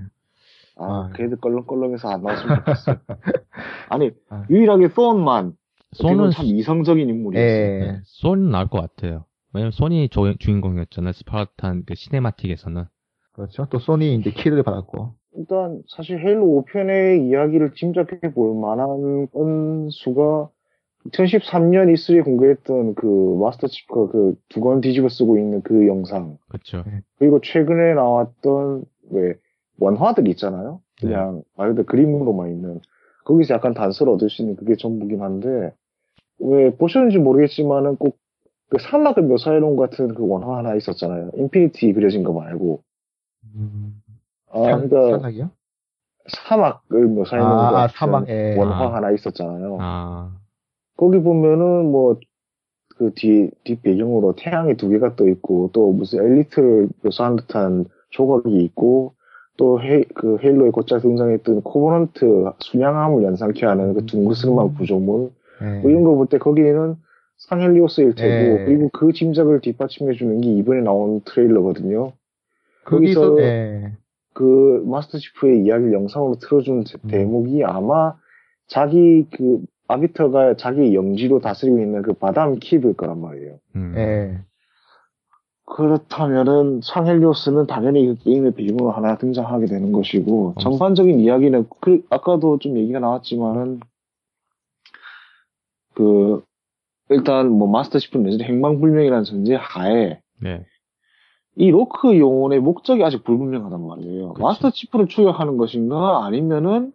[0.78, 2.96] 아, 아, 걔들 껄렁껄렁해서 안 나왔으면 좋겠어.
[3.90, 4.44] 아니, 아.
[4.50, 5.54] 유일하게 손만.
[5.94, 7.44] 손은 참 이성적인 인물이었어.
[7.46, 7.80] 예.
[7.80, 9.26] 네, 손 나올 것 같아요.
[9.54, 11.14] 왜냐면 손이 조- 주인공이었잖아요.
[11.14, 12.86] 스파르탄 그 cinematic에서는.
[13.34, 13.68] 그렇죠.
[13.70, 15.14] 또 손이 이제 키를 받았고.
[15.36, 20.50] 일단 사실 헤일로 5편의 이야기를 짐작해 볼 만한 건수가
[21.06, 26.38] 2013년 E3에 공개했던 그 마스터 치프가 그 두건 뒤집어 쓰고 있는 그 영상.
[26.48, 26.84] 그렇죠.
[27.18, 29.34] 그리고 최근에 나왔던 왜
[29.80, 30.82] 원화들 있잖아요.
[31.00, 32.80] 그냥 말 그대로 그림으로만 있는.
[33.26, 35.74] 거기서 약간 단서를 얻을 수 있는 그게 전부긴 한데
[36.40, 38.24] 왜 보셨는지 모르겠지만은 꼭
[38.74, 41.30] 그 사막을 묘사해놓은 것 같은 그 원화 하나 있었잖아요.
[41.36, 42.82] 인피니티 그려진 거 말고.
[43.56, 44.02] 음,
[44.54, 45.50] 아, 산, 그러니까 산악이요?
[46.30, 48.56] 사막을 묘사해 놓은 아, 것 아, 같은 사막에.
[48.58, 48.94] 원화 아.
[48.96, 49.78] 하나 있었잖아요.
[49.82, 50.32] 아,
[50.98, 52.18] 거기 보면은 뭐
[52.96, 58.56] 그 뒤, 뒷 배경으로 태양이 두 개가 떠 있고 또 무슨 엘리트를 묘사한 듯한 조각이
[58.66, 59.16] 있고
[59.58, 64.76] 또 헤, 그 헤일로에 곧잘 등장했던 코버넌트 순양함을 연상케 하는 그 둥그스름한 음.
[64.76, 65.32] 구조물
[65.62, 65.80] 네.
[65.82, 66.96] 뭐 이런 거 볼 때 거기에는
[67.38, 68.66] 상헬리오스일 테고 네.
[68.66, 72.14] 그리고 그 짐작을 뒷받침해 주는 게 이번에 나온 트레일러거든요.
[72.86, 73.92] 거기서, 거기서 예.
[74.34, 77.08] 그 마스터 치프의 이야기를 영상으로 틀어준 대- 음.
[77.10, 78.16] 대목이 아마
[78.68, 83.60] 자기 그 아비터가 자기 영지로 다스리고 있는 그 바담 킵일 거란 말이에요.
[83.76, 83.94] 음.
[83.98, 84.40] 예.
[85.66, 90.56] 그렇다면은 상헬리오스는 당연히 그 게임의 배경으로 하나 등장하게 되는 것이고 음.
[90.60, 93.80] 전반적인 이야기는 그 아까도 좀 얘기가 나왔지만은
[95.94, 96.44] 그
[97.10, 100.66] 일단 뭐 마스터 치프는 여전히 행방불명이라는 전제 하에 네.
[101.56, 104.34] 이 로크 요원의 목적이 아직 불분명하단 말이에요.
[104.34, 104.42] 그치.
[104.42, 106.92] 마스터 치프를 추격하는 것인가 아니면은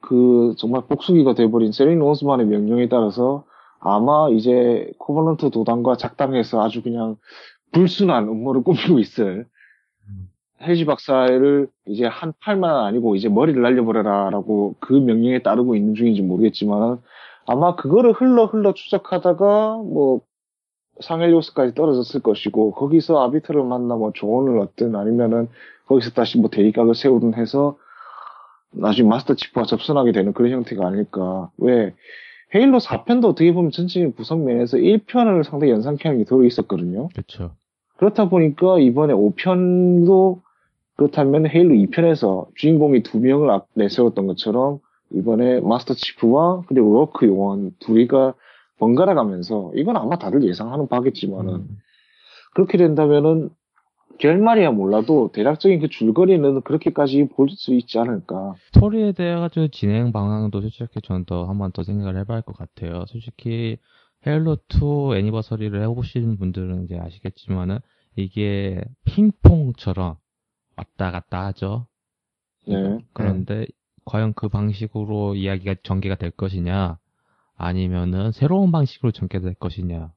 [0.00, 3.44] 그 정말 복수기가 돼버린 세린 오스만의 명령에 따라서
[3.78, 7.16] 아마 이제 코버넌트 도당과 작당해서 아주 그냥
[7.72, 9.46] 불순한 음모를 꾸미고 있을
[10.08, 10.28] 음.
[10.60, 17.00] 헬시 박사를 이제 한 팔만 아니고 이제 머리를 날려버려라라고 그 명령에 따르고 있는 중인지 모르겠지만
[17.46, 20.20] 아마 그거를 흘러 흘러 추적하다가 뭐
[21.02, 25.48] 상헬리오스까지 떨어졌을 것이고 거기서 아비터를 만나 뭐 조언을 얻든 아니면은
[25.86, 27.76] 거기서 다시 뭐 대립각을 세우든 해서
[28.70, 31.50] 나중에 마스터 치프와 접선하게 되는 그런 형태가 아닐까.
[31.58, 31.94] 왜
[32.54, 37.08] 헤일로 4편도 어떻게 보면 전체적인 구성 면에서 1편을 상당히 연상케 하는 게 들어 있었거든요.
[37.14, 37.52] 그쵸.
[37.96, 40.40] 그렇다 보니까 이번에 5편도
[40.96, 44.78] 그렇다면 헤일로 2편에서 주인공이 두 명을 앞- 내세웠던 것처럼
[45.14, 48.34] 이번에 마스터 치프와 그리고 로크 요원 둘이가
[48.82, 51.78] 번갈아 가면서 이건 아마 다들 예상하는 바겠지만은 음.
[52.52, 53.50] 그렇게 된다면은
[54.18, 58.54] 결말이야 몰라도 대략적인 그 줄거리는 그렇게까지 볼 수 있지 않을까.
[58.72, 62.56] 스토리에 대해 가지고 진행 방향도 솔직히 저는 더 한 번 더 생각을 해봐야 할 것
[62.56, 63.04] 같아요.
[63.06, 63.78] 솔직히
[64.26, 67.78] 헤일로 2 애니버서리를 해보시는 분들은 이제 아시겠지만은
[68.16, 70.16] 이게 핑퐁처럼
[70.76, 71.86] 왔다 갔다 하죠.
[72.66, 72.98] 네.
[73.14, 73.66] 그런데
[74.04, 76.98] 과연 그 방식으로 이야기가 전개가 될 것이냐,
[77.62, 80.12] 아니면은 새로운 방식으로 전개될 것이냐,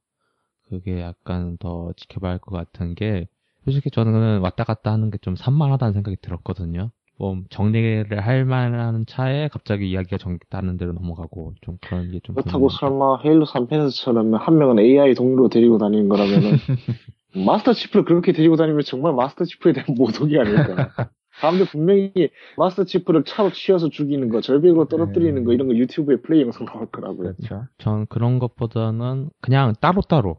[0.70, 3.28] 그게 약간 더 지켜봐야 할 것 같은 게,
[3.64, 6.92] 솔직히 저는 왔다 갔다 하는 게 좀 산만하다는 생각이 들었거든요.
[7.18, 12.68] 뭐 정리를 할 만한 차에 갑자기 이야기가 전개다는 데로 넘어가고 좀 그런 게 좀 그렇다고.
[12.70, 16.58] 설마 헤일로 3편에서처럼 한 명은 AI 동료로 데리고 다니는 거라면은
[17.46, 20.90] 마스터 치프를 그렇게 데리고 다니면 정말 마스터 치프에 대한 모독이 아닐까.
[21.42, 22.12] 사람들 분명히
[22.58, 26.88] 마스터 치프를 차로 치여서 죽이는 거, 절벽으로 떨어뜨리는 거 이런 거 유튜브에 플레이 영상 나올
[26.88, 27.36] 거라고요.
[27.36, 27.68] 그렇죠.
[27.78, 30.38] 전 그런 것보다는 그냥 따로따로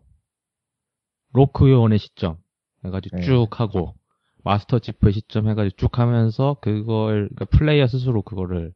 [1.32, 2.38] 로크 요원의 시점
[2.84, 3.22] 해가지고 네.
[3.24, 3.94] 쭉 하고
[4.42, 8.72] 마스터 지프의 시점 해가지고 쭉 하면서 그걸 그러니까 플레이어 스스로 그거를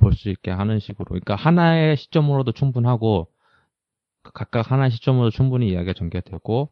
[0.00, 3.28] 볼 수 있게 하는 식으로 그러니까 하나의 시점으로도 충분하고
[4.22, 6.70] 그 각각 하나의 시점으로 충분히 이야기가 전개되고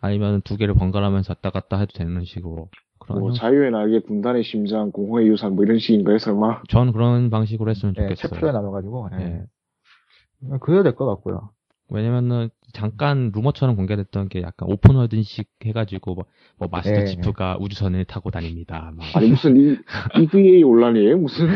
[0.00, 2.68] 아니면 두 개를 번갈아면서 왔다 갔다 해도 되는 식으로
[3.10, 6.62] 그런 뭐 형- 자유의 날개, 군단의 심장, 공허의 유산 뭐 이런 식인가요, 설마?
[6.68, 8.30] 전 그런 방식으로 했으면 네, 좋겠어요.
[8.40, 9.08] 챕터에 나눠가지고.
[9.20, 9.24] 예.
[9.24, 10.58] 예.
[10.60, 11.50] 그래야 될 것 같고요.
[11.92, 16.24] 왜냐면은 잠깐 루머처럼 공개됐던 게 약간 오픈월드식 해가지고 뭐,
[16.56, 17.04] 뭐 마스터 예.
[17.04, 18.92] 치프가 우주선을 타고 다닙니다.
[18.96, 19.76] 막 아니 무슨 이,
[20.16, 21.18] EVA 온란이에요?
[21.18, 21.48] 무슨?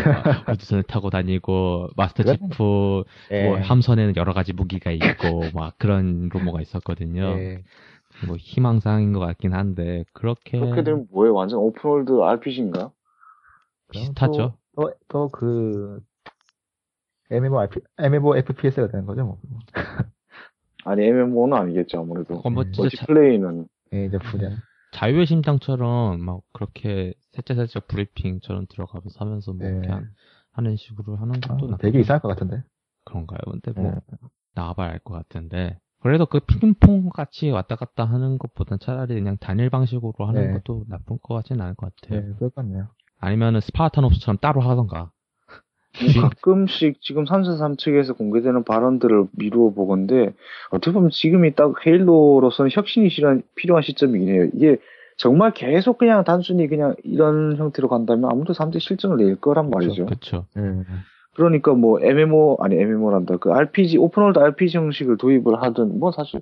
[0.51, 2.37] 우주선을 타고 다니고 마스터 그래?
[2.37, 3.45] 치프 예.
[3.45, 7.37] 뭐 함선에는 여러 가지 무기가 있고 막 그런 루머가 있었거든요.
[8.25, 8.27] 예.
[8.27, 11.35] 뭐 희망사항인 것 같긴 한데 그렇게 그렇게 되면 뭐예요?
[11.35, 12.91] 완전 open world RPG인가?
[13.91, 14.57] 비슷하죠.
[14.77, 16.01] 또, 또 그,
[17.31, 19.39] MMORP, MMO FPS가 되는 거죠, 뭐.
[20.85, 22.37] 아니 MMO는 아니겠죠 아무래도.
[22.39, 24.51] 그건 뭐 음, multiplay는 예, 이제 분야.
[24.93, 29.73] 자유의 심장처럼 막 그렇게 살짝살짝 브리핑처럼 들어가면서 하면서 뭐 네.
[29.73, 30.11] 이렇게 한-
[30.53, 32.63] 하는 식으로 하는 아, 것도 되게 나쁘지 이상할 것 같은데.
[33.05, 33.39] 그런가요?
[33.51, 34.17] 근데 뭐 예.
[34.55, 39.71] 나와봐야 알 것 같은데 그래도 그 핑퐁 같이 왔다 갔다 하는 것보단 차라리 그냥 단일
[39.71, 40.53] 방식으로 하는 네.
[40.53, 42.19] 것도 나쁜 것 같진 않을 것 같아요.
[42.19, 42.89] 예, 그럴 것 같네요.
[43.19, 45.11] 아니면은 스파르타노스처럼 따로 하던가.
[46.15, 50.35] 뭐 가끔씩 지금 343 측에서 공개되는 발언들을 미루어 보건데
[50.71, 53.09] 어떻게 보면 지금이 딱 헤일로로서는 혁신이
[53.55, 54.49] 필요한 시점이긴 해요.
[54.53, 54.77] 이게
[55.17, 60.07] 정말 계속 그냥 단순히 그냥 이런 형태로 간다면 아무도 사람들이 실증을 낼 거란 말이죠.
[60.59, 60.61] 예.
[61.35, 63.37] 그러니까 뭐 MMO 아니 MMO란다.
[63.39, 66.41] 그 RPG open world RPG 형식을 도입을 하든 뭐 사실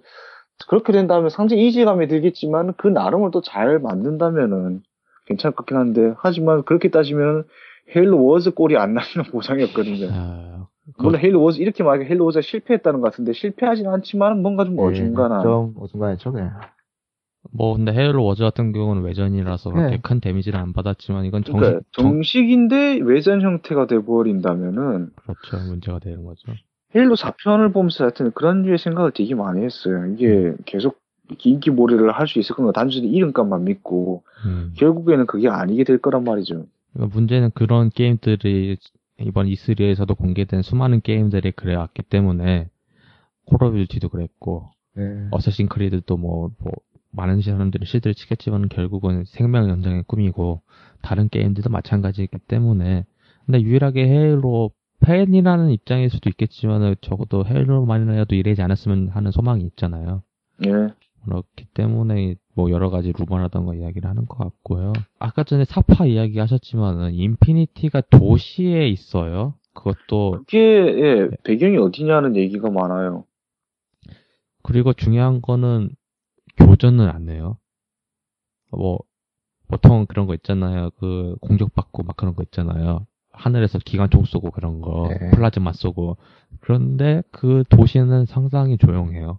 [0.69, 4.82] 그렇게 된다면 상당히 이질감이 들겠지만 그 나름을 또 잘 만든다면은
[5.27, 7.44] 괜찮을 것 같긴 한데 하지만 그렇게 따지면
[7.97, 9.02] 헤일로 워즈 꼴이 안 나면
[9.32, 10.09] 보상이었거든요.
[10.10, 10.66] 아,
[10.98, 14.82] 물론 헤일로 워즈 이렇게 말하니 헤일로 워즈가 실패했다는 것 같은데 실패하진 않지만 뭔가 좀 예,
[14.82, 16.60] 어중간한 좀 어중간했죠, 그냥.
[17.51, 20.01] 뭐 근데 헤일로 워즈 같은 경우는 외전이라서 그렇게 네.
[20.02, 26.24] 큰 데미지를 안 받았지만 이건 정식 그러니까 정- 정식인데 외전 형태가 돼버린다면은 그렇죠 문제가 되는
[26.24, 26.52] 거죠.
[26.94, 30.06] 헤일로 4편을 보면서 하여튼 그런 류의 생각을 되게 많이 했어요.
[30.14, 34.73] 이게 계속 이렇게 인기몰이를 할 수 있을 건가 단순히 이름값만 믿고 음.
[34.77, 36.66] 결국에는 그게 아니게 될 거란 말이죠.
[36.93, 38.77] 그러니까 문제는 그런 게임들이
[39.20, 42.69] 이번 E3에서도 공개된 수많은 게임들이 그래왔기 때문에
[43.47, 45.27] 콜 오브 듀티도 그랬고 네.
[45.31, 46.73] 어쌔신 크리드도 뭐, 뭐
[47.13, 50.63] 많은 사람들이 시들을 치겠지만 결국은 생명 연장의 꿈이고
[51.03, 53.05] 다른 게임들도 마찬가지이기 때문에
[53.47, 54.71] 근데 유일하게 헤일로
[55.01, 60.23] 팬이라는 입장일 수도 있겠지만 적어도 헤일로만이라도 이래지 않았으면 하는 소망이 있잖아요.
[60.67, 60.71] 예.
[61.25, 64.93] 그렇기 때문에 뭐 여러 가지 루머라던가 이야기를 하는 것 같고요.
[65.19, 69.55] 아까 전에 사파 이야기 하셨지만은 인피니티가 도시에 있어요.
[69.75, 73.25] 그것도 그게 예, 배경이 어디냐는 얘기가 많아요.
[74.63, 75.91] 그리고 중요한 거는
[76.59, 77.59] 교전은 안 해요.
[78.70, 78.99] 뭐
[79.69, 80.91] 보통 그런 거 있잖아요.
[80.99, 83.07] 그 공격받고 막 그런 거 있잖아요.
[83.33, 85.31] 하늘에서 기관총 쏘고 그런 거, 네.
[85.31, 86.19] 플라즈마 쏘고.
[86.61, 89.39] 그런데 그 도시는 상당히 조용해요.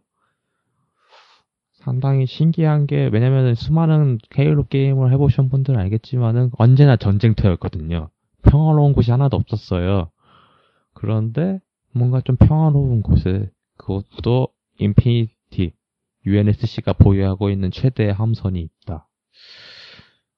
[1.73, 8.10] 상당히 신기한 게 왜냐면은 수많은 헤일로 게임을 해보신 분들은 알겠지만은 언제나 전쟁터였거든요.
[8.44, 10.10] 평화로운 곳이 하나도 없었어요.
[10.94, 11.60] 그런데
[11.94, 14.48] 뭔가 좀 평화로운 곳에 그것도
[14.80, 15.34] 인피니티
[16.26, 19.08] UNSC가 보유하고 있는 최대의 함선이 있다.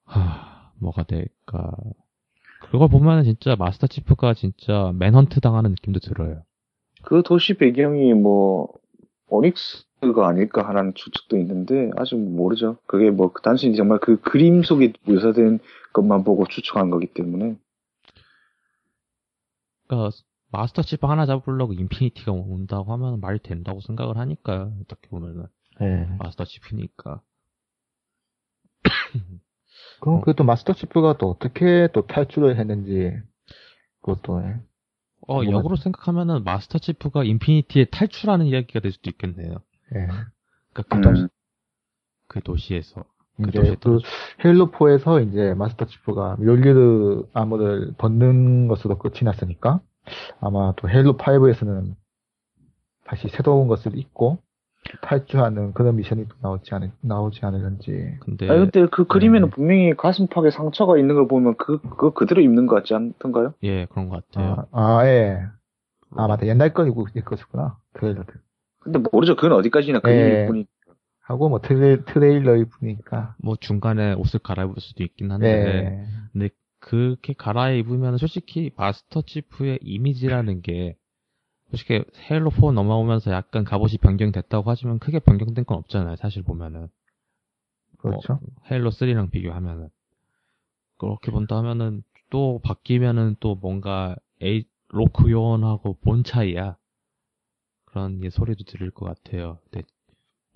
[0.06, 1.72] 하, 뭐가 될까?
[2.72, 6.44] 그걸 보면은 진짜 마스터 치프가 진짜 manhunt 당하는 느낌도 들어요.
[7.03, 8.70] 그 도시 배경이 뭐
[9.28, 12.78] 오닉스가 아닐까 하는 추측도 있는데 아직 모르죠.
[12.88, 15.60] 그게 뭐 단순히 정말 그 그림 속에 묘사된
[15.94, 17.56] 것만 보고 추측한 거기 때문에
[19.88, 20.18] 그러니까
[20.52, 24.74] 마스터 치프 하나 잡으려고 인피니티가 온다고 하면 말이 된다고 생각을 하니까요.
[24.82, 25.45] 어떻게 보면은
[25.80, 26.07] 네.
[26.19, 27.22] 마스터 치프니까.
[30.02, 30.19] 그럼 어.
[30.19, 33.11] 그것도 마스터 치프가 또 어떻게 또 탈출을 했는지
[34.02, 34.60] 그것도 예.
[35.27, 39.56] 어, 역으로 생각하면은 마스터 치프가 인피니티에 탈출하는 이야기가 될 수도 있겠네요.
[39.95, 40.07] 예.
[40.73, 41.02] 그러니까 그, 음.
[41.02, 41.27] 도시,
[42.27, 43.03] 그 도시에서.
[43.38, 44.47] 그 이제 도시에 그.
[44.47, 49.81] 헤일로 4에서 이제 마스터 치프가 멸리드 아머를 벗는 것으로 끝이 났으니까
[50.39, 51.95] 아마 또 헤일로 5에서는
[53.06, 54.39] 다시 새로운 것을 입고
[55.02, 58.18] 탈주하는 그런 미션이 또 나오지 않 나오지 않을런지.
[58.20, 59.52] 근데 아니 근데 그 그림에는 네.
[59.53, 63.53] 분명히 가슴팍에 상처가 있는 걸 보면 그 그거 그대로 입는 것 같지 않던가요?
[63.64, 64.68] 예 그런 것 같아요.
[64.72, 65.40] 아, 아, 예.
[66.12, 66.48] 아, 맞다.
[66.48, 67.78] 옛날 거이고 있었구나.
[67.94, 68.36] 트레일러들.
[68.80, 69.36] 근데 모르죠.
[69.36, 70.45] 그건 어디까지나 그림일 예.
[70.45, 70.66] 뿐이.
[71.22, 73.36] 하고 뭐 트레, 트레일러일 뿐이니까.
[73.40, 76.06] 뭐 중간에 옷을 갈아입을 수도 있긴 한데 예.
[76.32, 76.49] 근데
[76.80, 80.95] 그렇게 갈아입으면 솔직히 마스터 치프의 이미지라는 게
[81.76, 86.15] 솔직히 헤일로 4 넘어오면서 약간 갑옷이 변경됐다고 하지만 크게 변경된 건 없잖아요.
[86.15, 86.88] 사실 보면은
[87.97, 88.39] 그렇죠.
[88.72, 89.89] 헤일로 3랑 비교하면은
[90.97, 96.77] 그렇게 본다 하면은 또 바뀌면은 또 뭔가 에이 로크 요원하고 뭔 차이야
[97.85, 99.57] 그런 예, 소리도 들릴 것 같아요.
[99.72, 99.88] 근데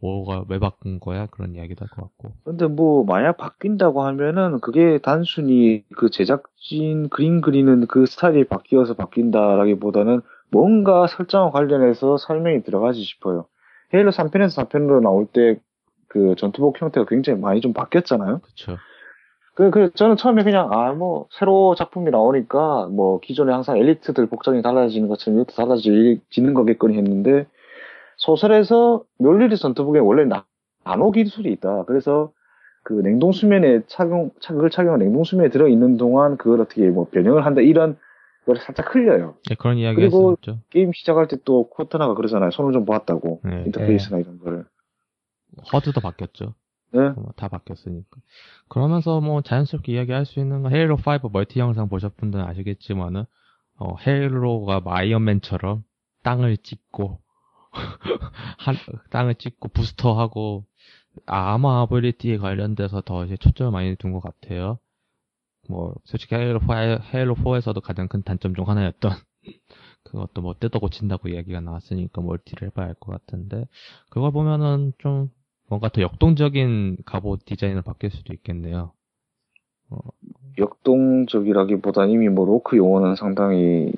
[0.02, 4.98] 뭐가 왜 바꾼 거야 그런 이야기도 할 것 같고 근데 뭐 만약 바뀐다고 하면은 그게
[5.00, 10.22] 단순히 그 제작진 그림 그리는 그 스타일이 바뀌어서 바뀐다라기보다는
[10.52, 13.46] 뭔가 설정과 관련해서 설명이 들어가지 싶어요.
[13.94, 15.60] 헤일로 3편에서 4편으로 나올 때
[16.10, 18.40] 그 전투복 형태가 굉장히 많이 좀 바뀌었잖아요.
[18.40, 18.76] 그쵸
[19.56, 24.62] 그, 그, 저는 처음에 그냥, 아, 뭐, 새로 작품이 나오니까, 뭐, 기존에 항상 엘리트들 복장이
[24.62, 27.46] 달라지는 것처럼 이것도 달라지는 거겠거니 했는데,
[28.16, 30.46] 소설에서 멸리리 전투복에 원래 나,
[30.86, 31.84] 나노 기술이 있다.
[31.88, 32.32] 그래서,
[32.84, 37.60] 그 냉동 수면에 착용, 착을 착용한 냉동 수면에 들어있는 동안 그걸 어떻게 뭐 변형을 한다,
[37.60, 37.98] 이런
[38.50, 39.36] 걸 살짝 흘려요.
[39.52, 40.60] 예, 그런 이야기 그리고- 했었죠.
[40.70, 42.52] 게임 시작할 때 또 코트나가 그러잖아요.
[42.52, 43.42] 손을 좀 보았다고.
[43.46, 43.64] 네.
[43.68, 44.66] 인터페이스나 이런 거를.
[45.74, 46.54] HUD도 바뀌었죠.
[46.92, 47.10] 네.
[47.10, 48.10] 뭐 다 바뀌었으니까.
[48.68, 53.26] 그러면서 뭐 자연스럽게 이야기할 수 있는 건 헤일로 5 멀티 영상 보셨 분들은 아시겠지만은
[53.78, 55.84] 어, 헤일로가 아이언맨처럼
[56.24, 57.20] 땅을 찍고
[58.58, 58.76] 한,
[59.12, 60.66] 땅을 찍고 부스터하고
[61.26, 64.80] 아마 ability에 관련돼서 더 이제 초점을 많이 둔 것 같아요.
[65.70, 69.12] 뭐 솔직히 헤일로 4, 헤일로 4에서도 가장 큰 단점 중 하나였던
[70.04, 73.66] 그것도 뭐 뜯어 고친다고 이야기가 나왔으니까 멀티를 해봐야 할 것 같은데
[74.10, 75.30] 그걸 보면은 좀
[75.70, 78.91] 뭔가 더 역동적인 갑옷 디자인으로 바뀔 수도 있겠네요.
[80.58, 83.91] 역동적이라기보다는 이미 뭐, 로크 용어는 상당히,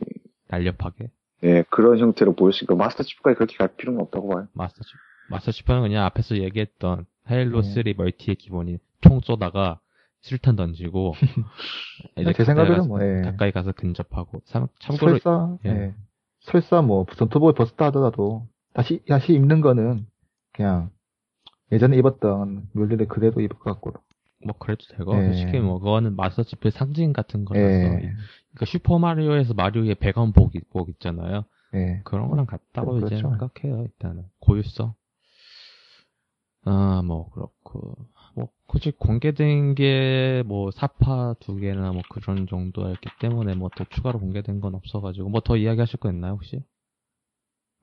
[0.49, 1.10] 날렵하게.
[1.41, 4.48] 네, 그런 형태로 보였으니까, 마스터 치프까지 그렇게 갈 필요는 없다고 봐요.
[4.53, 4.89] 마스터 치
[5.30, 7.73] 마스터 치퍼는 그냥 앞에서 얘기했던 헤일로 네.
[7.73, 9.80] 3 멀티의 기본이 총 쏘다가
[10.22, 11.14] 실탄 던지고
[12.18, 13.22] 이제 제 생각에는 뭐, 예.
[13.22, 15.69] 가까이 가서 근접하고 참, 참고로 설사, 예.
[15.69, 15.95] 예.
[16.41, 20.06] 설사 뭐, 전투복을 벗었다 하더라도, 다시, 다시 입는 거는,
[20.53, 20.91] 그냥,
[21.72, 23.93] 예전에 입었던 뮬리를 그대로 입을 것 같고.
[24.43, 25.27] 뭐 그래도 되고 예.
[25.27, 27.89] 솔직히 뭐 그거는 마스터 치프의 상징 같은 거라서 예.
[27.99, 29.95] 그러니까 슈퍼 마리오에서 마리오의
[30.56, 31.45] 이- 복 있잖아요.
[31.76, 32.02] 예.
[32.03, 33.15] 그런 거랑 같다고 그렇죠.
[33.15, 33.84] 이제 생각해요.
[33.84, 34.95] 일단은 고유성.
[36.65, 37.95] 아뭐 그렇고
[38.36, 44.20] 뭐 굳이 공개된 게 뭐 사파 두 개나 뭐 그런 정도였기 때문에 뭐 더 추가로
[44.20, 46.64] 공개된 건 없어가지고 뭐 더 이야기하실 거 있나요 혹시?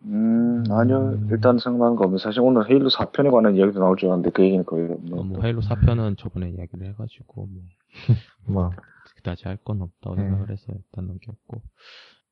[0.05, 1.19] 음, 아니요.
[1.31, 4.65] 일단 생각나는 거 없는데, 사실 오늘 헤일로 4편에 관한 이야기도 나올 줄 알았는데, 그 얘기는
[4.65, 5.21] 거의 없네요.
[5.21, 7.63] 어, 뭐 헤일로 4편은 저번에 이야기를 해가지고 뭐
[8.47, 8.71] 뭐,
[9.17, 10.23] 그다지 할 건 없다고 네.
[10.23, 11.63] 생각을 해서 일단 넘겼고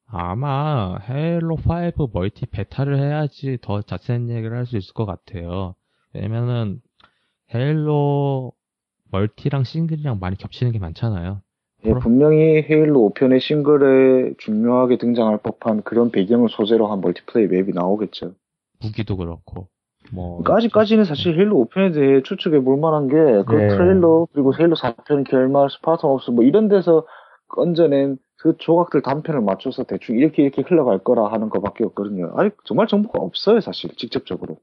[0.06, 5.74] 아마 헤일로 5 멀티 베타를 해야지 더 자세한 얘기를 할 수 있을 것 같아요.
[6.14, 6.80] 왜냐면은
[7.54, 8.52] 헤일로
[9.10, 11.42] 멀티랑 싱글이랑 많이 겹치는 게 많잖아요.
[11.84, 18.34] 예, 분명히 헤일로 5편의 싱글에 중요하게 등장할 법한 그런 배경을 소재로 한 멀티플레이 맵이 나오겠죠.
[18.80, 19.68] 무기도 그렇고
[20.12, 23.14] 뭐 아직까지는 사실 헤일로 5편에 대해 추측해 볼 만한 게,
[23.44, 23.68] 그 네.
[23.68, 27.06] 트레일러, 그리고 헤일로 4편 결말, 스파르탄 옵스, 뭐 이런 데서
[27.48, 32.32] 건져낸 그 조각들 단편을 맞춰서 대충 이렇게 이렇게 흘러갈 거라 하는 것밖에 없거든요.
[32.36, 34.58] 아직 정말 정보가 없어요, 사실, 직접적으로.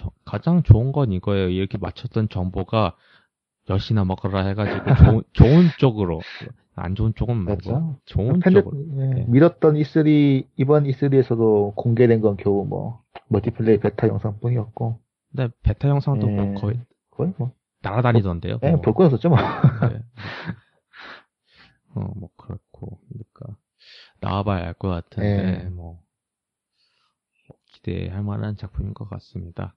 [0.00, 1.50] 저- 가장 좋은 건 이거예요.
[1.50, 2.96] 이렇게 맞췄던 정보가
[3.68, 6.20] 여시나 먹으라 해가지고 좋은, 좋은 쪽으로
[6.74, 8.00] 안 좋은 쪽은 말고 그렇죠.
[8.06, 9.24] 좋은 팬들, 쪽으로 예, 네.
[9.28, 14.98] 믿었던 E3, 이번 E3에서도 공개된 건 겨우 뭐, 멀티플레이 베타 영상 뿐이었고,
[15.30, 16.54] 근데 베타 영상도 뭐 예.
[16.54, 17.52] 거의 거의 뭐,
[17.82, 18.60] 날아다니던데요.
[18.62, 18.80] 예, 뭐.
[18.80, 19.38] 볼 거였었죠, 뭐.
[19.38, 20.02] 네.
[21.94, 23.56] 어, 뭐, 그렇고, 그러니까,
[24.20, 25.68] 나와봐야 알 것 같은데, 예.
[25.68, 26.00] 뭐,
[27.48, 29.74] 뭐 기대할 만한 작품인 것 같습니다.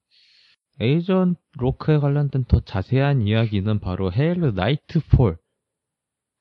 [0.80, 5.38] 에이전 로크에 관련된 더 자세한 이야기는 바로 헤일로 나이트폴.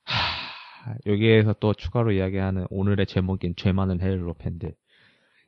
[0.05, 4.75] 하, 여기에서 또 추가로 이야기하는 오늘의 제목인 죄 많은 헤일로 팬들.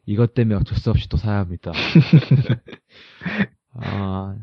[0.06, 1.72] 이것 때문에 어쩔 수 없이 또 사야 합니다.
[3.72, 4.36] 아,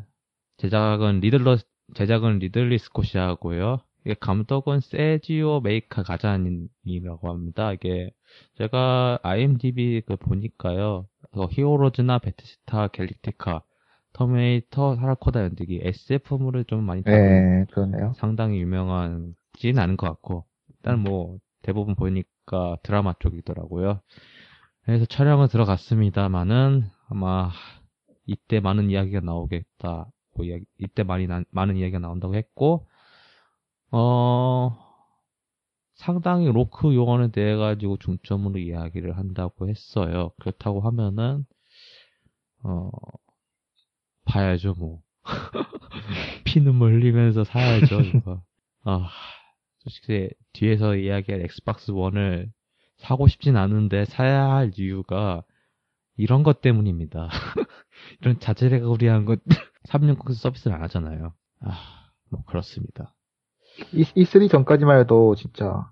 [0.56, 1.56] 제작은 리들리,
[1.94, 3.80] 제작은 리들리 스콧이고요.
[4.04, 7.72] 이게 감독은 세르지오 미미카 게잔이라고 합니다.
[7.72, 8.10] 이게
[8.58, 11.06] 제가 IMDb 그 보니까요.
[11.30, 13.62] 어, 히어로즈나 배틀스타 갤럭티카,
[14.12, 18.12] 터미네이터, 사라 코너 연대기 SF물을 좀 많이 다룬 예, 그러네요.
[18.16, 24.00] 상당히 유명한 지는 않은 것 같고 일단 뭐 대부분 보니까 드라마 쪽이더라고요.
[24.84, 27.50] 그래서 촬영을 들어갔습니다만은 아마
[28.26, 30.10] 이때 많은 이야기가 나오겠다.
[30.34, 32.86] 뭐 이야기- 이때 많이 나- 많은 이야기가 나온다고 했고
[33.90, 34.76] 어
[35.94, 40.32] 상당히 로크 요원에 대해 가지고 중점으로 이야기를 한다고 했어요.
[40.40, 41.44] 그렇다고 하면은
[42.64, 42.90] 어
[44.24, 45.00] 봐야죠 뭐.
[46.44, 48.42] 피눈물 흘리면서 사야죠, 이거.
[48.84, 49.08] 아,
[49.78, 52.50] 솔직히 뒤에서 이야기할 엑스박스 1을
[52.98, 55.42] 사고 싶진 않은데 사야 할 이유가
[56.16, 57.28] 이런 것 때문입니다.
[58.20, 59.40] 이런 자질구리한 것
[59.88, 61.32] 360으론 서비스를 안 하잖아요.
[61.60, 63.14] 아, 뭐 그렇습니다.
[63.92, 65.90] E, E3 전까지만 해도 진짜,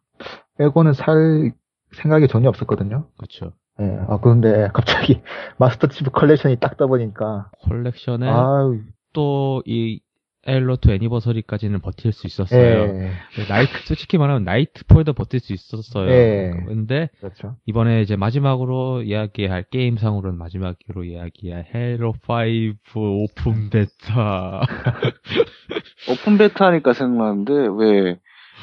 [0.59, 1.53] 엑원은 살
[1.97, 3.09] 생각이 전혀 없었거든요.
[3.17, 3.55] 그렇죠.
[3.81, 5.23] 예, 아, 그런데 갑자기
[5.59, 8.81] 마스터 치프 컬렉션이 딱 떠보니까, 컬렉션에 아유,
[9.13, 10.01] 또
[10.47, 12.61] 이 헤일로 2 애니버서리까지는 버틸 수 있었어요.
[12.61, 13.13] 예,
[13.49, 16.11] 나이트 솔직히 말하면 나이트 폴도 버틸 수 있었어요.
[16.11, 16.51] 예.
[16.67, 17.57] 근데 그렇죠.
[17.67, 24.63] 이번에 이제 마지막으로 이야기할 게임상으로는 마지막으로 이야기할 헤일로 5 오픈 베타.
[26.11, 28.19] 오픈 베타니까 생각나는데, 왜,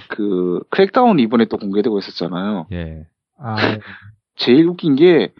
[0.10, 2.66] 그, 크랙다운 이번에 또 공개되고 있었잖아요.
[2.72, 3.04] 예.
[3.40, 3.56] 아,
[4.38, 5.34] 제일 웃긴 게,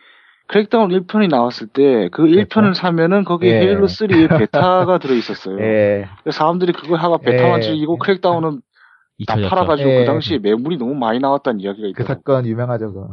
[0.48, 3.60] 크랙다운 1편이 나왔을 때, 그 1편을 사면은 거기에 예.
[3.60, 5.60] 헤일로 3의 베타가 들어있었어요.
[5.60, 7.62] 예, 사람들이 그거 사가 베타만 예.
[7.64, 8.62] 즐기고 크랙다운은
[9.28, 9.50] 다 2000였죠.
[9.50, 10.00] 팔아가지고 예.
[10.00, 12.16] 그 당시에 매물이 너무 많이 나왔다는 이야기가 그 있더라고요.
[12.16, 13.08] 사건 유명하죠, 그.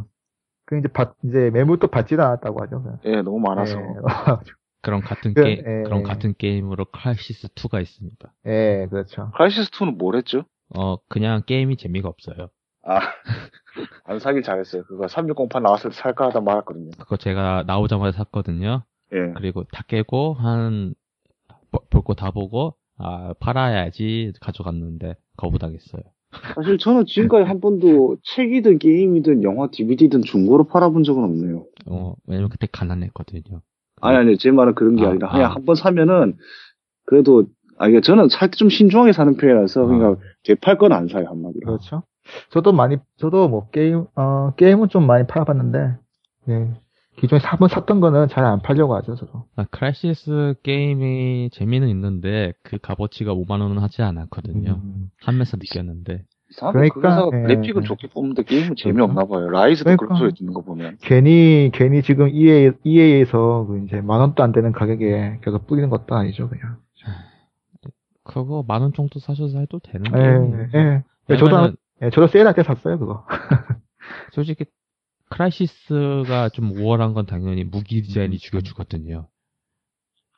[0.66, 2.82] 그 이제 받, 이제 매물도 받지도 않았다고 하죠.
[2.82, 3.10] 그.
[3.10, 3.78] 예, 너무 많아서.
[3.78, 3.84] 예,
[4.82, 5.82] 그런 같은 그, 게임, 예.
[5.84, 8.32] 그런 같은 게임으로 크라이시스 2가 있습니다.
[8.46, 9.30] 예, 그렇죠.
[9.34, 10.44] 크라이시스 2는 뭘 했죠?
[10.76, 12.48] 어, 그냥 게임이 재미가 없어요.
[12.86, 13.00] 아,
[14.04, 14.84] 안 사길 잘했어요.
[14.84, 16.90] 그거 360판 나왔을 때 살까 하다 말았거든요.
[16.98, 18.82] 그거 제가 나오자마자 샀거든요.
[19.12, 19.32] 예.
[19.36, 20.94] 그리고 다 깨고 한
[21.90, 26.02] 볼 거 다 보고 아 팔아야지 가져갔는데 거부당했어요.
[26.54, 31.64] 사실 저는 지금까지 한 번도 책이든 게임이든 영화 DVD든 중고로 팔아본 적은 없네요.
[31.86, 33.60] 어 왜냐면 그때 가난했거든요.
[34.00, 35.54] 아니, 아니, 제 말은 그런 게 아, 아, 니라 그냥 아.
[35.54, 36.36] 한번 사면은,
[37.06, 37.46] 그래도,
[37.78, 41.64] 아, 이게 저는 살때좀 신중하게 사는 편이라서, 그러니까, 되팔 건 안 사요, 한마디로.
[41.66, 42.02] 그렇죠.
[42.50, 45.96] 저도 많이, 저도 뭐 게임, 어, 게임은 좀 많이 팔아봤는데,
[46.48, 46.70] 예.
[47.16, 49.44] 기존에 한번 샀던 거는 잘 안 팔려고 하죠, 저도.
[49.56, 54.80] 아, 크라이시스 게임이 재미는 있는데 그 값어치가 5만 원은 하지 않았거든요.
[54.82, 56.24] 음, 하면서 느꼈는데
[56.58, 57.86] 그러니까, 그래서 예, 그래픽은 예.
[57.86, 59.48] 좋게 뽑는데 게임은 재미없나 봐요.
[59.48, 60.18] 라이즈도 그런 그러니까.
[60.18, 60.98] 소리 듣는 거 보면.
[61.02, 66.14] 괜히, 괜히 지금 EA, EA에서 그 이제 만 원도 안 되는 가격에 계속 뿌리는 것도
[66.16, 66.78] 아니죠, 그냥.
[67.06, 67.10] 아,
[68.24, 70.68] 그거 만 원 정도 사셔서 해도 되는 예, 게임이에요.
[70.74, 71.02] 예.
[71.30, 71.72] 예, 저도,
[72.04, 73.26] 예, 저도 세일할 때 샀어요, 그거.
[74.32, 74.64] 솔직히
[75.30, 79.28] 크라이시스가 좀 우월한 건 당연히 무기 디자인이 죽여주거든요.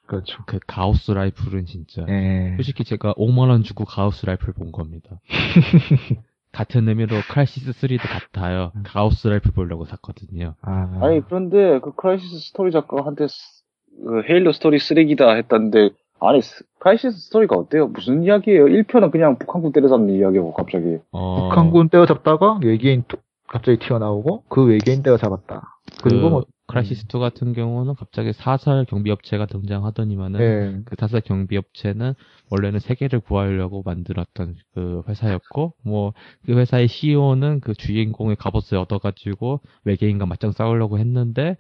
[0.07, 0.39] 그렇죠.
[0.47, 2.53] 그 가우스 라이플은 진짜 예.
[2.57, 5.21] 솔직히 제가 5만 원 주고 가우스 라이플 본 겁니다.
[6.53, 8.73] 같은 의미로 크라이시스 3도 같아요.
[8.85, 10.55] 가우스 라이플 보려고 샀거든요.
[10.63, 13.65] 아, 아니 그런데 그 크라이시스 스토리 작가가 한테 스-
[14.05, 15.91] 그 헤일로 스토리 쓰레기다 했다는데
[16.21, 17.89] 아니 스- 크라이시스 스토리가 어때요?
[17.89, 18.65] 무슨 이야기예요?
[18.67, 25.03] 1편은 그냥 북한군 때려잡는 이야기고 갑자기 어, 북한군 때려잡다가 외계인 툭 갑자기 튀어나오고 그 외계인
[25.03, 25.63] 때려잡았다.
[26.03, 30.81] 그리고 그 뭐 크라이시스 2 같은 경우는 갑자기 사설 경비 업체가 등장하더니만은 예.
[30.85, 32.15] 그 사설 경비 업체는
[32.51, 36.13] 원래는 세계를 구하려고 만들었던 그 회사였고 뭐
[36.45, 41.57] 그 회사의 CEO는 그 주인공의 갑옷을 얻어가지고 외계인과 맞짱 싸우려고 했는데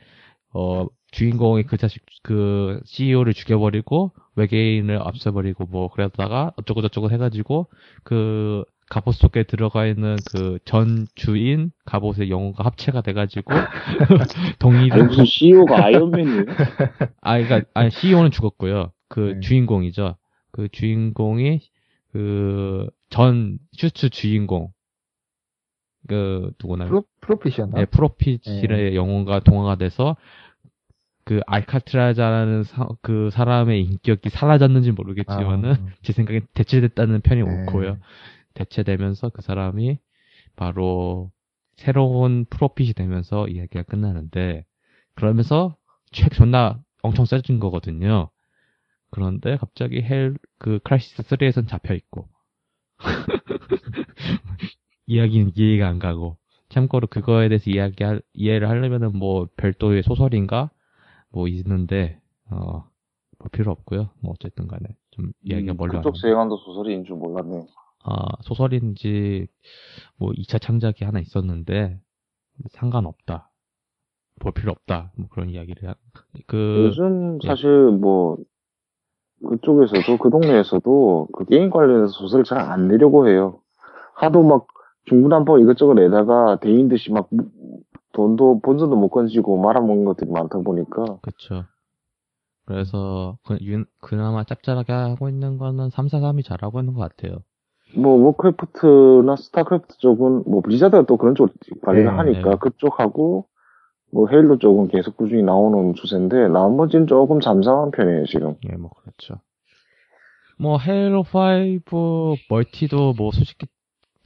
[0.56, 7.68] 어 주인공이 그 자식 그 CEO를 죽여버리고 외계인을 없애버리고 뭐 그러다가 어쩌고 저쩌고 해가지고
[8.04, 13.52] 그 갑옷 속에 들어가 있는 그 전 주인 갑옷의 영혼과 합체가 돼가지고
[14.58, 16.44] 동일한 아니 무슨 CEO가 아이언맨이에요?
[17.22, 18.92] 아, 그니까, 아니, CEO는 죽었고요.
[19.08, 19.40] 그 네.
[19.40, 20.16] 주인공이죠.
[20.52, 21.60] 그 주인공이,
[22.12, 24.70] 그, 전 슈츠 주인공.
[26.08, 26.86] 그, 누구나.
[26.86, 27.78] 프로, 프로핏이었나?
[27.80, 30.16] 네, 프로피실의 영혼과 동화가 돼서,
[31.26, 37.46] 그, 알카트라자라는 사, 그 사람의 인격이 사라졌는지 모르겠지만은, 아, 제 생각엔 대체됐다는 편이 네.
[37.46, 37.98] 옳고요.
[38.54, 39.98] 대체되면서 그 사람이
[40.56, 41.30] 바로
[41.76, 44.64] 새로운 프로핏이 되면서 이야기가 끝나는데
[45.14, 45.76] 그러면서
[46.12, 48.30] 책 존나 엄청 세진 거거든요.
[49.10, 52.28] 그런데 갑자기 헬 그 크라시스 3에선 잡혀 있고
[55.06, 56.38] 이야기는 이해가 안 가고
[56.68, 58.04] 참고로 그거에 대해서 이야기
[58.34, 60.70] 이해를 하려면은 뭐 별도의 소설인가
[61.36, 62.84] 뭐 있는데 어
[63.38, 64.10] 뭐 필요 없고요.
[64.20, 67.66] 뭐 어쨌든 간에 좀 이야기가 음, 멀리 그쪽 세계관도 소설인 줄 몰랐네.
[68.04, 69.48] 아, 소설인지,
[70.16, 72.00] 뭐, 2차 창작이 하나 있었는데,
[72.70, 73.50] 상관없다.
[74.38, 75.12] 볼 필요 없다.
[75.16, 75.94] 뭐 그런 이야기를, 하,
[76.46, 77.48] 그, 요즘 예.
[77.48, 78.36] 사실 뭐
[79.46, 83.60] 그쪽에서도 그 동네에서도 그 게임 관련해서 소설을 잘 안 내려고 해요.
[84.14, 84.66] 하도 막
[85.06, 87.48] 중구난방 이것저것 내다가 대인 듯이 막 무-
[88.12, 91.64] 돈도 본전도 못 건지고 말아먹는 것들이 많다 보니까 그쵸.
[92.64, 97.38] 그래서, 그, 윤- 그나마 짭짤하게 하고 있는 거는 343이 잘하고 있는 것 같아요.
[97.94, 101.52] 뭐 워크래프트나 스타크래프트 쪽은 뭐 블리자드가 또 그런 쪽
[101.82, 102.56] 관리를 네, 하니까 네.
[102.60, 103.46] 그쪽하고
[104.12, 108.56] 뭐 헤일로 쪽은 계속 꾸준히 나오는 추세인데 나머지는 조금 잠잠한 편이에요 지금.
[108.68, 109.40] 예, 뭐, 그렇죠.
[110.58, 113.66] 뭐, 헤일로 5 멀티도 뭐, 솔직히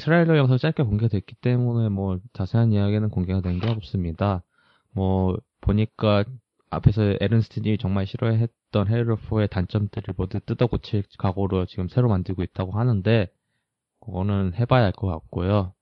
[0.01, 4.43] 트레일러 영상 짧게 공개됐기 때문에 뭐, 자세한 이야기는 공개가 된 게 없습니다.
[4.93, 6.25] 뭐, 보니까
[6.71, 13.29] 앞에서 에른스트님이 정말 싫어했던 헤일로4의 단점들을 모두 뜯어 고칠 각오로 지금 새로 만들고 있다고 하는데,
[14.01, 15.75] 그거는 해봐야 할 것 같고요.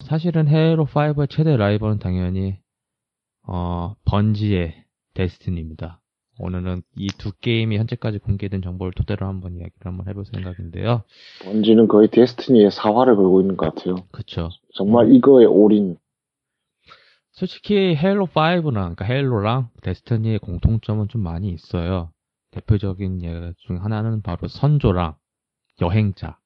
[0.00, 2.60] 사실은 헤일로 5의 최대 라이벌은 당연히,
[3.42, 4.84] 어, 번지의
[5.14, 6.00] 데스티니입니다.
[6.38, 11.02] 오늘은 이 두 게임이 현재까지 공개된 정보를 토대로 한번 이야기를 한번 해볼 생각인데요.
[11.44, 13.96] 번지는 거의 데스티니의 사활을 걸고 있는 것 같아요.
[14.10, 14.48] 그쵸.
[14.74, 15.96] 정말 이거에 올인.
[17.32, 22.10] 솔직히 헤일로 5랑 그러니까 헤일로랑 데스티니의 공통점은 좀 많이 있어요.
[22.52, 25.16] 대표적인 예중 하나는 바로 선조랑
[25.80, 26.38] 여행자,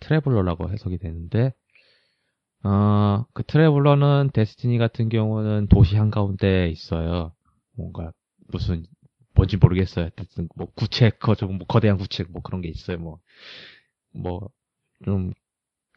[0.00, 1.52] 트래블러라고 해석이 되는데
[2.62, 7.32] 어, 그 트래블러는 데스티니 같은 경우는 도시 한가운데에 있어요.
[7.76, 8.12] 뭔가
[8.48, 8.84] 무슨
[9.36, 10.08] 뭔지 모르겠어요.
[10.56, 12.98] 뭐 구책, 거저 뭐 거대한 구책 뭐 그런 게 있어요.
[12.98, 13.20] 뭐
[14.14, 14.48] 뭐
[15.04, 15.32] 좀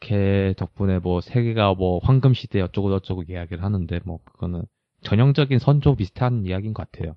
[0.00, 4.62] 걔 덕분에 뭐 세계가 뭐 황금 시대 어쩌고 저쩌고 이야기를 하는데 뭐 그거는
[5.02, 7.16] 전형적인 선조 비슷한 이야기인 것 같아요.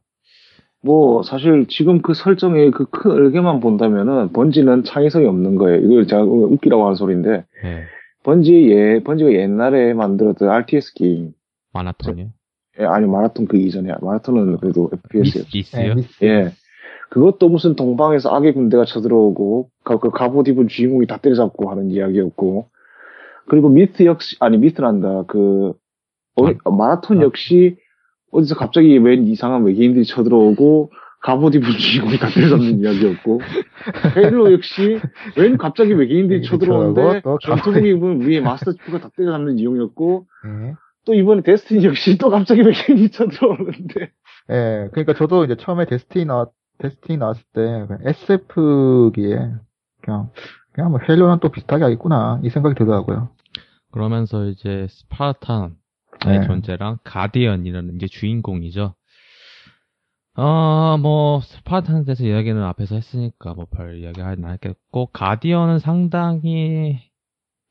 [0.81, 5.77] 뭐 사실 지금 그 설정의 그 큰 얼개만 본다면은 번지는 창의성이 없는 거예요.
[5.79, 7.83] 이걸 제가 웃기라고 하는 소리인데 예.
[8.23, 11.31] 번지 예 번지가 옛날에 만들었던 RTS 게임
[11.73, 12.31] 마나톤이요.
[12.79, 15.49] 예, 아니 마라톤 그 이전에 마라톤은 그래도 FPS였죠.
[15.53, 15.93] 미스, 예?
[15.93, 16.25] 미스.
[16.25, 16.51] 예.
[17.13, 22.69] 그것도 무슨 동방에서 악의 군대가 쳐들어오고, 그, 그 갑옷 입은 주인공이 다 때려잡고 하는 이야기였고,
[23.47, 25.25] 그리고 미트 역시, 아니, 미트란다.
[25.27, 25.73] 그,
[26.35, 27.77] 어, 마라톤 역시,
[28.31, 30.91] 어디서 갑자기 웬 이상한 외계인들이 쳐들어오고,
[31.21, 33.41] 갑옷 입은 주인공이 다 때려잡는 이야기였고,
[34.17, 34.99] 헤일로 역시,
[35.37, 40.73] 웬 갑자기 외계인들이 외계인들이 쳐들어오는데, 또 전투복 입은 위에 마스터 치프가 다 때려잡는 이용이었고, 예.
[41.05, 44.11] 또 이번에 데스티니 역시 또 갑자기 외계인이 쳐들어오는데,
[44.49, 49.53] 예, 그러니까 저도 이제 처음에 데스티니 나왔, 데스티니 나왔을 때 SF기에
[50.01, 50.29] 그냥
[50.71, 53.29] 그냥 뭐 헤일로는 또 비슷하게 하겠구나 이 생각이 들더라고요.
[53.91, 55.71] 그러면서 이제 스파르탄의
[56.25, 56.47] 네.
[56.47, 58.95] 존재랑 가디언이라는 이제 주인공이죠.
[60.35, 66.99] 어, 뭐, 스파르타는 데서 이야기는 앞에서 했으니까, 뭐, 별 이야기 하진 않겠고, 가디언은 상당히,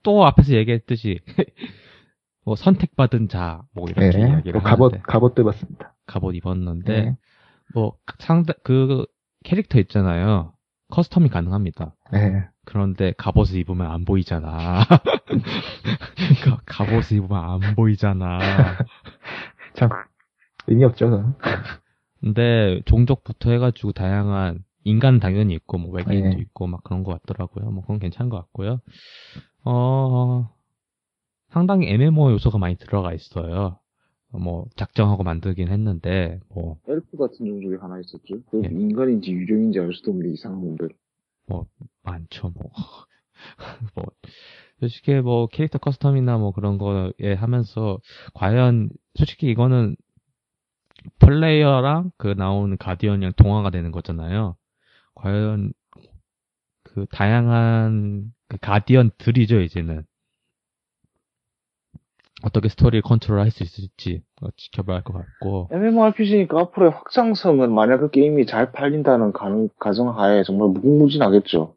[0.04, 1.18] 또 앞에서 얘기했듯이,
[2.44, 4.28] 뭐, 선택받은 자, 뭐, 이렇게 네.
[4.28, 5.94] 이야기를 또 갑옷, 하는데, 갑옷도 입었습니다.
[6.06, 7.16] 갑옷 입었는데, 네.
[7.74, 9.06] 뭐, 상당, 그,
[9.44, 10.52] 캐릭터 있잖아요.
[10.90, 11.94] custom이 가능합니다.
[12.12, 12.48] 네.
[12.64, 14.81] 그런데 갑옷을 입으면 안 보이잖아.
[16.66, 18.39] 갑옷을 입으면 안 보이잖아.
[19.74, 19.89] 참,
[20.66, 21.35] 의미 없죠, 그건.
[22.20, 26.43] 근데 종족부터 해가지고 다양한 인간 당연히 있고 뭐 외계인도 네.
[26.43, 27.70] 있고 막 그런 것 같더라고요.
[27.70, 28.81] 뭐 그건 괜찮은 것 같고요.
[29.64, 30.48] 어
[31.52, 33.78] 상당히 MMO 요소가 많이 들어가 있어요.
[34.30, 38.42] 뭐 작정하고 만들긴 했는데 뭐 엘프 같은 종족이 하나 있었죠.
[38.50, 38.68] 그 예.
[38.68, 40.88] 인간인지 유령인지 알 수도 없는 이상한 놈들.
[42.02, 42.70] 많죠 뭐.
[43.94, 44.04] 뭐
[44.80, 47.98] 솔직히 뭐 캐릭터 custom이나 뭐 그런 거에 하면서
[48.32, 49.96] 과연 솔직히 이거는
[51.18, 54.56] 플레이어랑 그 나오는 가디언이랑 동화가 되는 거잖아요.
[55.14, 55.74] 과연
[56.82, 60.04] 그 다양한 그 가디언들이죠 이제는
[62.44, 68.10] 어떻게 스토리를 컨트롤할 수 있을지 어, 지켜봐야 할 것 같고 MMORPG니까 앞으로의 확장성은 만약 그
[68.10, 71.74] 게임이 잘 팔린다는 가능, 가정하에 정말 무궁무진하겠죠.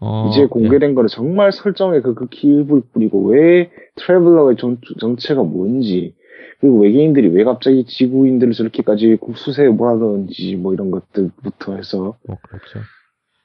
[0.00, 6.14] 어, 이제 공개된 거는 정말 설정에 그, 그 키를 뿌리고 왜 트래블러의 정, 정체가 뭔지
[6.60, 12.80] 그리고 외계인들이 왜 갑자기 지구인들을 저렇게까지 국수세에 몰아넣은지 뭐 이런 것들부터 해서 뭐 그렇죠.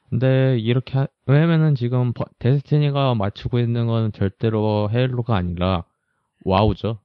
[0.09, 5.83] 근데 이렇게 하- 왜냐면은 지금 버- 데스티니가 맞추고 있는 건 절대로 헤일로가 아니라
[6.47, 6.97] 와우죠.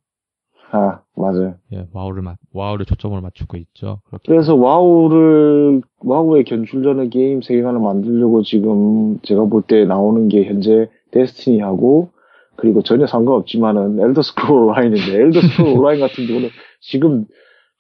[0.71, 1.55] 아 맞아요.
[1.75, 4.01] 예, 와우를 맞 와우를 초점을 맞추고 있죠.
[4.07, 10.89] 그렇게 그래서 와우를 와우의 견출되는 게임 세계관을 만들려고 지금 제가 볼 때 나오는 게 현재
[11.11, 12.11] 데스티니하고
[12.57, 16.49] 그리고 전혀 상관없지만은 엘더 스크롤 온라인인데 엘더 스크롤 온라인 같은 경우는
[16.81, 17.27] 지금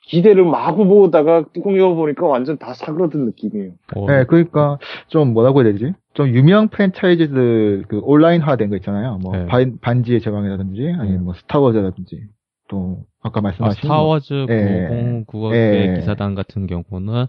[0.05, 3.72] 기대를 마구 모으다가 뚜껑 열어보니까 완전 다 사그러든 느낌이에요.
[3.97, 4.78] 어, 네, 그러니까
[5.09, 5.94] 좀 뭐라고 해야 되지?
[6.14, 9.18] 좀 유명 프랜차이즈들 그 온라인화 된 거 있잖아요.
[9.22, 9.47] 뭐 네.
[9.47, 12.20] 반, 반지의 제왕이라든지 아니면 뭐 스타워즈라든지
[12.68, 15.24] 또 아까 아, 말씀하신 뭐 스타워즈 예.
[15.26, 15.94] 009의 예.
[16.01, 17.26] 기사단 같은 경우는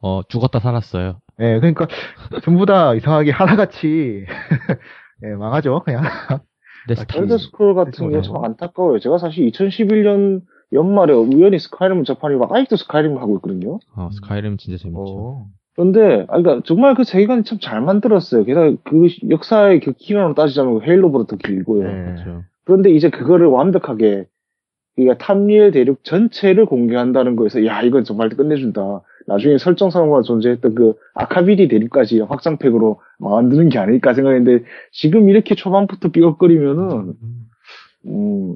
[0.00, 1.18] 어 죽었다 살았어요.
[1.40, 1.86] 예, 그러니까
[2.42, 4.24] 전부 다 이상하게 하나같이
[5.24, 6.02] 예, 망하죠, 그냥.
[6.86, 8.10] 근데 아, 스타 엘더 스크롤 같은.
[8.10, 8.98] 경우 참 안타까워요.
[9.00, 10.42] 제가 사실 2011년
[10.72, 13.78] 연말에 우연히 스카이림을 접하니까 아직도 스카이림을 하고 있거든요.
[13.96, 15.00] 어, 스카이림 진짜 재밌죠.
[15.00, 15.46] 오.
[15.74, 18.44] 그런데, 아, 그러니까 정말 그 세계관이 참 잘 만들었어요.
[18.44, 21.82] 게다가 그 역사의 그 기간으로 따지자면 헤일로보다 더 길고요.
[21.82, 22.04] 네.
[22.04, 22.42] 그렇죠.
[22.64, 24.26] 그런데 이제 그거를 완벽하게,
[24.96, 29.00] 그러니까 탐리엘 대륙 전체를 공개한다는 거에서, 야, 이건 정말 끝내준다.
[29.26, 37.14] 나중에 설정상으로 존재했던 그 아카비리 대륙까지 확장팩으로 만드는 게 아닐까 생각했는데, 지금 이렇게 초반부터 삐걱거리면은,
[38.06, 38.54] 음,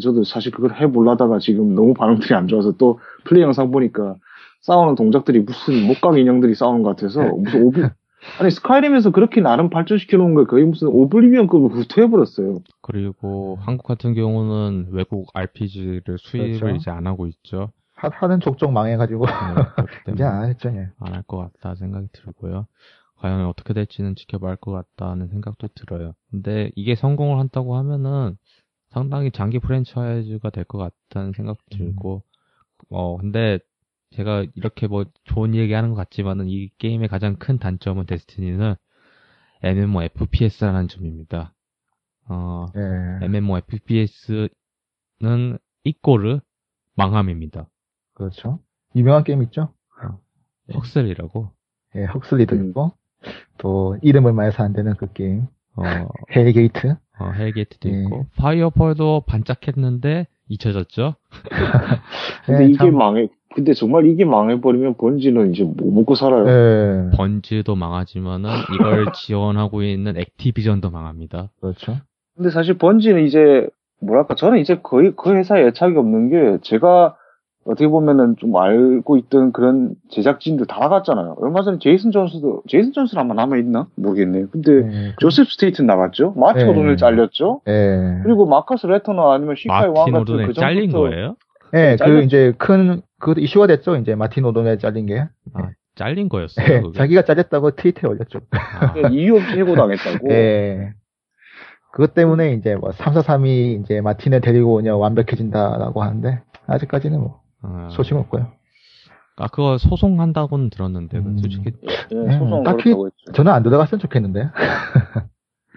[0.00, 4.16] 저도 사실 그걸 해보려다가 지금 너무 반응들이 안 좋아서 또 플레이 영상 보니까
[4.62, 7.80] 싸우는 동작들이 무슨 목각 인형들이 싸우는 것 같아서 무슨 오브,
[8.40, 12.60] 아니 스카이림에서 그렇게 나름 발전시켜 놓은 걸 거의 무슨 오블리비언급으로 후퇴해버렸어요.
[12.80, 16.76] 그리고 한국 같은 경우는 외국 RPG를 수입을 그렇죠.
[16.76, 17.72] 이제 안 하고 있죠.
[17.94, 19.32] 하, 하는 족족 망해가지고 네,
[19.76, 20.90] 그렇기 이제 때문에 안 했죠, 예.
[21.00, 22.66] 안할 것 같다 생각이 들고요.
[23.18, 26.14] 과연 어떻게 될지는 지켜봐야 할 것 같다는 생각도 들어요.
[26.30, 28.36] 근데 이게 성공을 한다고 하면은
[28.90, 32.22] 상당히 장기 프랜차이즈가 될 것 같다는 생각도 들고,
[32.90, 33.58] 어, 근데
[34.12, 38.74] 제가 이렇게 뭐 좋은 얘기 하는 것 같지만은 이 게임의 가장 큰 단점은 데스티니는
[39.62, 41.54] MMO FPS라는 점입니다.
[42.28, 44.48] 어, 예, MMO FPS는
[45.84, 46.40] 이꼬르
[46.94, 47.68] 망함입니다.
[48.14, 48.60] 그렇죠.
[48.94, 49.72] 유명한 게임 있죠?
[50.72, 51.50] 헉셀이라고.
[51.96, 52.68] 예, 헉슬리도 음.
[52.68, 52.92] 있고,
[53.58, 55.82] 또 이름을 말해서 안 되는 그 게임, 어,
[56.34, 56.96] 헬게이트.
[57.18, 58.02] 어, 헬게이트도 예.
[58.02, 61.14] 있고 파이어폴도 반짝했는데 잊혀졌죠.
[62.46, 66.46] 근데 예, 이게 참, 망해, 근데 정말 이게 망해버리면 번지는 이제 뭐 먹고 살아요.
[66.48, 71.48] 예, 번지도 망하지만은 이걸 지원하고 있는 액티비전도 망합니다.
[71.60, 71.96] 그렇죠.
[72.36, 73.68] 근데 사실 번지는 이제
[74.00, 77.16] 뭐랄까 저는 이제 거의 그 회사에 애착이 없는 게 제가
[77.64, 81.36] 어떻게 보면은 좀 알고 있던 그런 제작진들 다 나갔잖아요.
[81.38, 84.48] 얼마 전에 제이슨 존스도 제이슨 존스는 아마 남아 있나 모르겠네요.
[84.50, 84.80] 근데 예,
[85.10, 86.32] 그- 조셉 스테이튼 나갔죠.
[86.36, 86.70] 마티 네.
[86.70, 87.60] 오도넬 잘렸죠.
[87.68, 91.36] 예, 그리고 마커스 레토나 아니면 시 카이 왕 같은 그 잘린 전부터 거예요?
[91.74, 93.96] 예, 그 이제 큰, 그 이슈가 됐죠.
[93.96, 95.26] 이제 마틴 오도넬 잘린 게.
[95.54, 96.66] 아, 잘린 거였어요.
[96.66, 96.82] 예?
[96.94, 98.40] 자기가 잘렸다고 트위터에 올렸죠.
[98.50, 100.30] 아, 이유 없이 해고당했다고.
[100.30, 100.92] 예.
[101.92, 108.14] 그것 때문에 이제 뭐 343이 이제 마틴을 데리고 오냐 완벽해진다라고 하는데 아직까지는 뭐 아, 소식
[108.16, 108.50] 없고요.
[109.36, 111.38] 아 그거 소송한다고는 들었는데 그 음.
[111.38, 111.72] 솔직히
[112.12, 112.94] 예, 소송 딱히-.
[113.34, 114.48] 저는 안 들어갔으면 좋겠는데.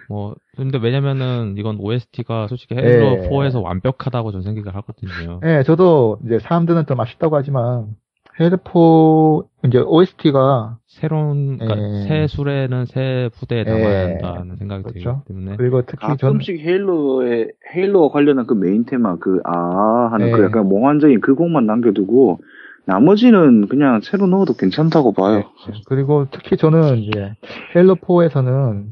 [0.08, 3.28] 뭐 근데 왜냐면은 이건 OST가 솔직히 헤일로 예.
[3.28, 5.40] 4에서 완벽하다고 전 생각을 하거든요.
[5.44, 7.86] 예, 저도 이제 사람들은 좀 아쉽다고 하지만
[8.40, 8.58] 헤일로
[9.62, 12.02] 4 이제 OST가 새로운 그러니까 예.
[12.08, 13.64] 새 수레는 새 부대에 예.
[13.64, 15.22] 담아야 한다는 생각이 그렇죠.
[15.26, 20.30] 들기 때문에 그리고 특히 전 가끔씩 헤일로의 헤일로와 관련한 그 메인 테마 그 아 하는
[20.32, 20.44] 그 네.
[20.44, 22.40] 약간 몽환적인 그 곡만 남겨두고
[22.88, 25.42] 나머지는 그냥 새로 넣어도 괜찮다고 봐요.
[25.86, 27.34] 그리고 특히 저는 이제
[27.74, 28.84] 헤일로4에서는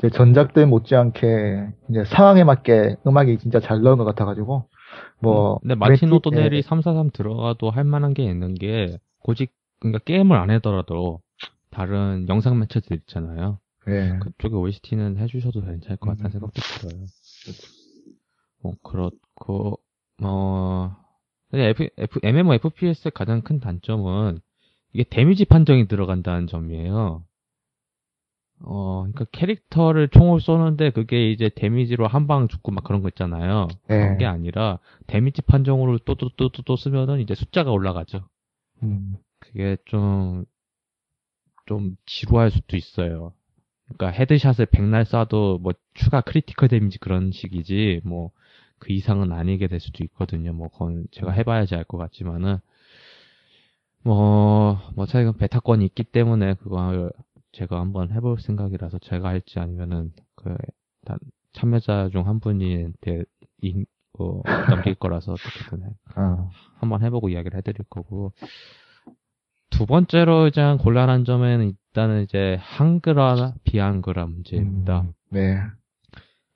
[0.00, 4.64] 이제 전작들 못지않게 이제 상황에 맞게 음악이 진짜 잘 넣은 것 같아가지고
[5.20, 9.98] 뭐 근데 마틴 멘티- 오도넬이 예, 343 들어가도 할 만한 게 있는 게 고직 그러니까
[10.04, 11.20] 게임을 안 하더라도
[11.70, 13.58] 다른 영상 매체들 있잖아요.
[13.88, 14.18] 예.
[14.20, 16.30] 그쪽에 OST는 해주셔도 괜찮을 것 같다는 음.
[16.32, 17.06] 생각도 들어요.
[18.62, 19.78] 뭐 그렇고
[20.22, 20.96] 어
[21.50, 24.40] 근데 F, F, MMO FPS의 가장 큰 단점은
[24.92, 27.22] 이게 damage 판정이 들어간다는 점이에요.
[28.62, 33.68] 어, 그러니까 캐릭터를 총을 쏘는데 그게 이제 damage로 한 방 죽고 막 그런 거 있잖아요.
[33.86, 34.18] 그런 예.
[34.18, 38.22] 게 아니라 damage 판정으로 또또 또 또 쓰면은 이제 숫자가 올라가죠.
[38.82, 39.16] 음.
[39.38, 40.44] 그게 좀,
[41.66, 43.32] 좀 지루할 수도 있어요.
[43.88, 48.30] 그러니까 headshot을 백날 쏴도 뭐 추가 critical damage 그런 식이지 뭐
[48.80, 50.52] 그 이상은 아니게 될 수도 있거든요.
[50.54, 52.58] 뭐 그건 제가 해봐야지 알 것 같지만은
[54.02, 57.12] 뭐, 뭐 제가 베타권이 있기 때문에 그걸
[57.52, 60.54] 제가 한번 해볼 생각이라서 제가 할지 아니면은 그
[61.04, 61.18] 단-
[61.52, 63.24] 참여자 중 한 분이한테
[63.62, 63.86] 인,
[64.18, 64.40] 어,
[64.70, 66.48] 넘길 거라서 어떻게든 해- 아,
[66.78, 68.32] 한번 해보고 이야기를 해드릴 거고
[69.70, 75.00] 두 번째로 이제 곤란한 점에는 일단은 이제 한글화 비한글화 문제입니다.
[75.02, 75.58] 음, 네.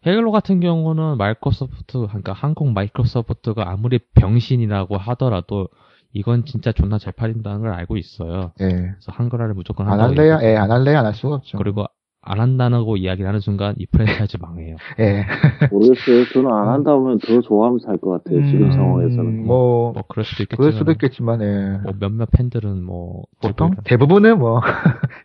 [0.07, 5.69] 헤일로 같은 경우는 마이크로소프트 그러니까 한국 마이크로소프트가 아무리 병신이라고 하더라도
[6.15, 8.53] 이건 진짜 존나 잘 팔린다는 걸 알고 있어요.
[8.61, 8.69] 예.
[8.69, 10.39] 그래서 한글화를 무조건 안 얘기해요.
[10.43, 11.59] 예, 안 할래야 안할 수가 없죠.
[11.59, 11.85] 그리고
[12.27, 14.77] 안 한다고 이야기를 하는 순간 이 프랜차이즈 망해요.
[14.99, 15.27] 예.
[15.71, 16.25] 모르겠어요.
[16.33, 18.47] 저는 안 한다 하면 더 좋아하면서 할 것 같아요.
[18.47, 19.45] 지금 음, 상황에서는.
[19.45, 21.81] 뭐, 뭐 그럴 수도 그럴 있겠지만 수도 있겠지만, 예.
[21.83, 24.59] 뭐 몇몇 팬들은 뭐 보통 지금 대부분은 뭐,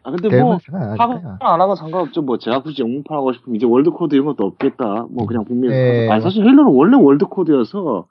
[0.03, 1.37] 아 근데 뭐 대부분은 안 하고 할래야.
[1.39, 2.21] 안 하고 상관없죠.
[2.23, 5.05] 뭐 제가 굳이 영문판 하고 싶으면 이제 world code 이런 것도 없겠다.
[5.11, 5.69] 뭐 그냥 국내.
[5.69, 6.09] 네.
[6.09, 8.07] 아니 사실 헤일로는 원래 world code여서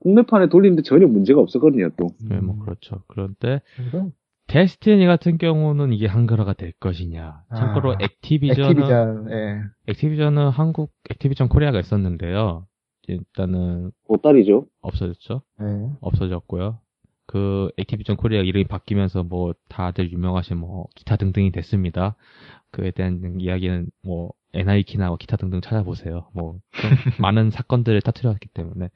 [0.00, 1.90] 국내판에 돌리는데 전혀 문제가 없었거든요.
[1.96, 2.08] 또.
[2.28, 3.02] 네, 뭐 그렇죠.
[3.06, 4.10] 그런데 그래서
[4.46, 7.44] 데스티니 같은 경우는 이게 한글화가 될 것이냐.
[7.56, 9.60] 참고로 아, 액티비전은 액티비전, 예.
[9.86, 12.66] 액티비전은 한국 액티비전 코리아가 있었는데요.
[13.06, 14.66] 일단은 보따리죠.
[14.80, 15.42] 없어졌죠.
[15.62, 15.90] 예.
[16.00, 16.80] 없어졌고요.
[17.26, 22.16] 그 액티비전 코리아 이름이 바뀌면서 뭐 다들 유명하신 뭐 기타 등등이 됐습니다.
[22.72, 26.28] 그에 대한 이야기는 뭐 엔하위키나 기타 등등 찾아보세요.
[26.34, 26.60] 뭐좀
[27.20, 28.90] 많은 사건들을 터뜨렸기 때문에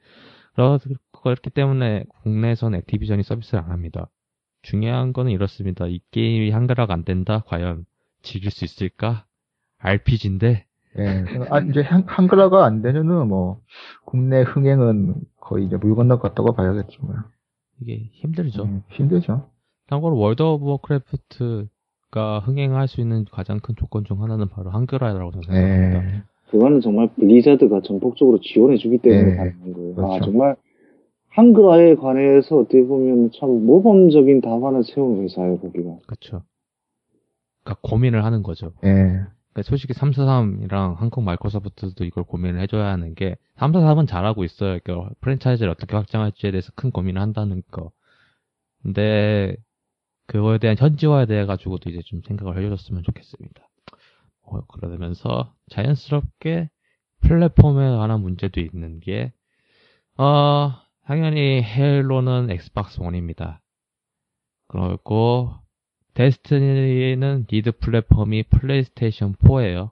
[0.55, 4.09] 그렇기 때문에 국내에서는 액티비전이 서비스를 안 합니다.
[4.61, 5.85] 중요한 거는 이렇습니다.
[5.87, 7.43] 이 게임이 한글화가 안 된다.
[7.47, 7.85] 과연
[8.21, 9.25] 즐길 수 있을까?
[9.77, 10.65] RPG인데
[10.97, 11.25] 예.
[11.49, 13.59] 아, 이제 한, 한글화가 안 되면은 뭐,
[14.05, 17.15] 국내 흥행은 거의 이제 물 건너 갔다고 봐야겠지 뭐.
[17.81, 18.63] 이게 힘들죠.
[18.63, 19.49] 음, 힘들죠.
[19.89, 25.43] 참고로 월드 오브 워크래프트가 흥행할 수 있는 가장 큰 조건 중 하나는 바로 한글화라고 저는
[25.43, 26.15] 생각합니다.
[26.17, 26.23] 예.
[26.49, 29.35] 그거는 정말 블리자드가 전폭적으로 지원해주기 때문에 네.
[29.35, 29.91] 가능한 거예요.
[29.93, 30.25] 아 그렇죠.
[30.25, 30.55] 정말
[31.29, 35.59] 한글화에 관해서 어떻게 보면 참 모범적인 답안을 세우는 회사예요.
[35.59, 35.97] 거기가.
[36.07, 36.43] 그렇죠.
[37.63, 38.71] 그러니까 고민을 하는 거죠.
[38.85, 38.89] 예.
[39.55, 44.79] 그러니까 솔직히 343이랑 한국 마이크로소프트도 이걸 고민을 해줘야 하는 게 343은 잘하고 있어요.
[44.83, 47.91] 그러니까 프랜차이즈를 어떻게 확장할지에 대해서 큰 고민을 한다는 거.
[48.83, 49.55] 근데
[50.27, 53.67] 그거에 대한 현지화에 대해 가지고도 이제 좀 생각을 해줬으면 좋겠습니다.
[54.45, 56.69] 어, 그러면서 자연스럽게
[57.21, 59.33] 플랫폼에 관한 문제도 있는 게
[60.17, 60.73] 어,
[61.05, 63.59] 당연히 헤일로는 엑스박스 1입니다.
[64.67, 65.53] 그리고
[66.13, 69.91] 데스티니는 lead platform이 플레이스테이션 4예요.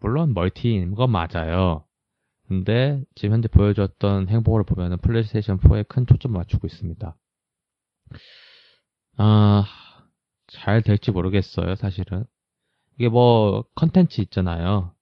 [0.00, 1.84] 물론 멀티인 건 맞아요.
[2.48, 7.16] 근데 지금 현재 보여줬던 행보를 보면은 플레이스테이션 4에 큰 초점을 맞추고 있습니다.
[9.16, 9.64] 아,
[10.48, 12.24] 잘 될지 모르겠어요, 사실은.
[12.96, 14.92] 이게 뭐 컨텐츠 있잖아요.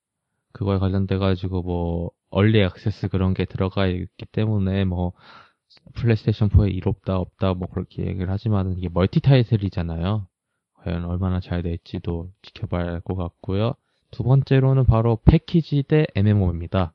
[0.52, 5.12] 그거에 관련돼 가지고 뭐 early access 그런 게 들어가 있기 때문에 뭐
[5.94, 10.26] 플레이스테이션 4에 이롭다 없다 뭐 그렇게 얘기를 하지만 이게 멀티 타이틀이잖아요.
[10.84, 13.74] 과연 얼마나 잘 될지도 지켜봐야 할 것 같고요.
[14.10, 16.94] 두 번째로는 바로 패키지 대 MMO입니다.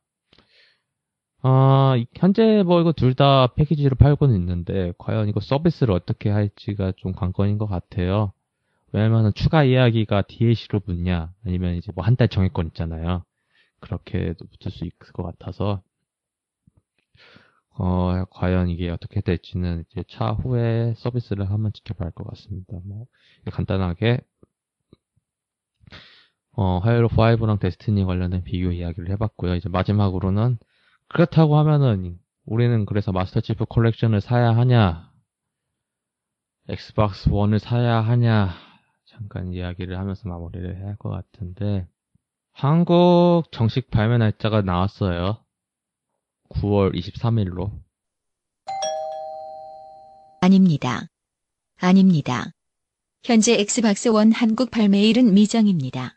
[1.41, 6.93] 아, 이- 현재 뭐 이거 둘 다 패키지로 팔고는 있는데 과연 이거 서비스를 어떻게 할지가
[6.97, 8.33] 좀 관건인 것 같아요.
[8.93, 13.23] 왜냐면은 추가 이야기가 DLC로 붙냐 아니면 이제 뭐 한 달 정액권 있잖아요.
[13.81, 15.83] 그렇게도 붙을 수 있을 것 같아서
[17.79, 22.73] 어, 과연 이게 어떻게 될지는 이제 차후에 서비스를 한번 지켜봐야 할 것 같습니다.
[22.85, 23.05] 뭐,
[23.51, 24.21] 간단하게,
[26.53, 29.55] 어, 헤일로 5랑 데스티니 관련된 비교 이야기를 해봤고요.
[29.55, 30.57] 이제 마지막으로는,
[31.09, 35.11] 그렇다고 하면은, 우리는 그래서 마스터 치프 컬렉션을 사야 하냐?
[36.69, 38.66] 엑스박스 1을 사야 하냐
[39.17, 41.87] 잠깐 이야기를 하면서 마무리를 해야 할 것 같은데
[42.53, 45.43] 한국 정식 발매 날짜가 나왔어요.
[46.49, 47.71] 9월 23일로.
[50.41, 51.07] 아닙니다.
[51.77, 52.51] 아닙니다.
[53.23, 56.16] 현재 엑스박스 원 한국 발매일은 미정입니다.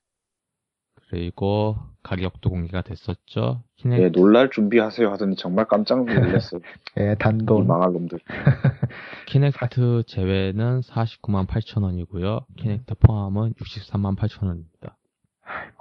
[1.11, 3.65] 그리고 가격도 공개가 됐었죠.
[3.79, 6.61] 예, 키넥 놀랄 준비하세요 하더니 정말 깜짝 놀랐어요.
[6.99, 7.67] 예, 이 단돈.
[7.67, 8.21] 망할 놈들.
[9.27, 12.47] 키넥트 제외는 49만 8천 원이고요.
[12.57, 14.97] 키넥트 포함은 63만 8천 원입니다.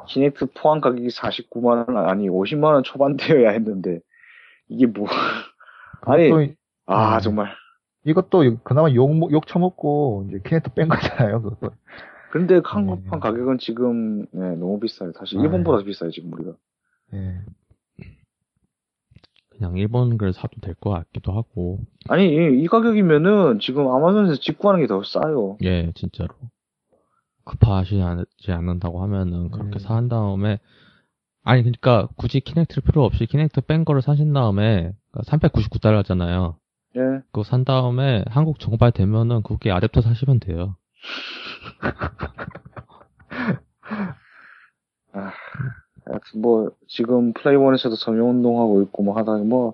[0.08, 4.00] 키넥트 포함 가격이 49만 원 아니 50만 원 초반대여야 했는데
[4.68, 5.06] 이게 뭐
[6.02, 6.30] 아니
[6.88, 7.22] 또아 음.
[7.22, 7.54] 정말
[8.04, 11.44] 이것도 그나마 욕, 욕 처먹고 이제 키넥트 뺀 거잖아요.
[11.44, 11.76] 그것도.
[12.32, 13.24] 근데 한국판 네.
[13.28, 15.12] 가격은 지금 네, 너무 비싸요.
[15.18, 16.52] 사실 아, 일본보다 비싸요 지금 우리가.
[17.14, 17.40] 예.
[19.50, 21.80] 그냥 일본 걸 사도 될 것 같기도 하고.
[22.08, 25.58] 아니 이, 이 가격이면은 지금 아마존에서 직구하는 게 더 싸요.
[25.64, 26.30] 예, 진짜로.
[27.46, 28.00] 급하지
[28.48, 29.80] 않는다고 하면은 그렇게 음.
[29.80, 30.60] 산 다음에
[31.44, 36.56] 아니 그러니까 굳이 키넥트를 필요 없이 키넥트 뺀 거를 사신 다음에 399달러잖아요.
[36.98, 37.02] 예.
[37.32, 40.76] 그거 산 다음에 한국 정발 되면은 그게 아댑터 사시면 돼요.
[46.06, 49.74] 하여튼 뭐 지금 플레이원에서도 점유 운동하고 있고 뭐 하다 뭐,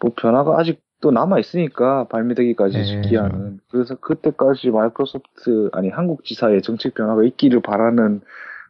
[0.00, 3.00] 뭐 변화가 아직도 남아 있으니까 발매되기까지 네.
[3.02, 8.20] 기한은 그래서 그때까지 마이크로소프트 아니 한국 지사의 정책 변화가 있기를 바라는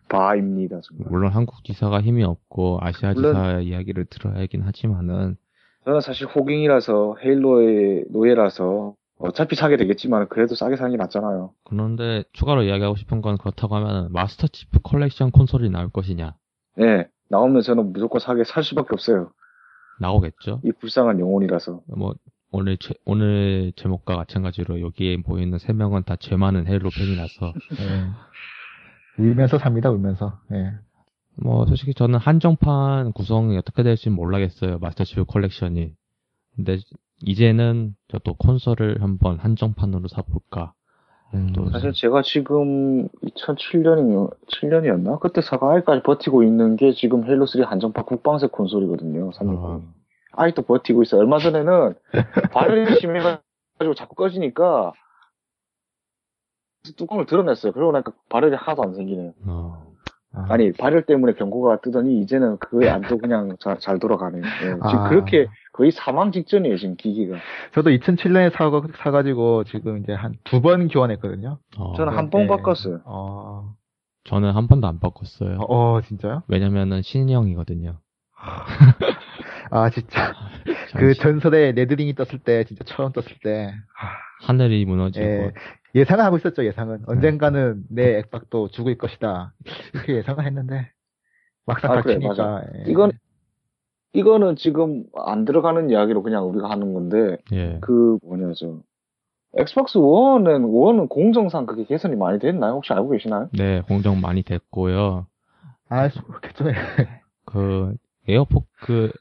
[0.09, 0.81] 바입니다.
[0.83, 1.11] 정말.
[1.11, 5.37] 물론 한국 지사가 힘이 없고 아시아 물론- 지사 이야기를 들어야 하긴 하지만은
[5.85, 11.53] 저는 사실 호갱이라서 헤일로의 노예라서 어차피 사게 되겠지만 그래도 싸게 사는 게 낫잖아요.
[11.65, 16.35] 그런데 추가로 이야기하고 싶은 건 그렇다고 하면은 마스터 치프 컬렉션 콘솔이 나올 것이냐
[16.81, 17.09] 예.
[17.29, 19.31] 나오면 저는 무조건 사게 살 수밖에 없어요.
[20.01, 20.61] 나오겠죠.
[20.65, 21.83] 이 불쌍한 영혼이라서.
[21.97, 22.15] 뭐
[22.51, 29.23] 오늘 제, 오늘 제목과 마찬가지로 여기에 보이는 세 명은 다 죄 많은 헤일로 팬이라서 예.
[29.23, 30.39] 울면서 삽니다, 울면서.
[30.53, 30.73] 예.
[31.37, 35.93] 뭐 솔직히 저는 한정판 구성이 어떻게 될지는 몰라겠어요 마스터 치프 컬렉션이
[36.57, 36.79] 근데
[37.23, 40.75] 이제는 저도 콘솔을 한번 한정판으로 사볼까
[41.35, 41.53] 음.
[41.53, 45.19] 또 사실 제가 지금 2007년이 7년이었나?
[45.21, 49.33] 그때 사가 아직까지 버티고 있는 게 지금 헤일로 3 한정판 국방색 콘솔이거든요.
[49.33, 49.65] 360.
[49.65, 51.21] 아, 아직도 버티고 있어요.
[51.21, 51.95] 얼마 전에는
[52.53, 54.93] 발열이 심해가지고 자꾸 꺼지니까
[56.97, 57.73] 뚜껑을 드러냈어요.
[57.73, 59.33] 그러고 나니까 발열이 하나도 안 생기네요.
[59.47, 59.94] 어,
[60.37, 64.43] 아, 아니 발열 때문에 경고가 뜨더니 이제는 그거에 안또 그냥 자- 잘 돌아가네요.
[64.43, 65.09] 예, 지금 아.
[65.09, 66.77] 그렇게 거의 사망 직전이에요.
[66.77, 67.37] 지금 기기가.
[67.73, 71.59] 저도 2007년에 사, 사가지고 지금 이제 한 두 번 교환했거든요.
[71.79, 72.47] 어, 저는 한번 예.
[72.49, 73.01] 바꿨어요.
[73.05, 73.75] 어,
[74.25, 76.43] 저는 한 번도 안 바꿨어요 어, 어, 진짜요?
[76.49, 77.99] 왜냐면은 신형이거든요
[79.71, 80.33] 아, 진짜.
[80.97, 83.73] 그 전설의 red ring이 떴을 때, 진짜 처음 떴을 때.
[84.01, 85.53] 아, 하늘이 무너지고 예,
[85.95, 87.03] 예상을 하고 있었죠, 예상은.
[87.07, 89.55] 언젠가는 내 액박도 죽을 것이다.
[89.95, 90.91] 이렇게 예상을 했는데,
[91.67, 92.63] 막상 아, 그래, 닥치니까.
[92.79, 92.91] 예.
[92.91, 93.13] 이건
[94.13, 97.79] 이거는 지금 안 들어가는 이야기로 그냥 우리가 하는 건데 예.
[97.81, 98.79] 그 뭐냐 저
[99.57, 102.75] Xbox One은 One은 공정상 그게 개선이 많이 됐나요?
[102.75, 103.49] 혹시 알고 계시나요?
[103.53, 105.27] 네, 공정 많이 됐고요.
[105.89, 106.69] 알수 없겠죠.
[106.69, 106.75] 예.
[107.45, 107.95] 그
[108.29, 109.13] 에어포크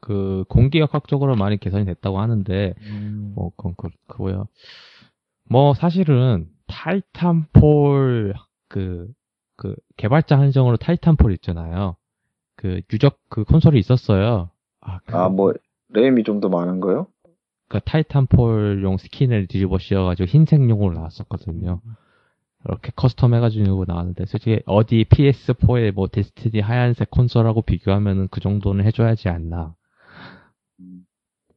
[0.00, 4.48] 그 공기역학적으로 많이 개선이 됐다고 하는데 음, 뭐 그건 그, 그거요.
[5.50, 8.34] 뭐 사실은 Titanfall
[8.68, 9.12] 그
[9.60, 11.96] 그 개발자 한정으로 Titanfall 있잖아요.
[12.56, 14.50] 그 유적 그 콘솔이 있었어요.
[14.80, 15.52] 아, 그, 아 뭐
[15.90, 17.08] 램이 좀 더 많은 거요?
[17.68, 21.82] 그 Titanfall용 스킨을 뒤집어 씌워가지고 흰색용으로 나왔었거든요.
[22.64, 29.28] 이렇게 custom 해가지고 나왔는데 솔직히 어디 PS4에 뭐 Destiny 하얀색 콘솔하고 비교하면은 그 정도는 해줘야지
[29.28, 29.74] 않나.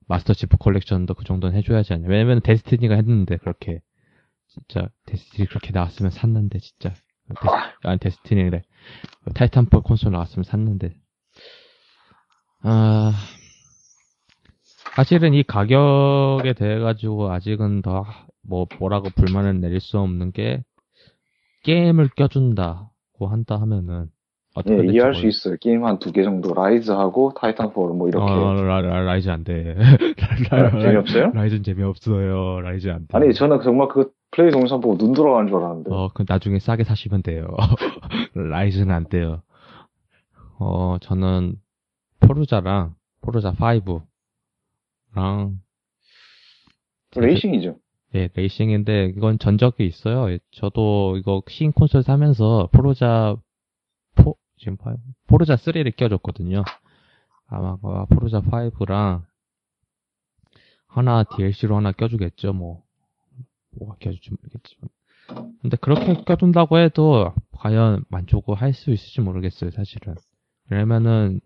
[0.03, 0.07] 음.
[0.07, 2.07] Master Chief Collection도 그 정도는 해줘야지 않냐.
[2.07, 3.81] 왜냐면 Destiny가 했는데 그렇게
[4.47, 8.61] 진짜 Destiny 그렇게 나왔으면 샀는데 진짜 데스, 아니 Destiny래
[9.33, 10.95] Titanfall 콘솔 나왔으면 샀는데
[12.61, 13.13] 아
[14.95, 18.05] 사실은 이 가격에 대해 가지고 아직은 더
[18.43, 20.63] 뭐 뭐라고 불만을 내릴 수 없는 게
[21.63, 24.09] 게임을 껴준다고 한다 하면은
[24.55, 25.55] 어떻게 예, 될지 이해할 수 있어요.
[25.59, 29.75] 게임 한 두 개 정도 Ryse하고 Titanfall 뭐 이렇게 어, 라, 라, Ryse 안 돼.
[30.81, 31.31] 재미없어요?
[31.33, 32.61] Ryse는 재미없어요.
[32.61, 33.17] Ryse 안 돼.
[33.17, 36.83] 아니 저는 정말 그 플레이 동영상 보고 눈 돌아가는 줄 알았는데 어, 그 나중에 싸게
[36.83, 37.47] 사시면 돼요.
[38.35, 39.41] Ryse는 안 돼요.
[40.59, 41.55] 어, 저는
[42.19, 44.03] Forza랑 Forza 5랑
[47.15, 47.75] 레이싱이죠.
[48.15, 50.29] 예, 레이싱인데 이건 전적이 있어요.
[50.31, 53.41] 예, 저도 이거 신 콘솔 사면서 포르자 포
[54.63, 54.95] 지금 파-
[55.27, 56.63] 포르자 3를 껴줬거든요.
[57.47, 59.23] 아마 그 포르자 5랑
[60.87, 62.53] 하나 DLC로 하나 껴주겠죠.
[62.53, 62.81] 뭐
[63.77, 64.89] 뭐가 껴줄지 모르겠지만.
[65.61, 70.15] 근데 그렇게 껴둔다고 해도 과연 만족을 할 수 있을지 모르겠어요, 사실은.
[70.69, 71.41] 왜냐면은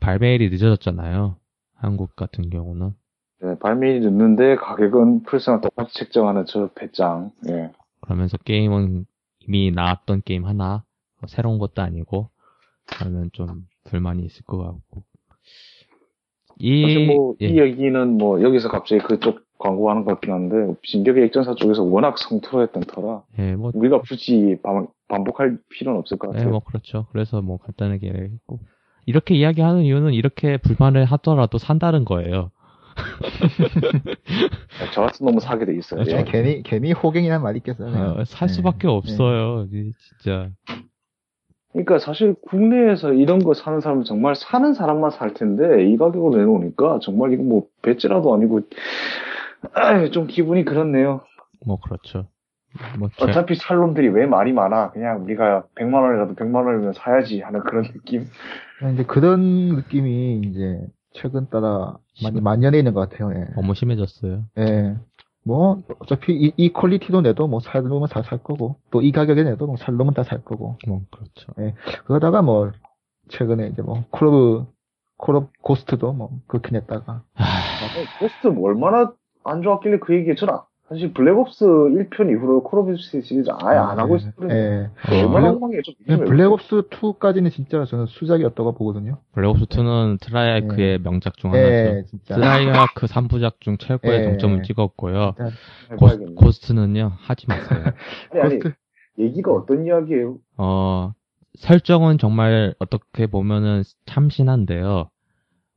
[0.00, 1.36] 발매일이 늦어졌잖아요.
[1.74, 2.92] 한국 같은 경우는.
[3.40, 7.30] 네, 발매일이 늦는데 가격은 풀스랑 똑같이 책정하는 저 배짱.
[7.48, 7.72] 예.
[8.02, 9.06] 그러면서 게임은
[9.40, 10.82] 이미 나왔던 게임 하나, 뭐
[11.26, 12.30] 새로운 것도 아니고,
[12.86, 15.04] 그러면 좀 불만이 있을 것 같고.
[16.58, 17.46] 이, 사실 뭐, 예.
[17.48, 22.84] 이 얘기는 뭐, 여기서 갑자기 그쪽 광고하는 것 같긴 한데, 진격의 액전사 쪽에서 워낙 성토했던
[22.84, 26.50] 터라, 예, 뭐, 우리가 굳이 반, 반복할 필요는 없을 것 예, 같아요.
[26.50, 27.06] 뭐, 그렇죠.
[27.12, 28.60] 그래서 뭐, 간단하게 했고.
[29.06, 32.50] 이렇게 이야기하는 이유는 이렇게 불만을 하더라도 산다는 거예요.
[34.92, 36.04] 저 같은 놈은 사게 돼 있어요.
[36.04, 36.18] 그렇죠.
[36.18, 36.24] 예.
[36.24, 37.88] 괜히 괜히 호갱이란 말이 있겠어요.
[37.88, 38.54] 어, 살 네.
[38.54, 39.66] 수밖에 없어요.
[39.72, 40.50] 이 진짜.
[41.72, 47.00] 그러니까 사실 국내에서 이런 거 사는 사람은 정말 사는 사람만 살 텐데, 이 가격으로 내놓으니까
[47.02, 48.60] 정말 이거 뭐, 배째라도 아니고,
[49.74, 51.20] 아, 좀 기분이 그렇네요.
[51.66, 52.28] 뭐, 그렇죠.
[52.98, 54.90] 뭐, 제, 어차피 살 놈들이 왜 말이 많아.
[54.92, 58.26] 그냥 우리가 100만 원이라도 100만 원이면 사야지 하는 그런 느낌.
[58.92, 59.40] 이제 그런
[59.74, 60.80] 느낌이 이제
[61.12, 63.32] 최근 따라 많이 만연해 있는 것 같아요.
[63.34, 63.46] 예.
[63.54, 64.44] 너무 심해졌어요.
[64.58, 64.96] 예.
[65.48, 69.44] 뭐 어차피 이, 이 퀄리티도 내도 뭐 살 놈은 다 살 거고 또 이 가격에
[69.44, 71.52] 내도 뭐 살 놈은 다 살 거고 뭐, 그렇죠.
[72.04, 72.70] 그러다가 뭐
[73.28, 74.66] 최근에 이제 뭐 Call of
[75.16, 77.22] Call of Ghost도 뭐 그렇게 냈다가
[78.20, 79.10] Ghost 뭐 얼마나
[79.44, 80.66] 안 좋았길래 그 얘기 했잖아.
[80.88, 84.16] 사실 Black Ops 1편 이후로 Call of Duty 시리즈 아예 안 하고.
[84.50, 84.88] 예.
[85.10, 85.82] 얼마나 엉망이에요.
[85.82, 86.36] 좀 그냥 요즘에.
[86.36, 89.18] 블랙옵스 2까지는 진짜 저는 수작이었다고 보거든요.
[89.32, 91.70] Black Ops 2는 Treyarch의 명작 중 하나죠.
[91.70, 92.04] 예.
[92.26, 94.24] Treyarch 3부작 중 최고의 예.
[94.24, 95.34] 정점을 찍었고요.
[95.98, 97.84] 고스, Ghost는요, 하지 마세요.
[98.32, 98.74] 아니, 아니, Ghost
[99.18, 100.38] 얘기가 어떤 이야기예요?
[100.56, 101.12] 어,
[101.58, 105.10] 설정은 정말 어떻게 보면은 참신한데요.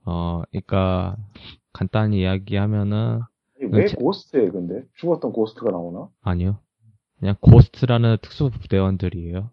[0.05, 1.17] 어, 그러니까
[1.73, 3.21] 간단히 이야기하면은
[3.69, 4.83] 왜 제- Ghost예요, 근데?
[4.95, 6.09] 죽었던 ghost가 나오나?
[6.21, 6.57] 아니요.
[7.19, 9.49] 그냥 Ghost라는 특수부대원들이에요.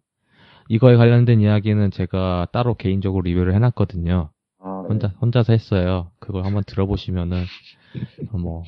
[0.71, 4.31] 이거에 관련된 이야기는 제가 따로 개인적으로 리뷰를 해놨거든요.
[4.61, 4.89] 아, 네.
[4.89, 6.11] 혼자, 혼자서 했어요.
[6.19, 7.45] 그걸 한번 들어보시면은, 어,
[8.39, 8.63] 뭐,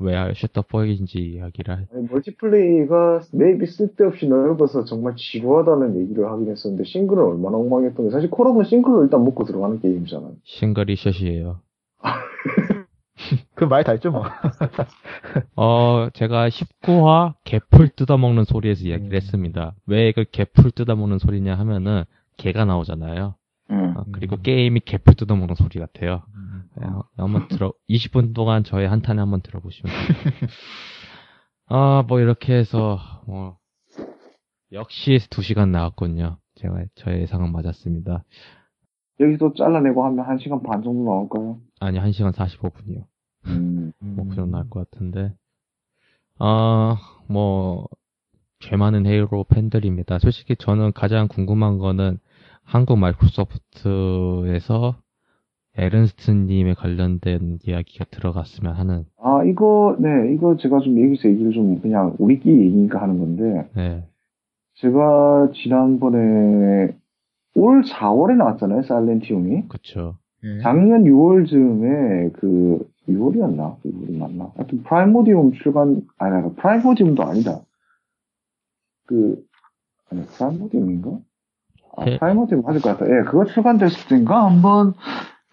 [0.00, 7.22] 왜 슈터포인지 이야기를 할- 아니, multiplay가 map이 쓸데없이 넓어서 정말 지루하다는 얘기를 하긴 했었는데 싱글은
[7.22, 10.32] 얼마나 엉망했던 게 사실 콜옵은 싱글로 일단 먹고 들어가는 게임이잖아요.
[10.42, 11.60] 싱글이 shit이에요.
[13.54, 14.24] 그 말 다 했죠 뭐.
[15.56, 19.16] 어, 제가 19화 개풀 뜯어먹는 소리에서 이야기를 음.
[19.16, 19.74] 했습니다.
[19.86, 22.04] 왜 그 개풀 뜯어먹는 소리냐 하면은,
[22.36, 23.36] 개가 나오잖아요.
[23.70, 23.94] 응.
[23.96, 26.22] 어, 그리고 게임이 개풀 뜯어먹는 소리 같아요.
[26.34, 26.64] 음.
[26.76, 30.48] 네, 어, 한번 들어, 20분 동안 저의 한탄에 한번 들어보시면 돼요.
[31.68, 33.56] 아, 뭐 이렇게 해서, 뭐,
[34.72, 36.38] 역시 2시간 나왔군요.
[36.56, 38.24] 제가, 저의 예상은 맞았습니다.
[39.20, 41.58] 여기서 잘라내고 하면 1시간 반 정도 나올까요?
[41.80, 43.04] 아니, 1시간 45분이요.
[43.46, 43.92] 음.
[44.00, 45.32] 뭐, 그 정도 나올 것 같은데.
[46.38, 46.96] 아,
[47.28, 47.86] 뭐,
[48.60, 50.18] 죄 많은 헤일로 팬들입니다.
[50.18, 52.18] 솔직히 저는 가장 궁금한 거는
[52.62, 54.96] 한국 마이크로소프트에서
[55.76, 62.14] 에른스트님에 관련된 이야기가 들어갔으면 하는, 아, 이거, 네, 이거 제가 좀 여기서 얘기를 좀 그냥
[62.18, 64.04] 우리끼리 얘기니까 하는 건데, 네,
[64.74, 66.96] 제가 지난번에
[67.54, 69.68] 올 4월에 나왔잖아요, Silentium이.
[69.68, 70.16] 그쵸.
[70.42, 70.60] 예.
[70.60, 73.76] 작년 6월쯤에 그 6월이었나?
[73.84, 74.50] 6월이 맞나?
[74.56, 77.60] 하여튼 Primordium 출간 아니 아니 Primordium도 아니다.
[79.06, 79.42] 그
[80.10, 81.10] 아니 Primordium인가?
[81.96, 82.18] 아 예.
[82.18, 83.06] Primordium 맞을 것 같다.
[83.10, 84.94] 예, 그거 출간됐을 때인가 한번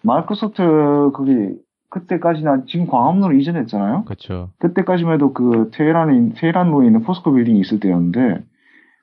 [0.02, 1.56] 마이크로소프트 거기
[1.90, 4.04] 그때까지나 지금 광화문으로 이전했잖아요.
[4.06, 4.50] 그쵸.
[4.58, 8.42] 그때까지만 해도 그 테헤란에 있- 테헤란로에 있는 포스코 빌딩이 있을 때였는데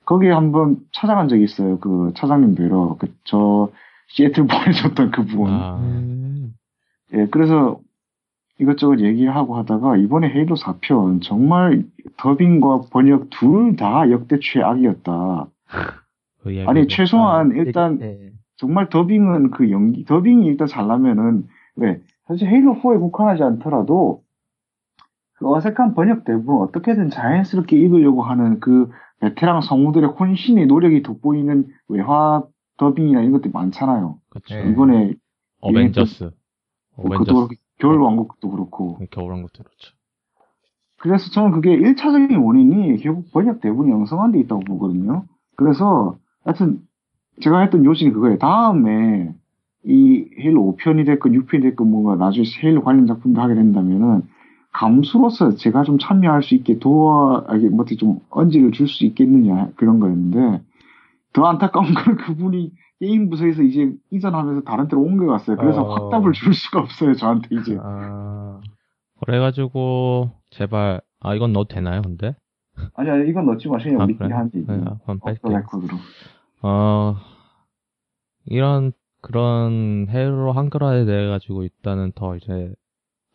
[0.09, 1.79] 거기에 한번 찾아간 적이 있어요.
[1.79, 3.69] 그 차장님 뵈러 그 저
[4.07, 5.51] 시애틀 보내줬던 그분.
[5.51, 6.55] 아, 음.
[7.13, 7.79] 예, 그래서
[8.59, 11.83] 이것저것 얘기를 하고 하다가 이번에 헤일로 4편 정말
[12.17, 15.45] 더빙과 번역 둘 다 역대 최악이었다.
[16.41, 16.63] 그.
[16.65, 18.31] 아니 최소한 아, 일단 예.
[18.57, 24.23] 정말 더빙은 그 연기 더빙이 일단 잘나면은 왜 사실 헤일로 4에 국한하지 않더라도
[25.35, 32.43] 그 어색한 번역 대부분 어떻게든 자연스럽게 읽으려고 하는 그 베테랑 성우들의 혼신의 노력이 돋보이는 외화
[32.77, 34.17] 더빙이나 이런 것들이 많잖아요.
[34.29, 34.55] 그쵸.
[34.55, 34.69] 예.
[34.69, 35.13] 이번에
[35.61, 36.31] 어벤져스.
[36.95, 37.33] 그것도 어벤져스.
[37.33, 39.93] 그렇고 겨울왕국도 그렇고 겨울왕 것도 그렇죠.
[40.97, 45.23] 그래서 저는 그게 1차적인 원인이 결국 번역 대부분이 엉성한 데 있다고 보거든요.
[45.55, 46.81] 그래서 하여튼
[47.41, 48.37] 제가 했던 요지는 그거예요.
[48.37, 49.33] 다음에
[49.85, 54.23] 이 헤일로 5편이 됐건 6편이 됐건 뭔가 나중에 헤일로 관련 작품도 하게 된다면은
[54.71, 59.05] 감수로서 제가 좀 참여할 수 있게 도와, 아, 이게 뭐 어떻게 좀 언지를 줄 수
[59.05, 60.63] 있겠느냐 그런 거였는데
[61.33, 65.57] 더 안타까운 건 그분이 게임 부서에서 이제 이전하면서 다른 데로 옮겨갔어요.
[65.57, 65.93] 그래서 어.
[65.93, 67.13] 확답을 줄 수가 없어요.
[67.15, 67.77] 저한테 이제.
[67.81, 68.59] 아,
[69.21, 72.35] 그래가지고, 제발, 아, 이건 넣어도 되나요, 근데?
[72.95, 74.31] 아니, 아니, 이건 넣지 마시면 아, 우리끼리?
[74.31, 74.65] 한지.
[74.67, 75.39] 네, 그럼 뺄게.
[75.49, 75.97] 레코드로.
[76.61, 77.15] 어,
[78.45, 78.91] 이런,
[79.21, 82.73] 그런 헤일로 한글화에 대해 가지고 일단은 더 이제,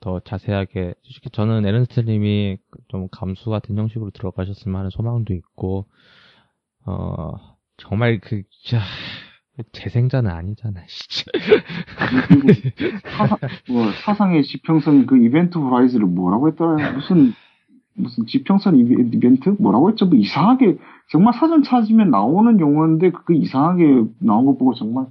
[0.04, 2.58] 더 자세하게, 솔직히 저는 에른스트님이
[2.88, 5.86] 좀 감수 같은 형식으로 들어가셨으면 하는 소망도 있고,
[6.84, 7.32] 어,
[7.78, 8.80] 정말 그, 자,
[9.72, 11.24] 재생자는 아니잖아, 진짜.
[13.16, 13.38] 사상,
[13.70, 16.92] 뭐, 사상의 지평선 그 이벤트 호라이즈를 뭐라고 했더라?
[16.92, 17.32] 무슨,
[17.94, 19.56] 무슨 지평선 이벤트?
[19.58, 20.04] 뭐라고 했죠?
[20.04, 20.76] 뭐 이상하게,
[21.10, 25.06] 정말 사전 찾으면 나오는 용어인데, 그 이상하게 나온 거 보고 정말.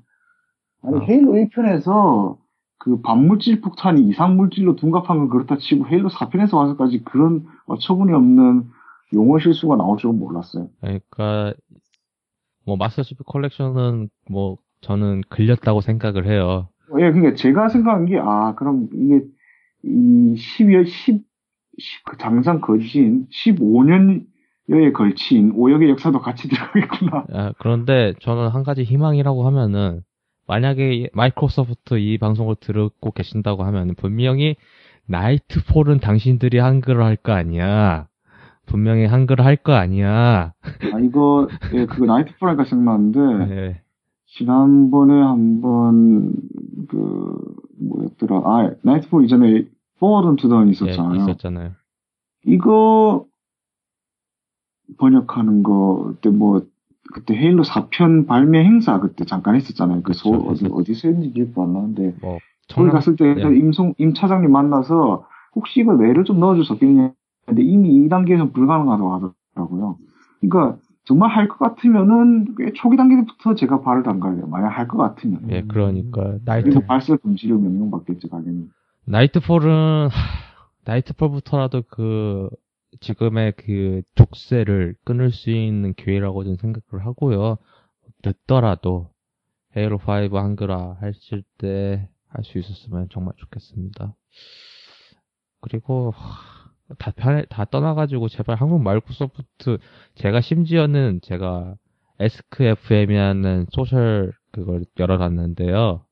[0.83, 0.99] 아니, 어.
[0.99, 2.42] 헤일로 1편에서
[2.83, 8.65] 그 반물질 폭탄이 이상물질로 둔갑한 건 그렇다 치고, 헤일로 4편에서 와서까지 그런 어처구니 없는
[9.13, 10.67] 용어 실수가 나올 줄은 몰랐어요.
[10.81, 11.53] 그러니까,
[12.65, 16.67] 뭐, 마스터 치프 컬렉션은, 뭐, 저는 글렸다고 생각을 해요.
[16.99, 19.21] 예, 그러니까 제가 생각한 게, 아, 그럼 이게,
[19.85, 21.23] 이 12월 10,
[21.79, 24.25] 10, 그 당장 거진 15년
[24.69, 27.25] 여에 걸친 오역의 역사도 같이 들어가겠구나.
[27.31, 30.01] 아, 그런데 저는 한 가지 희망이라고 하면은
[30.47, 34.55] 만약에 마이크로소프트 이 방송을 듣고 계신다고 하면 분명히
[35.07, 38.07] Nightfall은 당신들이 한글을 할 거 아니야.
[38.65, 40.53] 분명히 한글을 할 거 아니야.
[40.61, 43.81] 아, 이거, 예, 그거 Nightfall 하니까 생각나는데, 네.
[44.27, 46.33] 지난번에 한번,
[46.89, 49.65] 그, 뭐였더라, 아, Nightfall 이전에
[49.99, 51.21] Forward Unto Dawn 예, 있었잖아요.
[51.23, 51.71] 있었잖아요.
[52.45, 53.25] 이거
[54.97, 56.65] 번역하는 거 그때 뭐
[57.13, 60.01] 그때 헤일로 4편 발매 행사 그때 잠깐 했었잖아요.
[60.03, 60.67] 그 소, 그렇죠, 어디.
[60.71, 63.41] 어디서 했는지 기억도 안 나는데 뭐 거기 청량 갔을 때 예.
[63.41, 65.25] 임송 임 차장님 만나서
[65.55, 67.11] 혹시 이거 뇌를 좀 넣어줄 수 없겠냐
[67.45, 69.13] 근데 이미 2단계에서 불가능하다고
[69.55, 69.97] 하더라고요.
[70.39, 74.47] 그러니까 정말 할 것 같으면은 꽤 초기 단계부터 제가 발을 담가야 돼요.
[74.47, 75.41] 만약 할 것 같으면.
[75.49, 78.69] 예, 그러니까 나이트 발설 금지를 명령받겠죠, 당연히.
[79.05, 80.09] 나이트폴은 하,
[80.85, 82.49] 나이트폴부터라도 그
[83.03, 87.57] 지금의 그 족쇄를 끊을 수 있는 기회라고 저는 생각을 하고요.
[88.25, 89.11] 늦더라도
[89.77, 94.15] 헤일로 5 한글화 하실 때 할 수 있었으면 정말 좋겠습니다.
[95.61, 99.77] 그리고 하, 다 편해 다 떠나가지고 제발 한국 마이크로소프트
[100.15, 101.75] 제가 심지어는 제가
[102.19, 106.05] Ask FM이라는 소셜 그걸 열어놨는데요.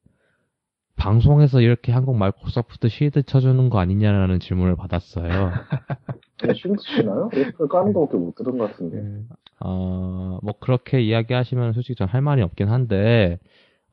[1.02, 5.52] 방송에서 이렇게 한국 마이크로소프트 shield 쳐주는 거 아니냐라는 질문을 받았어요.
[6.56, 7.28] shield 치나요?
[7.34, 9.24] 애플 까는 거밖에 못 들은 것 같은데.
[9.60, 13.40] 어, 뭐 그렇게 이야기하시면 솔직히 전 할 말이 없긴 한데,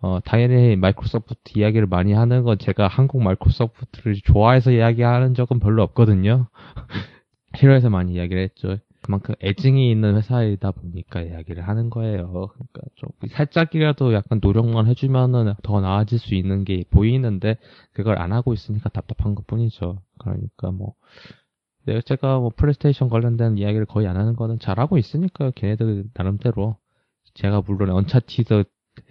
[0.02, 6.48] 어, 당연히 마이크로소프트 이야기를 많이 하는 건 제가 한국 마이크로소프트를 좋아해서 이야기하는 적은 별로 없거든요.
[7.56, 8.76] 싫어해서 많이 이야기를 했죠.
[9.02, 12.48] 그만큼 애증이 있는 회사이다 보니까 이야기를 하는 거예요.
[12.48, 17.56] 그러니까 좀 살짝이라도 약간 노력만 해주면은 더 나아질 수 있는 게 보이는데
[17.92, 19.98] 그걸 안 하고 있으니까 답답한 것 뿐이죠.
[20.18, 20.94] 그러니까 뭐
[21.86, 25.52] 네, 제가 뭐 플레이스테이션 관련된 이야기를 거의 안 하는 거는 잘하고 있으니까요.
[25.52, 26.76] 걔네들 나름대로
[27.34, 28.64] 제가 물론 언차티드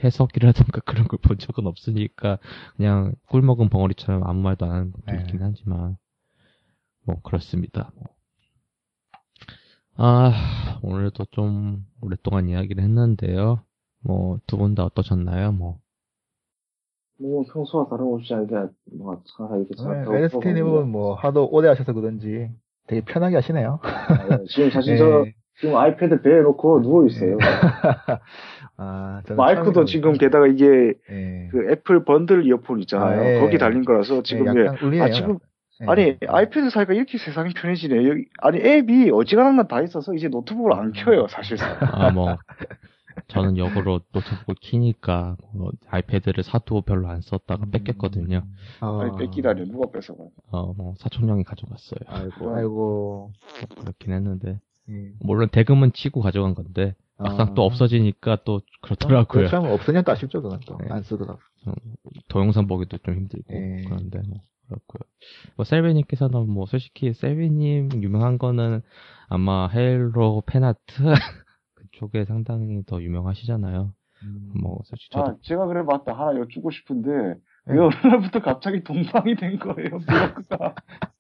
[0.04, 2.38] 해석이라든가 그런 걸 본 적은 없으니까
[2.76, 5.20] 그냥 꿀 먹은 벙어리처럼 아무 말도 안 하는 것도 네.
[5.22, 5.98] 있긴 하지만
[7.06, 7.92] 뭐 그렇습니다.
[9.98, 13.62] 아 오늘도 좀 오랫동안 이야기를 했는데요.
[14.04, 15.52] 뭐 두 분 다 어떠셨나요?
[15.54, 15.80] 뭐
[17.20, 18.56] 뭐 평소와 다름없이 이게
[18.96, 22.52] 뭔가 차 이렇게 잘 배워 LST님은 뭐 하도 오래 하셔서 그런지
[22.86, 23.80] 되게 편하게 하시네요.
[23.82, 25.34] 아, 지금 사실 저 예.
[25.60, 27.38] 지금 아이패드 배에 놓고 누워 있어요.
[28.78, 30.14] 아, 저는 마이크도 처음이라 지금.
[30.14, 31.48] 게다가 이게 예.
[31.52, 33.20] 그 애플 번들 이어폰 있잖아요.
[33.20, 33.40] 아, 예.
[33.40, 34.66] 거기 달린 거라서 지금 예, 예.
[34.68, 35.04] 약간 울리네요.
[35.04, 35.38] 아 지금 예.
[35.86, 38.08] 아니 아이패드 사니까 이렇게 세상이 편해지네.
[38.08, 41.78] 여기 아니 앱이 어지간한 건 다 있어서 이제 노트북을 안 켜요 사실상.
[41.82, 42.38] 아, 뭐,
[43.28, 48.44] 저는 역으로 노트북을 키니까, 뭐, 아이패드를 사도 별로 안 썼다가 뺏겼거든요.
[48.80, 50.24] 아, 아니 뺏기다니 누가 뺏어가.
[50.52, 52.00] 어, 뭐, 사촌 형이 가져갔어요.
[52.08, 53.32] 아이고, 아이고.
[53.68, 54.60] 뭐 그렇긴 했는데.
[54.90, 55.12] 예.
[55.20, 57.54] 물론 대금은 치고 가져간 건데, 막상 아.
[57.56, 59.26] 또 없어지니까 또 그렇더라고요.
[59.48, 59.60] 그렇죠.
[59.62, 60.78] 뭐 없으면 또 아쉽죠, 그건 또.
[60.78, 60.88] 네.
[60.92, 61.40] 안 쓰더라고.
[62.30, 63.84] 동영상 보기도 좀 힘들고, 예.
[63.86, 64.38] 그런데 뭐,
[64.68, 65.00] 그렇고요.
[65.56, 68.82] 뭐, 셀비님께서는 뭐, 솔직히 셀비님 유명한 거는
[69.30, 70.84] 아마 헤일로 팬아트?
[71.76, 73.94] 그쪽에 상당히 더 유명하시잖아요.
[74.62, 76.14] 뭐, 솔직히 저도 아, 제가 그래 맞다.
[76.14, 77.10] 하나 여쭙고 싶은데,
[77.68, 77.74] 네.
[77.74, 80.76] 왜 어느 날부터 갑자기 동방이 된 거예요, 블로그가.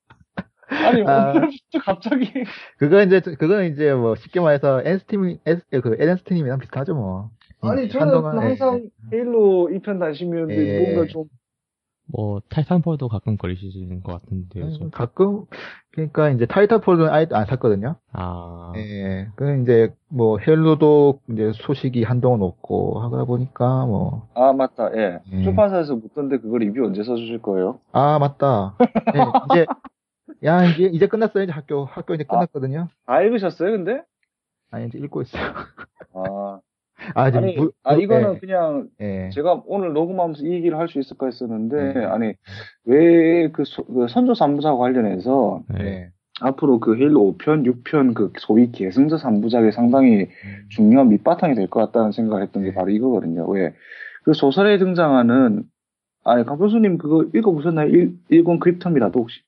[0.69, 1.31] 아니, 아.
[1.31, 2.31] 어느 날부터 갑자기.
[2.77, 7.29] 그거 이제, 그거는 이제 뭐 쉽게 말해서 엔스팀, 엔, 그 에덴스팀이랑 비슷하죠, 뭐.
[7.61, 8.81] 아니, 저는 한동안, 항상
[9.13, 9.17] 예.
[9.17, 10.79] 헤일로 2편 다니시면 예.
[10.79, 11.25] 뭔가 좀,
[12.07, 14.85] 뭐, 타이탄폴도 가끔 걸리시는 것 같은데, 요즘.
[14.85, 15.45] 음, 가끔,
[15.91, 17.95] 그러니까 이제 타이탄폴은 아예 안 샀거든요.
[18.13, 19.27] 아, 예.
[19.35, 25.19] 그 이제 뭐 헤일로도 이제 소식이 한동안 없고 하다 보니까 뭐, 아, 맞다, 예.
[25.31, 25.43] 예.
[25.43, 27.79] 출판사에서 묻던데 그거 리뷰 언제 써주실 거예요?
[27.91, 28.75] 아, 맞다.
[29.15, 29.19] 예,
[29.51, 29.65] 이제
[30.43, 31.43] 야, 이제, 이제 끝났어요.
[31.43, 32.33] 이제 학교, 학교 이제 아.
[32.33, 32.89] 끝났거든요.
[33.05, 34.03] 다 읽으셨어요, 근데?
[34.69, 35.43] 아니, 이제 읽고 있어요.
[36.13, 36.59] 아,
[37.13, 39.29] 아, 아니, 무- 아 무- 이거는 예, 그냥 예.
[39.33, 42.05] 제가 오늘 녹음하면서 이 얘기를 할 수 있을까 했었는데, 네.
[42.05, 42.33] 아니,
[42.85, 43.63] 왜 그
[44.09, 45.85] 선조 3부작 관련해서 네.
[45.85, 46.11] 예.
[46.39, 50.27] 앞으로 그 헤일로 5편, 6편 그 소위 계승자 3부작이 상당히
[50.69, 52.75] 중요한 밑바탕이 될 것 같다는 생각을 했던 게 네.
[52.75, 53.47] 바로 이거거든요.
[53.47, 53.73] 왜?
[54.23, 55.63] 그 소설에 등장하는,
[56.23, 57.89] 아니, 강 교수님 그거 읽어보셨나요?
[57.89, 59.41] 일, 일권 크립텀이라도 혹시?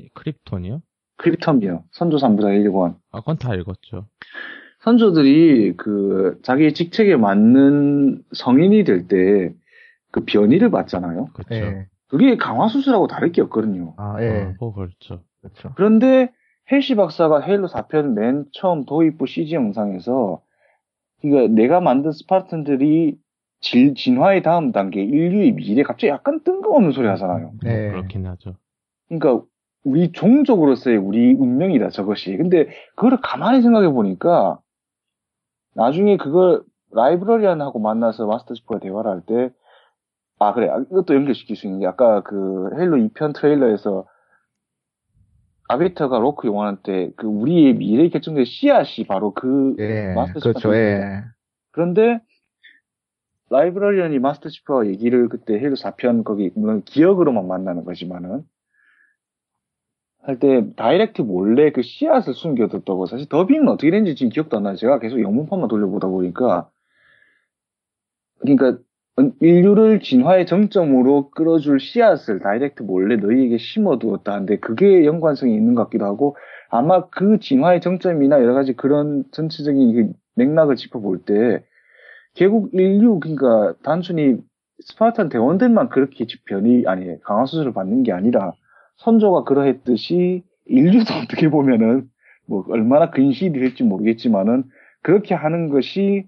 [0.00, 0.82] 이 크립톤이요?
[1.18, 1.84] 크립텀이요.
[1.92, 2.96] 선조 3부작 1권.
[3.12, 4.06] 아, 그건 다 읽었죠.
[4.84, 9.54] 선조들이 그 자기 직책에 맞는 성인이 될 때
[10.14, 11.30] 그 변이를 받잖아요.
[11.34, 11.54] 그렇죠.
[11.56, 11.86] 예.
[12.06, 13.94] 그게 강화 수술하고 다를 게 없거든요.
[13.96, 14.28] 아, 예.
[14.28, 15.24] 아, 뭐 그렇죠.
[15.40, 15.72] 그렇죠.
[15.74, 16.30] 그런데
[16.70, 20.40] 헬시 박사가 헤일로 4편 맨 처음 도입부 CG 영상에서
[21.20, 23.16] 그러니까 내가 만든 스파르탄들이
[23.60, 27.46] 질, 진화의 다음 단계 인류의 미래 갑자기 약간 뜬금없는 소리 하잖아요.
[27.46, 27.90] 뭐 네.
[27.90, 28.54] 그렇긴 하죠.
[29.08, 29.44] 그러니까
[29.82, 32.36] 우리 종족으로서의 우리 운명이다 저것이.
[32.36, 34.60] 근데 그거를 가만히 생각해 보니까
[35.74, 39.50] 나중에 그걸 라이브러리안하고 만나서 마스터 치프가 대화를 할 때
[40.40, 44.06] 아 그래 아, 이것도 연결시킬 수 있는 게 아까 그 헤일로 2편 트레일러에서
[45.68, 50.12] 아비터가 로크 요원한테 그 우리의 미래 결정된 씨앗이 바로 그 예.
[50.14, 50.58] 마스터 그렇죠.
[50.58, 51.24] 치프가 예.
[51.72, 52.20] 그런데
[53.50, 58.42] 라이브러리안이 마스터 치프와 얘기를 그때 헤일로 4편 거기 물론 기억으로만 만나는 거지만은
[60.26, 64.76] 할 때 다이댁트 몰래 그 씨앗을 숨겨뒀다고 사실 더빙은 어떻게 됐는지 지금 기억도 안 나요.
[64.76, 66.70] 제가 계속 영문판만 돌려보다 보니까
[68.40, 68.78] 그러니까
[69.40, 76.36] 인류를 진화의 정점으로 끌어줄 씨앗을 다이댁트 몰래 너희에게 심어두었다는데 그게 연관성이 있는 것 같기도 하고
[76.70, 81.64] 아마 그 진화의 정점이나 여러 가지 그런 전체적인 그 맥락을 짚어볼 때
[82.34, 84.38] 결국 인류 그러니까 단순히
[84.80, 88.54] 스파르탄 대원들만 그렇게 변이 아니 강화 수술을 받는 게 아니라
[88.96, 92.08] 선조가 그러했듯이 인류도 어떻게 보면은
[92.46, 94.64] 뭐 얼마나 근시일이 될지 모르겠지만은
[95.02, 96.26] 그렇게 하는 것이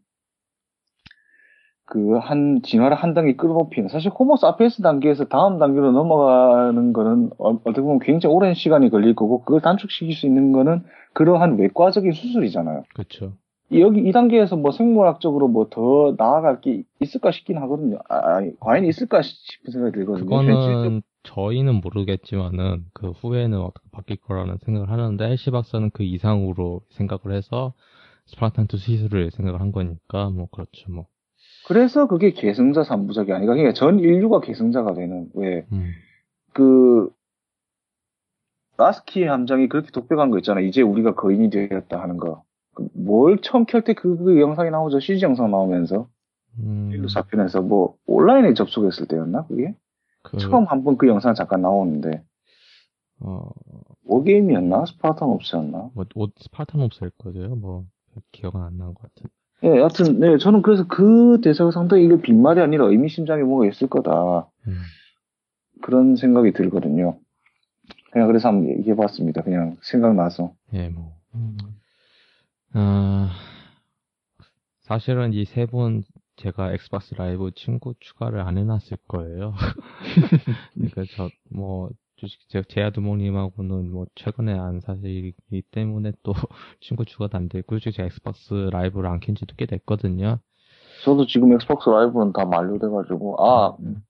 [1.88, 7.50] 그 한 진화를 한 단계 끌어높이는 사실 호모 사피엔스 단계에서 다음 단계로 넘어가는 거는 어,
[7.52, 10.82] 어떻게 보면 굉장히 오랜 시간이 걸릴 거고 그걸 단축시킬 수 있는 거는
[11.12, 12.82] 그러한 외과적인 수술이잖아요.
[12.92, 13.34] 그렇죠.
[13.70, 17.98] 이- 여기 이 단계에서 뭐 생물학적으로 뭐 더 나아갈 게 있을까 싶긴 하거든요.
[18.08, 20.24] 아, 과연 있을까 싶은 생각이 들거든요.
[20.26, 27.36] 그거는 저희는 모르겠지만은 그 후에는 어떻게 바뀔 거라는 생각을 하는데 핼시 박사는 그 이상으로 생각을
[27.36, 27.74] 해서
[28.26, 31.06] 스파르탄 two 시술을 생각을 한 거니까 뭐 그렇죠 뭐.
[31.68, 35.90] 그래서 그게 계승자 3부작이 아니라 그러니까 전 인류가 계승자가 되는 왜 음.
[36.52, 37.10] 그
[38.76, 40.60] 라스키의 함장이 그렇게 독백한 거 있잖아.
[40.60, 42.42] 이제 우리가 거인이 되었다 하는 거.
[42.74, 45.00] 그뭘 처음 켤 때 그, 그 영상이 나오죠.
[45.00, 46.08] CG 영상 나오면서
[46.58, 49.74] 음, 인류 4편에서 뭐 온라인에 접속했을 때였나 그게?
[50.30, 52.22] 그, 처음 한 번 그 영상 잠깐 나오는데
[53.20, 53.48] 어,
[54.04, 54.84] 워게임이었나?
[54.86, 55.90] 스파르탄 옵스였나?
[55.94, 57.54] 뭐, 옷, 스파르탄 옵스일 거예요.
[57.56, 57.84] 뭐,
[58.32, 59.30] 기억은 안 나는 것 같은.
[59.64, 64.50] 예, 여하튼, 네, 저는 그래서 그 대사가 상당히 이게 빈말이 아니라 의미심장이 뭐가 있을 거다.
[64.68, 64.78] 음.
[65.82, 67.18] 그런 생각이 들거든요.
[68.12, 69.42] 그냥 그래서 한번 얘기해봤습니다.
[69.42, 70.52] 그냥 생각나서.
[70.74, 71.16] 예, 뭐.
[71.34, 71.56] 음.
[72.74, 73.30] 아,
[74.82, 76.02] 사실은 이 세 분
[76.36, 79.54] 제가 엑스박스 라이브 친구 추가를 안 해놨을 거예요.
[80.74, 86.32] 그러니까 저, 뭐, 주식, 제, 제아두목님하고는 뭐, 최근에 안 사실이기 때문에 또
[86.80, 90.38] 친구 추가도 안 되고, 솔직히 제가 엑스박스 라이브를 안 켠 지도 꽤 됐거든요.
[91.04, 94.02] 저도 지금 엑스박스 라이브는 다 만료돼가지고, 아, 음.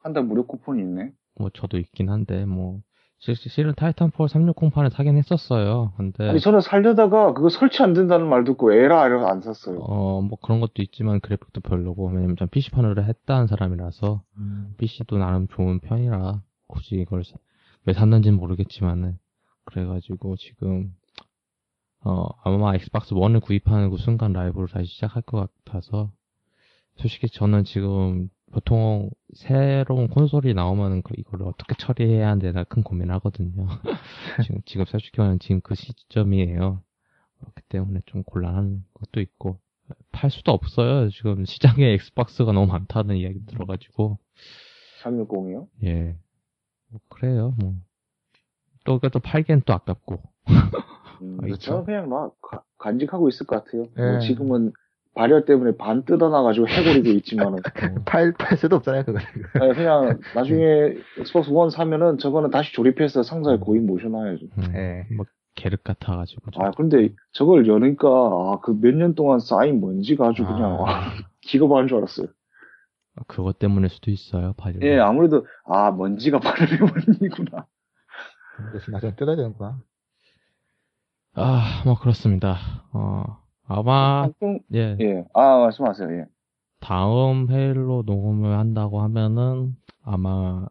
[0.00, 1.12] 한달 무료 쿠폰이 있네.
[1.38, 2.80] 뭐, 저도 있긴 한데, 뭐,
[3.22, 5.92] 실- 실은 타이탄폴 360판을 사긴 했었어요.
[5.96, 9.78] 근데, 아니, 저는 살려다가 그거 설치 안 된다는 말 듣고 에라 이래서 안 샀어요.
[9.78, 14.74] 어, 뭐 그런 것도 있지만 그래픽도 별로고, 왜냐면 전 PC판으로 했다는 사람이라서, 음.
[14.78, 17.36] PC도 나름 좋은 편이라 굳이 이걸 사-
[17.84, 19.18] 왜 샀는지는 모르겠지만은
[19.66, 20.92] 그래가지고 지금
[22.04, 26.10] 어 아마 엑스박스 1을 구입하는 그 순간 라이브를 다시 시작할 것 같아서
[26.96, 33.66] 솔직히 저는 지금 보통 새로운 콘솔이 나오면은 그 이거를 어떻게 처리해야 되나 큰 고민을 하거든요.
[34.46, 36.82] 지금 지금 솔직히 말하면 지금 그 시점이에요.
[37.40, 39.58] 그렇기 때문에 좀 곤란한 것도 있고
[40.12, 41.08] 팔 수도 없어요.
[41.10, 44.18] 지금 시장에 엑스박스가 너무 많다는 이야기 들어가지고
[45.02, 45.66] 360이요?
[45.84, 46.16] 예.
[46.88, 47.74] 뭐, 그래요, 뭐.
[48.84, 50.22] 또, 또 팔기엔 또 아깝고.
[51.22, 51.58] 음, 아, 있죠.
[51.58, 53.86] 저는 그냥 막 가- 간직하고 있을 것 같아요.
[53.96, 54.18] 뭐 예.
[54.20, 54.72] 지금은
[55.14, 57.58] 발열 때문에 반 뜯어놔가지고 해골이고 있지만은.
[58.06, 59.18] 팔, 팔 수도 없잖아요, 그거.
[59.74, 64.46] 그냥 나중에 엑스박스 1 사면은 저거는 다시 조립해서 상자에 모셔놔야죠.
[64.58, 65.06] 음, 예.
[65.14, 66.50] 뭐, 계륵 같아가지고.
[66.52, 66.62] 좀.
[66.64, 70.80] 아, 근데 저걸 여니까, 아, 그 몇 년 동안 쌓인 먼지가 아주 그냥, 아.
[70.80, 71.02] 와,
[71.42, 72.28] 기겁하는 줄 알았어요.
[73.26, 74.82] 그것 때문일 수도 있어요, 발열.
[74.82, 77.66] 예, 아무래도, 아, 먼지가 발열의 원인이구나.
[78.70, 79.78] 그래서 나중에 뜯어야 되는구나.
[81.34, 82.56] 아, 뭐 그렇습니다.
[82.94, 83.41] 어,
[83.74, 85.24] 아마 좀, 예, 예.
[85.34, 86.10] 아, 말씀하세요.
[86.12, 86.26] 예.
[86.80, 90.66] 다음 헤일로 녹음을 한다고 하면은 아마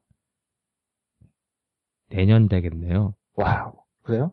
[2.09, 3.13] 내년 되겠네요.
[3.35, 3.73] wow.
[4.03, 4.31] 그래요?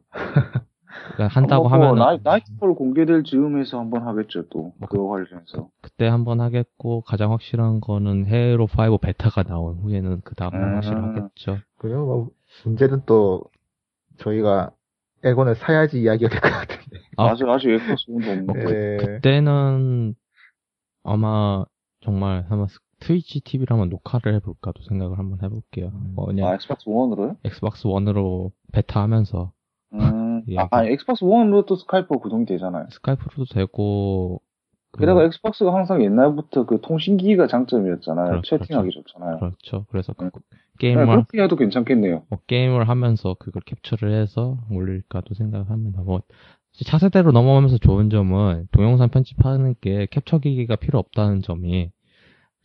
[1.14, 4.72] 그러니까 한다고 한번 뭐 하면은 나이, 나이트폴 공개될 즈음에서 한번 하겠죠, 또.
[4.78, 5.68] 뭐 그거 관련해서.
[5.80, 10.74] 그때 한번 하겠고 가장 확실한 거는 헤일로 5 베타가 나온 후에는 그 다음 날 음.
[10.76, 11.58] 확실하겠죠.
[11.76, 12.04] 그래요?
[12.04, 12.30] 뭐,
[12.64, 13.44] 문제는 또,
[14.16, 14.72] 저희가
[15.24, 16.98] 엑원을 사야지 이야기가 될 것 같은데.
[17.16, 17.30] 아.
[17.30, 18.60] 아직, 아직 엑스박스 원도 없는데.
[18.60, 18.96] 예.
[18.98, 20.14] 그 때는
[21.04, 21.64] 아마
[22.00, 25.88] 정말 한번 스- 트위치 TV를 한번 녹화를 해볼까도 생각을 한번 해볼게요.
[25.94, 26.12] 음.
[26.14, 27.36] 뭐 아, 그냥 엑스박스 원으로요?
[27.44, 29.52] 엑스박스 원으로 베타 하면서
[29.94, 30.42] 음.
[30.48, 30.58] 예.
[30.58, 32.86] 아, 아니, 엑스박스 원으로 또 스카이프가 구동이 되잖아요.
[32.90, 34.40] 스카이프로도 되고
[34.92, 38.30] 그- 게다가 엑스박스가 항상 옛날부터 그 통신기기가 장점이었잖아요.
[38.30, 39.38] 그렇죠, 채팅하기 좋잖아요.
[39.38, 39.84] 그렇죠.
[39.90, 40.30] 그래서 그 네.
[40.78, 42.24] 게임을 네, 그렇게 해도 괜찮겠네요.
[42.28, 46.02] 뭐 게임을 하면서 그걸 캡처를 해서 올릴까도 생각을 합니다.
[46.02, 46.22] 뭐
[46.84, 51.90] 차세대로 넘어가면서 좋은 점은 동영상 편집하는 게 캡처 기기가 필요 없다는 점이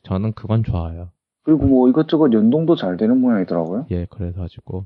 [0.04, 1.10] 저는 그건 좋아요.
[1.44, 3.88] 그리고 뭐 이것저것 연동도 잘 되는 모양이더라고요.
[3.92, 4.86] 예, 그래가지고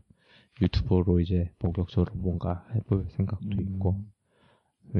[0.62, 3.62] 유튜브로 이제 본격적으로 뭔가 해볼 생각도 음.
[3.62, 4.00] 있고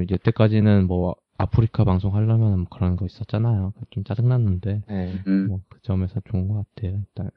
[0.02, 3.72] 이제 때까지는 뭐 아프리카 방송 하려면 뭐 그런 거 있었잖아요.
[3.90, 5.12] 좀 짜증났는데 네.
[5.26, 5.46] 음.
[5.48, 6.98] 뭐그 점에서 좋은 것 같아요.
[6.98, 7.30] 일단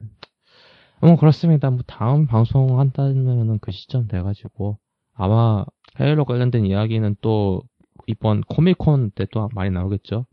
[1.01, 1.69] 뭐 그렇습니다.
[1.69, 4.77] 뭐 다음 방송 한다면은 그 시점 돼가지고
[5.13, 5.65] 아마
[5.99, 7.63] 헤일로 관련된 이야기는 또
[8.07, 10.25] 이번 코미콘 때 또 많이 나오겠죠.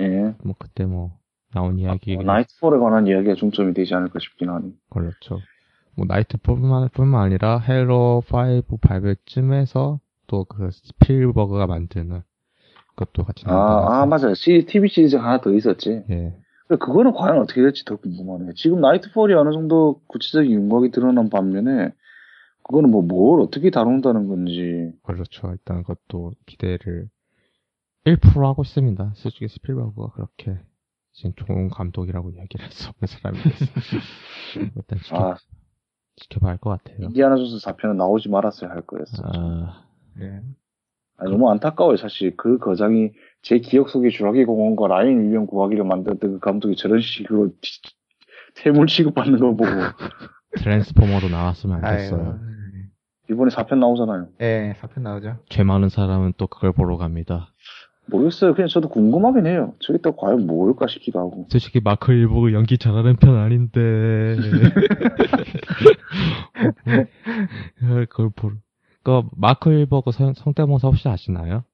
[0.00, 0.34] 예.
[0.44, 1.18] 뭐 그때 뭐
[1.54, 4.72] 나온 이야기 뭐 나이트폴에 관한 이야기가 중점이 되지 않을까 싶긴 하니.
[4.90, 5.40] 그렇죠.
[5.94, 12.22] 뭐 나이트뿐만 뿐만 아니라 헤일로 5 발표쯤에서 또 그 스필버그가 만드는
[12.96, 14.06] 그것도 같이 아, 나온다고 아, 해서.
[14.06, 14.34] 맞아요.
[14.66, 16.04] TV 시리즈가 하나 더 있었지.
[16.10, 16.34] 예.
[16.78, 18.52] 그거는 과연 어떻게 될지 더 궁금하네요.
[18.54, 21.92] 지금 나이트폴이 어느 정도 구체적인 윤곽이 드러난 반면에
[22.64, 24.92] 그거는 뭐 뭘 어떻게 다룬다는 건지.
[25.02, 25.50] 그렇죠.
[25.52, 27.08] 일단 그것도 기대를
[28.06, 29.12] 1% 하고 있습니다.
[29.16, 30.58] 솔직히 스필버그가 그렇게
[31.12, 33.64] 지금 좋은 감독이라고 이야기를 할 수 없는 사람이라서
[34.76, 35.36] 일단 지켜, 아,
[36.16, 37.06] 지켜봐야 할 것 같아요.
[37.08, 39.22] 인디아나 존스 4편은 나오지 말았어야 할 거였어.
[39.24, 39.84] 아,
[40.16, 40.40] 네.
[41.18, 42.36] 아니, 너무 안타까워요, 사실.
[42.36, 43.10] 그 거장이
[43.42, 47.80] 제 기억 속의 주라기 공원과 라인 유령 구하기를 만들었던 그 감독이 저런 식으로 티-
[48.54, 49.64] 퇴물 취급받는 거 보고
[50.56, 51.96] 트랜스포머도 나왔으면 안.
[51.96, 52.38] 됐어요.
[53.30, 54.28] 이번에 4편 나오잖아요.
[54.40, 55.38] 예, 사편 나오죠.
[55.48, 57.48] 죄 많은 사람은 또 그걸 보러 갑니다.
[58.06, 58.54] 모르겠어요.
[58.54, 59.74] 그냥 저도 궁금하긴 해요.
[59.78, 61.46] 저게 또 과연 뭘까 싶기도 하고.
[61.48, 64.36] 솔직히 마크 일보그 연기 잘하는 편 아닌데.
[67.78, 68.56] 그걸 보러.
[69.02, 71.64] 그 마크 일버그 성, 성대모사 혹시 아시나요?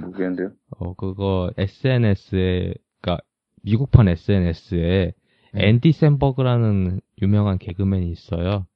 [0.00, 0.50] 모르겠는데요.
[0.78, 3.22] 어 그거 SNS에 그니까
[3.62, 5.12] 미국판 SNS에
[5.54, 8.66] 앤디 샌버그라는 유명한 개그맨이 있어요.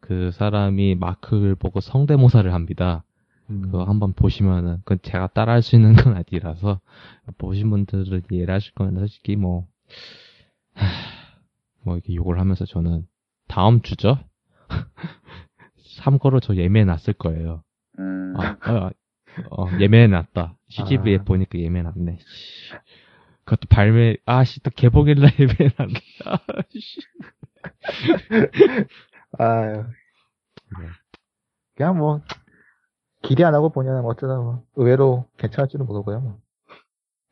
[0.00, 3.04] 그 사람이 마크 일버그 성대모사를 합니다.
[3.50, 3.62] 음.
[3.62, 6.80] 그거 한번 보시면은 그건 제가 따라할 수 있는 건 아니라서
[7.38, 9.66] 보신 분들은 이해를 하실 거면 솔직히 뭐,
[10.74, 10.86] 하,
[11.84, 13.06] 뭐 이렇게 욕을 하면서 저는
[13.48, 14.18] 다음 주죠?
[15.96, 17.62] 참고로 저 예매해 놨을 거예요.
[17.98, 18.90] 음, 아, 아,
[19.50, 20.56] 어, 예매해 놨다.
[20.68, 21.24] CGV에 아.
[21.24, 22.18] 보니까 예매해 놨네.
[22.20, 22.74] 씨.
[23.44, 25.94] 그것도 발매, 아씨, 또 개봉일날 예매해 놨네.
[26.24, 27.00] 아씨.
[29.38, 29.84] 아유.
[30.80, 30.86] 네.
[31.76, 32.20] 그냥 뭐,
[33.22, 36.20] 기대 안 하고 보냐면 뭐 어쩌다 뭐, 의외로 괜찮을지도 모르고요.
[36.20, 36.38] 뭐.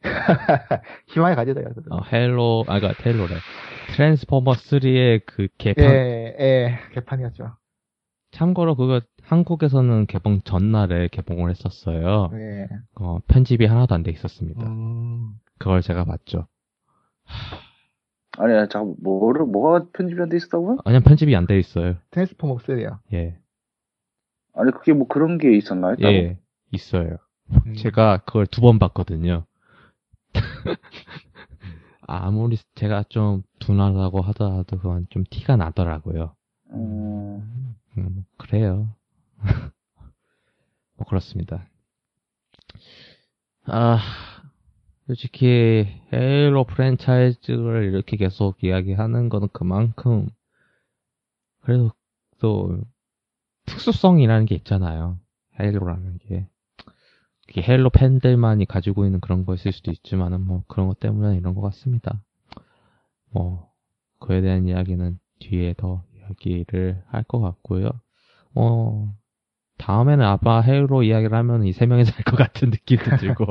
[1.09, 3.37] 희망을 가지다, 요 어, 헤일로, 아, 그니까, 헤일로래.
[3.95, 7.57] 트랜스포머 3의 그 개판, 예, 예, 개판이었죠.
[8.33, 12.31] 참고로 그거 한국에서는 개봉 전날에 개봉을 했었어요.
[12.33, 12.67] 예.
[12.97, 14.67] 어, 편집이 하나도 안 돼 있었습니다.
[14.67, 16.47] 음, 그걸 제가 봤죠.
[18.39, 20.79] 아니, 아니, 잠깐, 뭐를, 뭐가 편집이 안 돼 있었다고요?
[20.85, 21.97] 아니면 편집이 안 돼 있어요.
[22.11, 22.99] 트랜스포머 3요.
[23.13, 23.39] 예.
[24.55, 25.97] 아니, 그게 뭐 그런 게 있었나요?
[25.97, 26.13] 따로?
[26.13, 26.39] 예,
[26.73, 27.19] 있어요.
[27.67, 27.75] 음.
[27.75, 29.45] 제가 그걸 두 번 봤거든요.
[32.07, 36.35] 아무리 제가 좀 둔하다고 하더라도 그건 좀 티가 나더라고요.
[36.73, 38.95] 음, 음, 그래요.
[40.97, 41.69] 뭐 그렇습니다.
[43.65, 43.99] 아,
[45.07, 50.29] 솔직히 헤일로 프랜차이즈를 이렇게 계속 이야기하는 거는 그만큼
[51.61, 51.93] 그래도
[52.39, 52.81] 또
[53.67, 55.19] 특수성이라는 게 있잖아요.
[55.61, 56.49] 헤일로라는 게.
[57.47, 61.61] 그게 헤일로 팬들만이 가지고 있는 그런 거였을 수도 있지만은 뭐 그런 것 때문에 이런 것
[61.61, 62.23] 같습니다.
[63.31, 63.71] 뭐
[64.19, 66.05] 그에 대한 이야기는 뒤에 더
[66.41, 67.91] 이야기를 할 것 같고요.
[68.55, 69.13] 어
[69.79, 73.45] 다음에는 아마 헤일로 이야기를 하면 이 세 명이서 할것 같은 느낌도 들고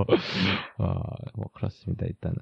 [0.79, 0.93] 어
[1.35, 2.37] 뭐 그렇습니다 일단은.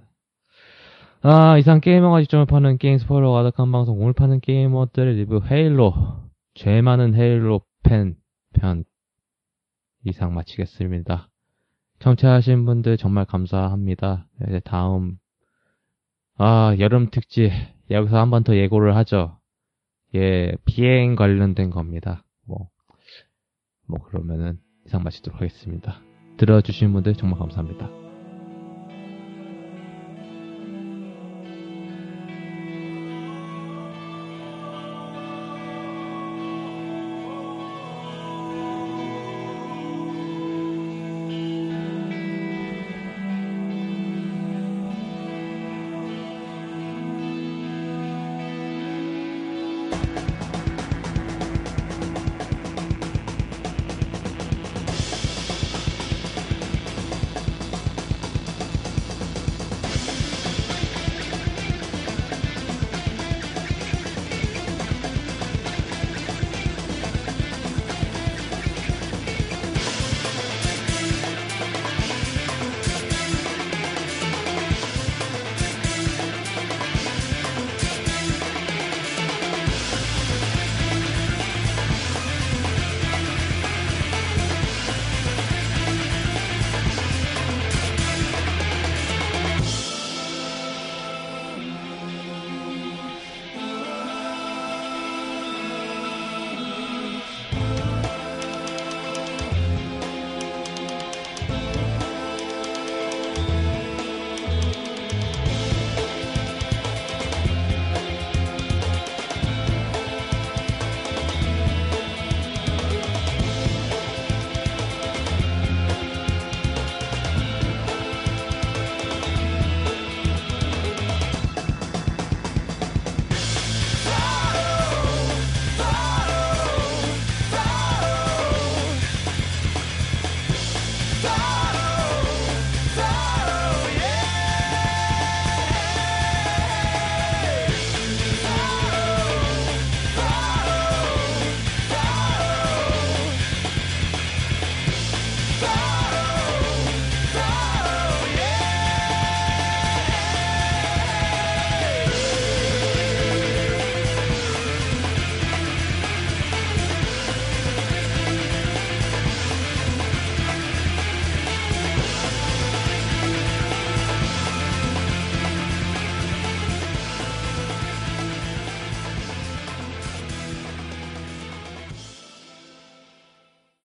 [1.22, 5.94] 아 이상 게이머가 지점을 파는 게임 스포일러 가득한 방송 오늘 파는 게이머들의 리뷰 헤일로
[6.56, 8.16] 죄 많은 헤일로 팬
[8.54, 8.84] 편
[10.06, 11.30] 이상 마치겠습니다.
[12.00, 14.28] 청취하신 분들 정말 감사합니다.
[14.48, 15.18] 이제 다음
[16.38, 17.52] 아 여름 특집
[17.92, 19.39] 여기서 한 번 더 예고를 하죠.
[20.16, 22.24] 예 비행 관련된 겁니다.
[22.46, 22.70] 뭐
[23.90, 26.00] 뭐 그러면은 이상 마치도록 하겠습니다.
[26.38, 27.99] 들어주신 분들 정말 감사합니다.